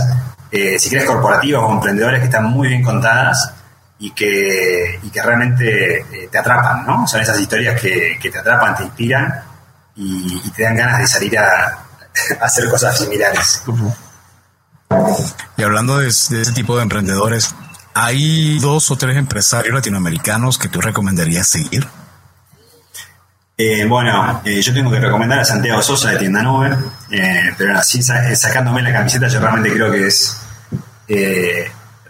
eh, 0.50 0.78
si 0.78 0.88
quieres, 0.88 1.08
corporativas 1.08 1.62
o 1.64 1.72
emprendedores 1.72 2.20
que 2.20 2.26
están 2.26 2.44
muy 2.44 2.68
bien 2.68 2.82
contadas 2.82 3.54
y 3.98 4.10
que, 4.12 4.98
y 5.02 5.10
que 5.10 5.22
realmente 5.22 6.00
eh, 6.00 6.28
te 6.30 6.38
atrapan, 6.38 6.86
¿no? 6.86 7.06
Son 7.06 7.20
esas 7.20 7.40
historias 7.40 7.80
que, 7.80 8.18
te 8.20 8.38
atrapan, 8.38 8.76
te 8.76 8.84
inspiran 8.84 9.51
y, 9.96 10.50
te 10.50 10.62
dan 10.62 10.76
ganas 10.76 11.00
de 11.00 11.06
salir 11.06 11.38
a, 11.38 11.86
hacer 12.40 12.68
cosas 12.68 12.98
similares. 12.98 13.62
Y 15.56 15.62
hablando 15.62 15.98
de, 15.98 16.08
ese 16.08 16.52
tipo 16.52 16.76
de 16.76 16.82
emprendedores, 16.82 17.54
¿hay 17.94 18.58
dos 18.58 18.90
o 18.90 18.96
tres 18.96 19.16
empresarios 19.16 19.74
latinoamericanos 19.74 20.58
que 20.58 20.68
tú 20.68 20.80
recomendarías 20.80 21.46
seguir? 21.46 21.86
Eh, 23.56 23.84
bueno, 23.86 24.40
eh, 24.44 24.60
yo 24.60 24.72
tengo 24.72 24.90
que 24.90 24.98
recomendar 24.98 25.38
a 25.38 25.44
Santiago 25.44 25.82
Sosa 25.82 26.10
de 26.10 26.18
Tienda 26.18 26.42
Nube, 26.42 26.76
pero 27.56 27.78
así 27.78 28.02
sacándome 28.02 28.82
la 28.82 28.92
camiseta, 28.92 29.28
yo 29.28 29.40
realmente 29.40 29.72
creo 29.72 29.90
que 29.90 30.06
es 30.06 30.38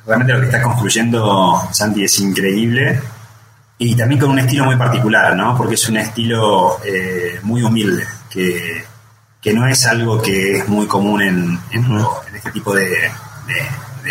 realmente 0.06 0.32
lo 0.32 0.40
que 0.40 0.46
está 0.46 0.62
construyendo 0.62 1.68
Santi 1.72 2.04
es 2.04 2.18
increíble 2.18 3.00
y 3.84 3.96
también 3.96 4.20
con 4.20 4.30
un 4.30 4.38
estilo 4.38 4.64
muy 4.64 4.76
particular, 4.76 5.34
¿no? 5.34 5.56
Porque 5.56 5.74
es 5.74 5.88
un 5.88 5.96
estilo 5.96 6.78
eh, 6.84 7.40
muy 7.42 7.64
humilde, 7.64 8.06
que, 8.30 8.84
no 9.52 9.66
es 9.66 9.84
algo 9.86 10.22
que 10.22 10.58
es 10.58 10.68
muy 10.68 10.86
común 10.86 11.20
en, 11.20 11.58
este 12.32 12.52
tipo 12.52 12.72
de, 12.72 13.10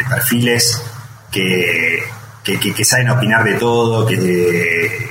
perfiles 0.09 0.83
que, 1.31 2.03
que, 2.43 2.83
saben 2.83 3.11
opinar 3.11 3.45
de 3.45 3.53
todo, 3.53 4.05
que, 4.05 5.09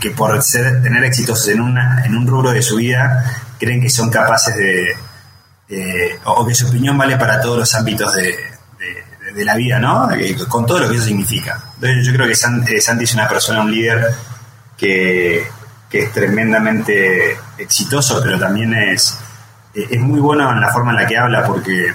que, 0.00 0.10
por 0.10 0.42
ser, 0.42 0.82
tener 0.82 1.04
éxitos 1.04 1.46
en, 1.46 1.60
una, 1.60 2.04
en 2.04 2.16
un 2.16 2.26
rubro 2.26 2.50
de 2.50 2.60
su 2.60 2.76
vida 2.76 3.52
creen 3.56 3.80
que 3.80 3.88
son 3.88 4.10
capaces 4.10 4.56
de, 4.56 6.18
o 6.24 6.44
que 6.44 6.56
su 6.56 6.66
opinión 6.66 6.98
vale 6.98 7.16
para 7.16 7.40
todos 7.40 7.58
los 7.58 7.74
ámbitos 7.76 8.12
de, 8.14 8.53
de 9.34 9.44
la 9.44 9.56
vida, 9.56 9.78
¿no? 9.78 10.10
Eh, 10.12 10.36
con 10.48 10.64
todo 10.64 10.80
lo 10.80 10.88
que 10.88 10.96
eso 10.96 11.04
significa. 11.04 11.60
Entonces 11.74 12.06
yo 12.06 12.12
creo 12.12 12.26
que 12.26 12.32
eh, 12.32 12.80
Santi 12.80 13.04
es 13.04 13.14
una 13.14 13.28
persona, 13.28 13.62
un 13.62 13.70
líder 13.70 14.14
que, 14.76 15.46
es 15.90 16.12
tremendamente 16.12 17.36
exitoso, 17.56 18.20
pero 18.20 18.36
también 18.36 18.74
es, 18.74 19.16
eh, 19.74 19.86
es 19.90 20.00
muy 20.00 20.18
bueno 20.18 20.50
en 20.50 20.60
la 20.60 20.72
forma 20.72 20.90
en 20.90 20.96
la 20.96 21.06
que 21.06 21.16
habla 21.16 21.44
porque 21.44 21.94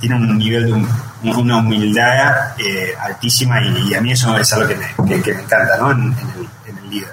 tiene 0.00 0.16
un 0.16 0.38
nivel 0.38 0.64
de 0.64 1.30
una 1.30 1.58
humildad 1.58 2.54
altísima 3.00 3.60
y, 3.60 3.92
a 3.92 4.00
mí 4.00 4.12
eso 4.12 4.34
es 4.38 4.50
algo 4.54 4.66
que 4.66 4.76
me, 4.76 5.16
encanta, 5.16 5.76
¿no? 5.78 5.90
En, 5.90 6.04
el, 6.04 6.74
el, 6.74 6.90
líder. 6.90 7.12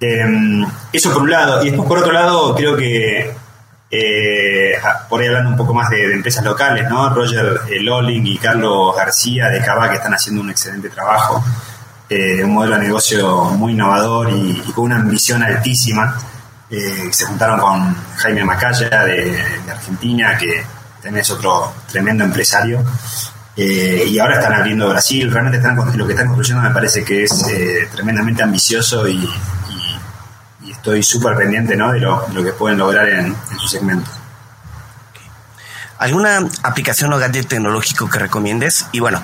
Em, 0.00 0.66
eso 0.92 1.10
por 1.14 1.22
un 1.22 1.30
lado. 1.30 1.62
Y 1.62 1.70
después 1.70 1.88
por 1.88 1.96
otro 1.96 2.12
lado 2.12 2.54
creo 2.54 2.76
que 2.76 3.34
eh, 3.92 4.74
por 5.08 5.20
ahí 5.20 5.26
hablando 5.26 5.50
un 5.50 5.56
poco 5.56 5.74
más 5.74 5.90
de, 5.90 6.12
empresas 6.12 6.44
locales, 6.44 6.88
¿no? 6.88 7.12
Roger 7.12 7.62
eh, 7.68 7.80
Lolling 7.80 8.24
y 8.26 8.38
Carlos 8.38 8.94
García 8.94 9.48
de 9.48 9.60
Cava 9.60 9.90
que 9.90 9.96
están 9.96 10.14
haciendo 10.14 10.40
un 10.40 10.50
excelente 10.50 10.88
trabajo, 10.90 11.42
eh, 12.08 12.44
un 12.44 12.54
modelo 12.54 12.76
de 12.76 12.82
negocio 12.82 13.50
muy 13.50 13.72
innovador 13.72 14.30
y, 14.30 14.62
con 14.74 14.84
una 14.84 14.96
ambición 14.96 15.42
altísima. 15.42 16.16
Eh, 16.70 17.08
se 17.10 17.24
juntaron 17.24 17.58
con 17.58 17.96
Jaime 18.18 18.44
Macaya 18.44 19.04
de, 19.04 19.44
Argentina, 19.68 20.38
que 20.38 20.64
también 21.02 21.22
es 21.22 21.30
otro 21.30 21.72
tremendo 21.90 22.22
empresario. 22.22 22.84
y 23.56 24.18
ahora 24.18 24.36
están 24.36 24.54
abriendo 24.54 24.88
Brasil, 24.88 25.30
realmente 25.30 25.58
están, 25.58 25.74
lo 25.76 26.06
que 26.06 26.12
están 26.12 26.28
construyendo 26.28 26.62
me 26.66 26.72
parece 26.72 27.04
que 27.04 27.24
es 27.24 27.44
tremendamente 27.92 28.42
ambicioso 28.42 29.06
y, 29.08 29.28
estoy 30.80 31.02
súper 31.02 31.36
pendiente 31.36 31.76
¿no? 31.76 31.92
de, 31.92 32.00
lo, 32.00 32.26
que 32.42 32.52
pueden 32.52 32.78
lograr 32.78 33.06
en, 33.08 33.36
su 33.58 33.68
segmento. 33.68 34.10
¿Alguna 35.98 36.48
aplicación 36.62 37.12
o 37.12 37.18
gadget 37.18 37.46
tecnológico 37.46 38.08
que 38.08 38.18
recomiendes? 38.18 38.86
Y 38.90 39.00
bueno, 39.00 39.22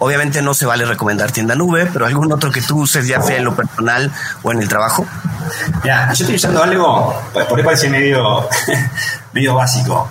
obviamente 0.00 0.42
no 0.42 0.52
se 0.52 0.66
vale 0.66 0.84
recomendar 0.84 1.30
tienda 1.30 1.54
nube, 1.54 1.88
pero 1.92 2.06
algún 2.06 2.32
otro 2.32 2.50
que 2.50 2.60
tú 2.60 2.80
uses 2.80 3.06
ya 3.06 3.22
sea 3.22 3.36
en 3.36 3.44
lo 3.44 3.54
personal 3.54 4.10
o 4.42 4.50
en 4.50 4.60
el 4.60 4.68
trabajo. 4.68 5.06
Ya, 5.84 6.08
yo 6.08 6.24
estoy 6.24 6.34
usando 6.34 6.64
algo, 6.64 7.22
pues, 7.32 7.46
por 7.46 7.56
ahí 7.60 7.64
parece 7.64 7.88
medio, 7.88 8.48
medio 9.32 9.54
básico, 9.54 10.08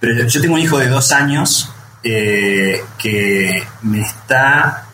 pero 0.00 0.24
yo 0.26 0.40
tengo 0.40 0.54
un 0.54 0.60
hijo 0.60 0.78
de 0.78 0.88
dos 0.88 1.12
años 1.12 1.70
eh, 2.02 2.82
que 2.96 3.62
me 3.82 4.00
está 4.00 4.86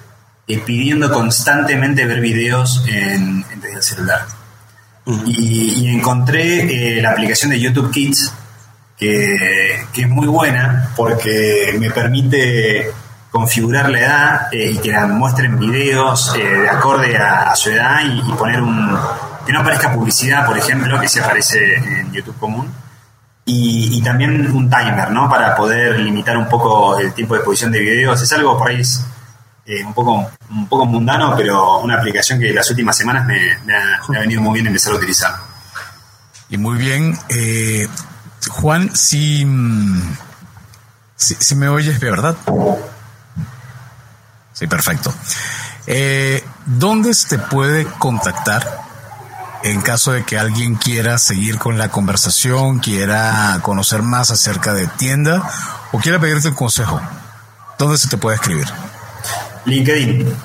eh, 0.49 0.59
pidiendo 0.59 1.13
constantemente 1.13 2.05
ver 2.07 2.21
videos 2.21 2.83
en, 2.89 3.45
desde 3.61 3.77
el 3.77 3.83
celular 3.85 4.27
y, 5.07 5.89
encontré 5.89 6.97
eh, 6.99 7.03
la 7.03 7.11
aplicación 7.11 7.51
de 7.51 7.61
YouTube 7.61 7.91
Kids, 7.91 8.33
que, 8.97 9.87
es 9.95 10.09
muy 10.09 10.27
buena 10.27 10.91
porque 10.97 11.77
me 11.79 11.91
permite 11.91 12.91
configurar 13.31 13.91
la 13.91 13.99
edad 13.99 14.49
eh, 14.53 14.71
y 14.73 14.79
que 14.79 14.93
la 14.93 15.07
muestren 15.07 15.59
videos 15.59 16.35
eh, 16.37 16.43
de 16.43 16.69
acorde 16.69 17.17
a, 17.17 17.55
su 17.57 17.71
edad 17.71 18.01
y, 18.05 18.33
poner 18.35 18.63
un... 18.63 18.97
que 19.45 19.53
no 19.53 19.61
aparezca 19.61 19.93
publicidad, 19.93 20.47
por 20.47 20.57
ejemplo, 20.57 21.01
que 21.01 21.09
se 21.09 21.21
aparece 21.21 21.75
en 21.75 22.13
YouTube 22.13 22.39
común. 22.39 22.73
Y, 23.47 24.01
también 24.03 24.51
un 24.53 24.71
timer, 24.71 25.11
¿no? 25.11 25.29
Para 25.29 25.55
poder 25.55 25.99
limitar 25.99 26.37
un 26.37 26.49
poco 26.49 26.99
el 26.99 27.13
tiempo 27.13 27.35
de 27.35 27.41
exposición 27.41 27.73
de 27.73 27.81
videos. 27.81 28.21
Es 28.23 28.33
algo 28.33 28.57
por 28.59 28.71
ahí 28.71 28.83
eh, 29.67 29.83
un, 29.83 29.95
poco, 29.95 30.31
un 30.51 30.69
poco 30.69 30.85
mundano, 30.85 31.35
pero 31.37 31.79
una 31.79 31.97
aplicación 31.97 32.39
que 32.39 32.53
las 32.53 32.69
últimas 32.69 32.97
semanas 32.97 33.27
me, 33.27 33.53
ha, 33.75 34.21
venido 34.21 34.43
muy 34.43 34.55
bien 34.55 34.67
empezar 34.67 34.93
a 34.93 34.97
utilizar. 34.97 35.35
Y 36.51 36.59
muy 36.59 36.77
bien. 36.77 37.19
Eh, 37.31 37.89
Juan, 38.51 38.95
si, 38.95 39.47
si, 41.17 41.55
me 41.55 41.69
oyes 41.69 41.99
de 41.99 42.11
verdad. 42.11 42.37
Sí, 44.53 44.67
perfecto. 44.67 45.15
Eh, 45.87 46.45
¿Dónde 46.67 47.15
se 47.15 47.37
te 47.37 47.39
puede 47.39 47.87
contactar 47.87 48.83
en 49.63 49.81
caso 49.81 50.13
de 50.13 50.25
que 50.25 50.39
alguien 50.39 50.75
quiera 50.75 51.17
seguir 51.17 51.59
con 51.59 51.79
la 51.79 51.89
conversación, 51.89 52.81
quiera 52.81 53.59
conocer 53.63 54.03
más 54.03 54.31
acerca 54.31 54.75
de 54.75 54.87
tienda 54.89 55.43
o 55.93 55.99
quiera 55.99 56.19
pedirte 56.19 56.49
un 56.49 56.55
consejo? 56.55 57.01
¿Dónde 57.79 57.97
se 57.97 58.09
te 58.09 58.19
puede 58.19 58.37
escribir? 58.37 58.69
LinkedIn. 59.67 60.37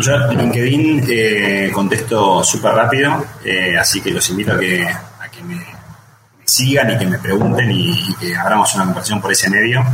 Yo 0.00 0.32
LinkedIn 0.32 1.06
eh, 1.08 1.70
contesto 1.72 2.44
súper 2.44 2.72
rápido, 2.74 3.24
eh, 3.44 3.76
así 3.78 4.00
que 4.00 4.10
los 4.10 4.28
invito 4.30 4.52
a 4.52 4.58
que, 4.58 4.86
a 4.86 5.28
que 5.30 5.42
me, 5.42 5.64
sigan 6.44 6.90
y 6.90 6.98
que 6.98 7.06
me 7.06 7.18
pregunten 7.18 7.70
y, 7.70 8.14
que 8.14 8.36
abramos 8.36 8.74
una 8.74 8.84
conversación 8.84 9.20
por 9.20 9.32
ese 9.32 9.50
medio. 9.50 9.84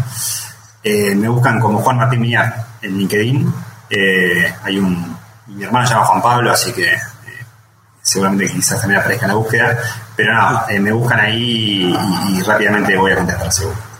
Eh, 0.82 1.14
me 1.14 1.28
buscan 1.28 1.58
como 1.60 1.80
Juan 1.80 1.96
Martín 1.96 2.20
Miñar 2.20 2.66
en 2.82 2.98
LinkedIn. 2.98 3.54
hay 4.62 4.78
un, 4.78 5.16
mi 5.46 5.64
hermano 5.64 5.86
se 5.86 5.94
llama 5.94 6.06
Juan 6.06 6.22
Pablo, 6.22 6.52
así 6.52 6.72
que 6.72 6.92
seguramente 8.02 8.52
quizás 8.52 8.80
también 8.80 9.00
aparezca 9.00 9.24
en 9.24 9.32
la 9.32 9.36
búsqueda. 9.36 9.78
Pero 10.16 10.34
no, 10.34 10.62
me 10.80 10.92
buscan 10.92 11.20
ahí 11.20 11.94
y, 12.28 12.38
y 12.38 12.42
rápidamente 12.42 12.96
voy 12.96 13.12
a 13.12 13.16
contestar 13.16 13.52
seguro. 13.52 13.93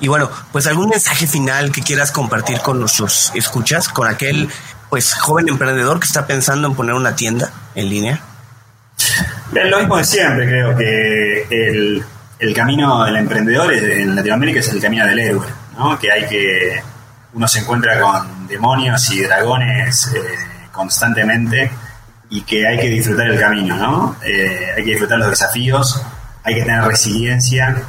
Y 0.00 0.08
bueno, 0.08 0.30
pues 0.52 0.66
algún 0.66 0.88
mensaje 0.88 1.26
final 1.26 1.72
que 1.72 1.82
quieras 1.82 2.12
compartir 2.12 2.60
con 2.60 2.80
nuestros 2.80 3.32
escuchas, 3.34 3.88
con 3.88 4.08
aquel 4.08 4.48
pues 4.90 5.14
joven 5.14 5.48
emprendedor 5.48 6.00
que 6.00 6.06
está 6.06 6.26
pensando 6.26 6.68
en 6.68 6.74
poner 6.74 6.94
una 6.94 7.16
tienda 7.16 7.50
en 7.74 7.88
línea. 7.88 8.20
Lo 9.52 9.78
mismo 9.78 9.96
de 9.96 10.04
siempre, 10.04 10.46
creo 10.46 10.76
que 10.76 11.46
el, 11.50 12.54
camino 12.54 13.04
del 13.04 13.16
emprendedor 13.16 13.72
en 13.72 14.14
Latinoamérica 14.14 14.60
es 14.60 14.68
el 14.68 14.80
camino 14.80 15.06
del 15.06 15.18
héroe, 15.18 15.46
¿no? 15.78 15.98
Que 15.98 16.12
hay 16.12 16.26
que 16.26 16.82
uno 17.34 17.48
se 17.48 17.60
encuentra 17.60 17.98
con 18.00 18.46
demonios 18.46 19.10
y 19.12 19.22
dragones 19.22 20.12
eh, 20.14 20.20
constantemente 20.70 21.70
y 22.28 22.42
que 22.42 22.66
hay 22.66 22.78
que 22.78 22.88
disfrutar 22.88 23.28
el 23.28 23.40
camino, 23.40 23.76
¿no? 23.76 24.16
Eh, 24.22 24.72
hay 24.76 24.84
que 24.84 24.90
disfrutar 24.90 25.18
los 25.18 25.30
desafíos, 25.30 26.02
hay 26.44 26.54
que 26.56 26.62
tener 26.62 26.82
resiliencia 26.84 27.82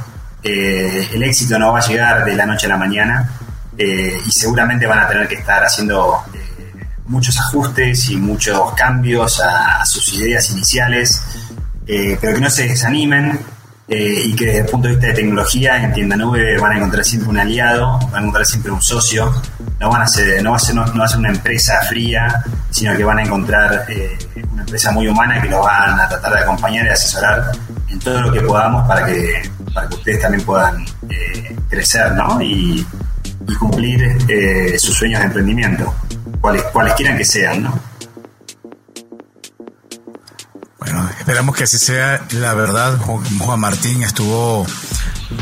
eh, 0.46 1.08
el 1.14 1.22
éxito 1.22 1.58
no 1.58 1.72
va 1.72 1.78
a 1.78 1.86
llegar 1.86 2.22
de 2.22 2.36
la 2.36 2.44
noche 2.44 2.66
a 2.66 2.68
la 2.68 2.76
mañana 2.76 3.30
eh, 3.78 4.20
y 4.26 4.30
seguramente 4.30 4.86
van 4.86 4.98
a 4.98 5.08
tener 5.08 5.26
que 5.26 5.36
estar 5.36 5.64
haciendo 5.64 6.22
eh, 6.34 6.84
muchos 7.06 7.40
ajustes 7.40 8.10
y 8.10 8.16
muchos 8.16 8.72
cambios 8.74 9.40
a, 9.40 9.82
sus 9.86 10.12
ideas 10.12 10.50
iniciales, 10.50 11.22
pero 11.86 12.34
que 12.34 12.40
no 12.40 12.50
se 12.50 12.68
desanimen 12.68 13.40
y 13.88 14.34
que 14.36 14.46
desde 14.46 14.60
el 14.60 14.66
punto 14.66 14.88
de 14.88 14.94
vista 14.94 15.08
de 15.08 15.14
tecnología 15.14 15.82
en 15.82 15.92
Tienda 15.92 16.16
Nube 16.16 16.58
van 16.58 16.72
a 16.72 16.76
encontrar 16.76 17.04
siempre 17.04 17.28
un 17.30 17.38
aliado, 17.38 17.98
van 18.10 18.14
a 18.14 18.18
encontrar 18.18 18.46
siempre 18.46 18.70
un 18.70 18.82
socio 18.82 19.32
no 19.80 19.90
van 19.90 20.02
a 20.02 20.06
ser, 20.06 20.42
no 20.42 20.50
va 20.50 20.56
a 20.56 21.08
ser, 21.08 21.18
una 21.18 21.28
empresa 21.28 21.80
fría, 21.88 22.42
sino 22.70 22.96
que 22.96 23.04
van 23.04 23.18
a 23.18 23.22
encontrar 23.22 23.86
una 24.52 24.62
empresa 24.62 24.92
muy 24.92 25.08
humana 25.08 25.42
que 25.42 25.48
los 25.48 25.62
van 25.62 26.00
a 26.00 26.08
tratar 26.08 26.32
de 26.32 26.40
acompañar 26.40 26.86
y 26.86 26.88
asesorar 26.88 27.52
en 27.88 27.98
todo 27.98 28.22
lo 28.22 28.32
que 28.32 28.40
podamos 28.40 28.86
para 28.88 29.04
que, 29.04 29.42
para 29.74 29.88
que 29.88 29.94
ustedes 29.96 30.20
también 30.20 30.44
puedan 30.44 30.86
eh, 31.10 31.56
crecer 31.68 32.12
¿no? 32.12 32.40
y, 32.40 32.86
cumplir 33.58 34.16
eh, 34.28 34.78
sus 34.78 34.96
sueños 34.96 35.20
de 35.20 35.26
emprendimiento, 35.26 35.94
cuales, 36.40 36.62
cuales 36.64 36.94
quieran 36.94 37.18
que 37.18 37.24
sean. 37.24 37.64
¿no? 37.64 37.78
Bueno, 40.78 41.10
esperamos 41.18 41.54
que 41.54 41.64
así 41.64 41.78
sea. 41.78 42.24
La 42.32 42.54
verdad, 42.54 42.98
Juan 42.98 43.60
Martín 43.60 44.02
estuvo 44.02 44.66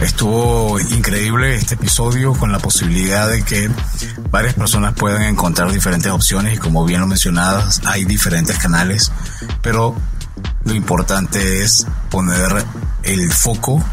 Estuvo 0.00 0.80
increíble 0.80 1.54
este 1.54 1.74
episodio 1.74 2.32
con 2.34 2.50
la 2.50 2.58
posibilidad 2.58 3.28
de 3.28 3.44
que 3.44 3.70
varias 4.30 4.54
personas 4.54 4.94
puedan 4.94 5.22
encontrar 5.22 5.70
diferentes 5.70 6.10
opciones 6.10 6.54
y 6.54 6.58
como 6.58 6.84
bien 6.84 7.00
lo 7.00 7.06
mencionabas, 7.06 7.80
hay 7.84 8.04
diferentes 8.04 8.58
canales, 8.58 9.12
pero 9.60 9.94
lo 10.64 10.74
importante 10.74 11.62
es 11.62 11.86
poner 12.10 12.64
el 13.02 13.32
foco 13.32 13.84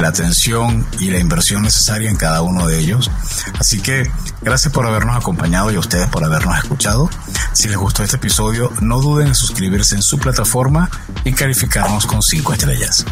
la 0.00 0.08
atención 0.08 0.86
y 0.98 1.10
la 1.10 1.18
inversión 1.18 1.62
necesaria 1.62 2.10
en 2.10 2.16
cada 2.16 2.42
uno 2.42 2.66
de 2.66 2.78
ellos. 2.78 3.10
Así 3.58 3.80
que 3.80 4.10
gracias 4.42 4.72
por 4.72 4.86
habernos 4.86 5.16
acompañado 5.16 5.70
y 5.70 5.76
a 5.76 5.80
ustedes 5.80 6.08
por 6.08 6.24
habernos 6.24 6.56
escuchado. 6.58 7.10
Si 7.52 7.68
les 7.68 7.76
gustó 7.76 8.02
este 8.02 8.16
episodio, 8.16 8.72
no 8.80 9.00
duden 9.00 9.28
en 9.28 9.34
suscribirse 9.34 9.94
en 9.94 10.02
su 10.02 10.18
plataforma 10.18 10.90
y 11.24 11.32
calificarnos 11.32 12.06
con 12.06 12.22
5 12.22 12.52
estrellas. 12.54 13.04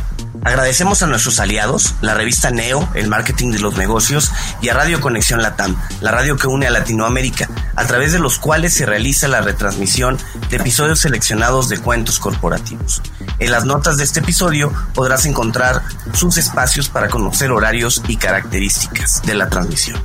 Agradecemos 0.44 1.02
a 1.02 1.06
nuestros 1.06 1.40
aliados, 1.40 1.94
la 2.00 2.14
revista 2.14 2.50
Neo, 2.50 2.88
el 2.94 3.08
marketing 3.08 3.52
de 3.52 3.58
los 3.58 3.76
negocios, 3.76 4.30
y 4.62 4.68
a 4.68 4.74
Radio 4.74 5.00
Conexión 5.00 5.42
Latam, 5.42 5.76
la 6.00 6.10
radio 6.10 6.36
que 6.36 6.46
une 6.46 6.66
a 6.66 6.70
Latinoamérica, 6.70 7.48
a 7.76 7.84
través 7.86 8.12
de 8.12 8.18
los 8.18 8.38
cuales 8.38 8.72
se 8.72 8.86
realiza 8.86 9.28
la 9.28 9.40
retransmisión 9.40 10.16
de 10.48 10.56
episodios 10.56 11.00
seleccionados 11.00 11.68
de 11.68 11.78
cuentos 11.78 12.18
corporativos. 12.18 13.02
En 13.38 13.50
las 13.50 13.64
notas 13.64 13.96
de 13.96 14.04
este 14.04 14.20
episodio 14.20 14.72
podrás 14.94 15.26
encontrar 15.26 15.82
sus 16.14 16.38
espacios 16.38 16.88
para 16.88 17.08
conocer 17.08 17.50
horarios 17.50 18.02
y 18.08 18.16
características 18.16 19.22
de 19.22 19.34
la 19.34 19.48
transmisión. 19.48 20.00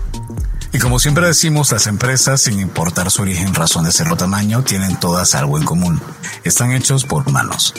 Y 0.74 0.80
como 0.80 0.98
siempre 0.98 1.28
decimos, 1.28 1.72
las 1.72 1.86
empresas, 1.86 2.42
sin 2.42 2.60
importar 2.60 3.12
su 3.12 3.22
origen, 3.22 3.54
razón 3.54 3.86
de 3.86 3.92
ser 3.92 4.10
o 4.10 4.18
tamaño, 4.18 4.64
tienen 4.64 5.00
todas 5.00 5.36
algo 5.36 5.60
en 5.60 5.66
común. 5.66 6.02
Están 6.44 6.72
hechos 6.72 7.06
por 7.06 7.28
humanos. 7.28 7.76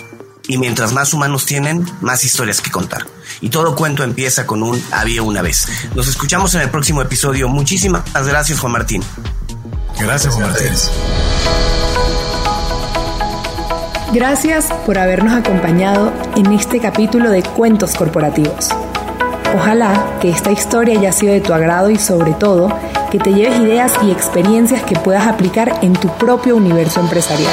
Y 0.46 0.58
mientras 0.58 0.92
más 0.92 1.14
humanos 1.14 1.46
tienen, 1.46 1.84
más 2.00 2.24
historias 2.24 2.60
que 2.60 2.70
contar. 2.70 3.06
Y 3.40 3.48
todo 3.48 3.74
cuento 3.74 4.02
empieza 4.02 4.46
con 4.46 4.62
un 4.62 4.82
había 4.92 5.22
una 5.22 5.42
vez. 5.42 5.66
Nos 5.94 6.08
escuchamos 6.08 6.54
en 6.54 6.62
el 6.62 6.70
próximo 6.70 7.00
episodio. 7.02 7.48
Muchísimas 7.48 8.04
gracias, 8.26 8.60
Juan 8.60 8.72
Martín. 8.72 9.02
Gracias, 9.98 10.34
Juan 10.34 10.50
Martín. 10.50 10.72
Gracias 14.12 14.66
por 14.86 14.98
habernos 14.98 15.32
acompañado 15.32 16.12
en 16.36 16.52
este 16.52 16.78
capítulo 16.78 17.30
de 17.30 17.42
Cuentos 17.42 17.94
Corporativos. 17.94 18.68
Ojalá 19.56 20.18
que 20.20 20.30
esta 20.30 20.52
historia 20.52 20.98
haya 20.98 21.10
sido 21.10 21.32
de 21.32 21.40
tu 21.40 21.52
agrado 21.52 21.90
y 21.90 21.98
sobre 21.98 22.32
todo 22.34 22.68
que 23.10 23.18
te 23.18 23.32
lleves 23.32 23.58
ideas 23.60 23.92
y 24.04 24.10
experiencias 24.10 24.82
que 24.82 24.96
puedas 24.96 25.26
aplicar 25.26 25.80
en 25.82 25.94
tu 25.94 26.08
propio 26.16 26.56
universo 26.56 27.00
empresarial. 27.00 27.52